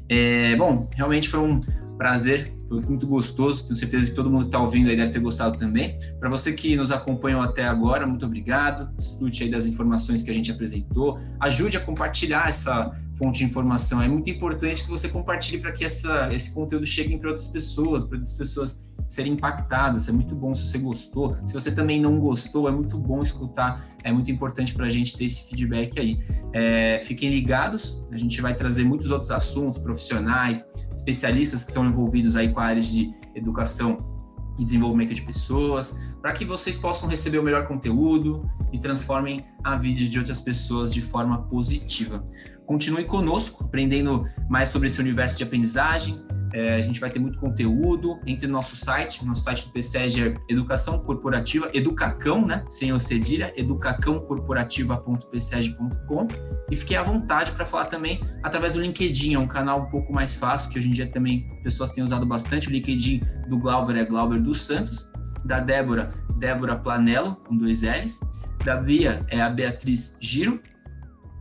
É, 0.09 0.55
bom, 0.57 0.88
realmente 0.94 1.28
foi 1.28 1.40
um 1.40 1.61
prazer, 1.97 2.53
foi 2.68 2.80
muito 2.82 3.07
gostoso. 3.07 3.64
Tenho 3.64 3.76
certeza 3.76 4.11
que 4.11 4.16
todo 4.16 4.30
mundo 4.30 4.42
que 4.42 4.49
está 4.49 4.61
ouvindo 4.61 4.90
aí 4.90 4.97
deve 4.97 5.12
ter 5.12 5.20
gostado 5.20 5.57
também. 5.57 5.99
Para 6.18 6.28
você 6.28 6.53
que 6.53 6.76
nos 6.76 6.90
acompanhou 6.90 7.40
até 7.40 7.66
agora, 7.66 8.07
muito 8.07 8.24
obrigado. 8.24 8.92
Desfrute 8.97 9.45
aí 9.45 9.51
das 9.51 9.66
informações 9.66 10.22
que 10.22 10.30
a 10.30 10.34
gente 10.34 10.51
apresentou. 10.51 11.18
Ajude 11.40 11.76
a 11.76 11.80
compartilhar 11.80 12.49
essa 12.49 12.90
fonte 13.14 13.38
de 13.38 13.45
informação. 13.45 14.03
É 14.03 14.09
muito 14.09 14.28
importante 14.30 14.82
que 14.82 14.90
você 14.90 15.09
compartilhe 15.09 15.59
para 15.59 15.72
que 15.72 15.84
essa, 15.84 16.32
esse 16.32 16.55
conteúdo 16.55 16.86
chegue 16.86 17.16
para 17.18 17.30
outras 17.30 17.49
pessoas, 17.49 18.05
para 18.05 18.16
outras 18.18 18.34
pessoas 18.34 18.84
serem 19.14 19.32
impactadas. 19.32 20.08
É 20.08 20.12
muito 20.12 20.34
bom 20.34 20.54
se 20.54 20.66
você 20.66 20.78
gostou. 20.78 21.36
Se 21.46 21.54
você 21.54 21.74
também 21.74 22.00
não 22.00 22.18
gostou, 22.18 22.68
é 22.68 22.72
muito 22.72 22.98
bom 22.98 23.22
escutar. 23.22 23.86
É 24.02 24.12
muito 24.12 24.30
importante 24.30 24.74
para 24.74 24.86
a 24.86 24.90
gente 24.90 25.16
ter 25.16 25.24
esse 25.24 25.48
feedback 25.48 25.98
aí. 25.98 26.18
É, 26.52 27.00
fiquem 27.04 27.30
ligados, 27.30 28.08
a 28.12 28.16
gente 28.16 28.40
vai 28.42 28.54
trazer 28.54 28.84
muitos 28.84 29.10
outros 29.10 29.30
assuntos, 29.30 29.78
profissionais, 29.78 30.70
especialistas 30.94 31.64
que 31.64 31.72
são 31.72 31.86
envolvidos 31.86 32.36
aí 32.36 32.52
com 32.52 32.60
a 32.60 32.64
área 32.64 32.82
de 32.82 33.14
educação 33.34 34.12
e 34.58 34.64
desenvolvimento 34.64 35.14
de 35.14 35.22
pessoas, 35.22 35.98
para 36.20 36.32
que 36.32 36.44
vocês 36.44 36.78
possam 36.78 37.08
receber 37.08 37.38
o 37.38 37.42
melhor 37.42 37.66
conteúdo 37.66 38.48
e 38.72 38.78
transformem 38.78 39.44
a 39.62 39.76
vida 39.76 40.00
de 40.08 40.18
outras 40.18 40.40
pessoas 40.40 40.92
de 40.92 41.02
forma 41.02 41.42
positiva. 41.44 42.24
Continue 42.66 43.04
conosco, 43.04 43.64
aprendendo 43.64 44.24
mais 44.48 44.68
sobre 44.68 44.86
esse 44.86 45.00
universo 45.00 45.36
de 45.36 45.44
aprendizagem, 45.44 46.22
é, 46.55 46.76
a 46.76 46.80
gente 46.80 47.00
vai 47.00 47.11
ter 47.11 47.18
muito 47.18 47.40
conteúdo. 47.40 48.20
Entre 48.24 48.46
no 48.46 48.52
nosso 48.52 48.76
site, 48.76 49.24
nosso 49.24 49.42
site 49.42 49.66
do 49.66 49.72
PSEG 49.72 50.22
é 50.22 50.32
Educação 50.48 51.00
Corporativa, 51.00 51.68
Educacão, 51.74 52.46
né? 52.46 52.64
Sem 52.68 52.92
o 52.92 53.00
cedilha, 53.00 53.52
educacãocorporativa.pseg.com. 53.57 56.28
E 56.70 56.76
fiquei 56.76 56.96
à 56.96 57.02
vontade 57.02 57.50
para 57.50 57.66
falar 57.66 57.86
também 57.86 58.20
através 58.40 58.74
do 58.74 58.80
LinkedIn, 58.80 59.34
é 59.34 59.38
um 59.38 59.48
canal 59.48 59.80
um 59.80 59.86
pouco 59.86 60.12
mais 60.12 60.36
fácil, 60.36 60.70
que 60.70 60.78
hoje 60.78 60.88
em 60.88 60.92
dia 60.92 61.09
também 61.09 61.48
pessoas 61.64 61.90
têm 61.90 62.05
usado 62.05 62.24
bastante. 62.24 62.68
O 62.68 62.70
LinkedIn 62.70 63.20
do 63.48 63.59
Glauber 63.59 63.96
é 63.96 64.05
Glauber 64.05 64.40
dos 64.40 64.61
Santos, 64.61 65.11
da 65.44 65.59
Débora, 65.59 66.11
Débora 66.36 66.76
Planello, 66.76 67.34
com 67.34 67.57
dois 67.57 67.82
L's. 67.82 68.20
Da 68.64 68.76
Bia 68.76 69.26
é 69.28 69.42
a 69.42 69.50
Beatriz 69.50 70.16
Giro. 70.20 70.62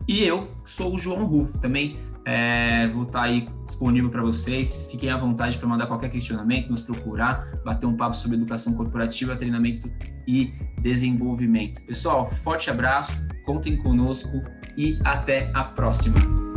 E 0.08 0.24
eu 0.24 0.50
sou 0.66 0.96
o 0.96 0.98
João 0.98 1.24
Rufo, 1.24 1.60
também 1.60 1.96
é, 2.26 2.88
vou 2.88 3.02
estar 3.02 3.20
tá 3.20 3.24
aí 3.24 3.48
disponível 3.64 4.10
para 4.10 4.22
vocês. 4.22 4.88
Fiquem 4.90 5.10
à 5.10 5.16
vontade 5.16 5.58
para 5.58 5.68
mandar 5.68 5.86
qualquer 5.86 6.08
questionamento, 6.08 6.70
nos 6.70 6.80
procurar, 6.80 7.44
bater 7.64 7.86
um 7.86 7.96
papo 7.96 8.16
sobre 8.16 8.36
educação 8.36 8.74
corporativa, 8.74 9.36
treinamento 9.36 9.90
e 10.26 10.52
desenvolvimento. 10.80 11.84
Pessoal, 11.84 12.30
forte 12.30 12.70
abraço, 12.70 13.26
contem 13.44 13.76
conosco 13.76 14.42
e 14.76 14.98
até 15.04 15.50
a 15.54 15.64
próxima. 15.64 16.53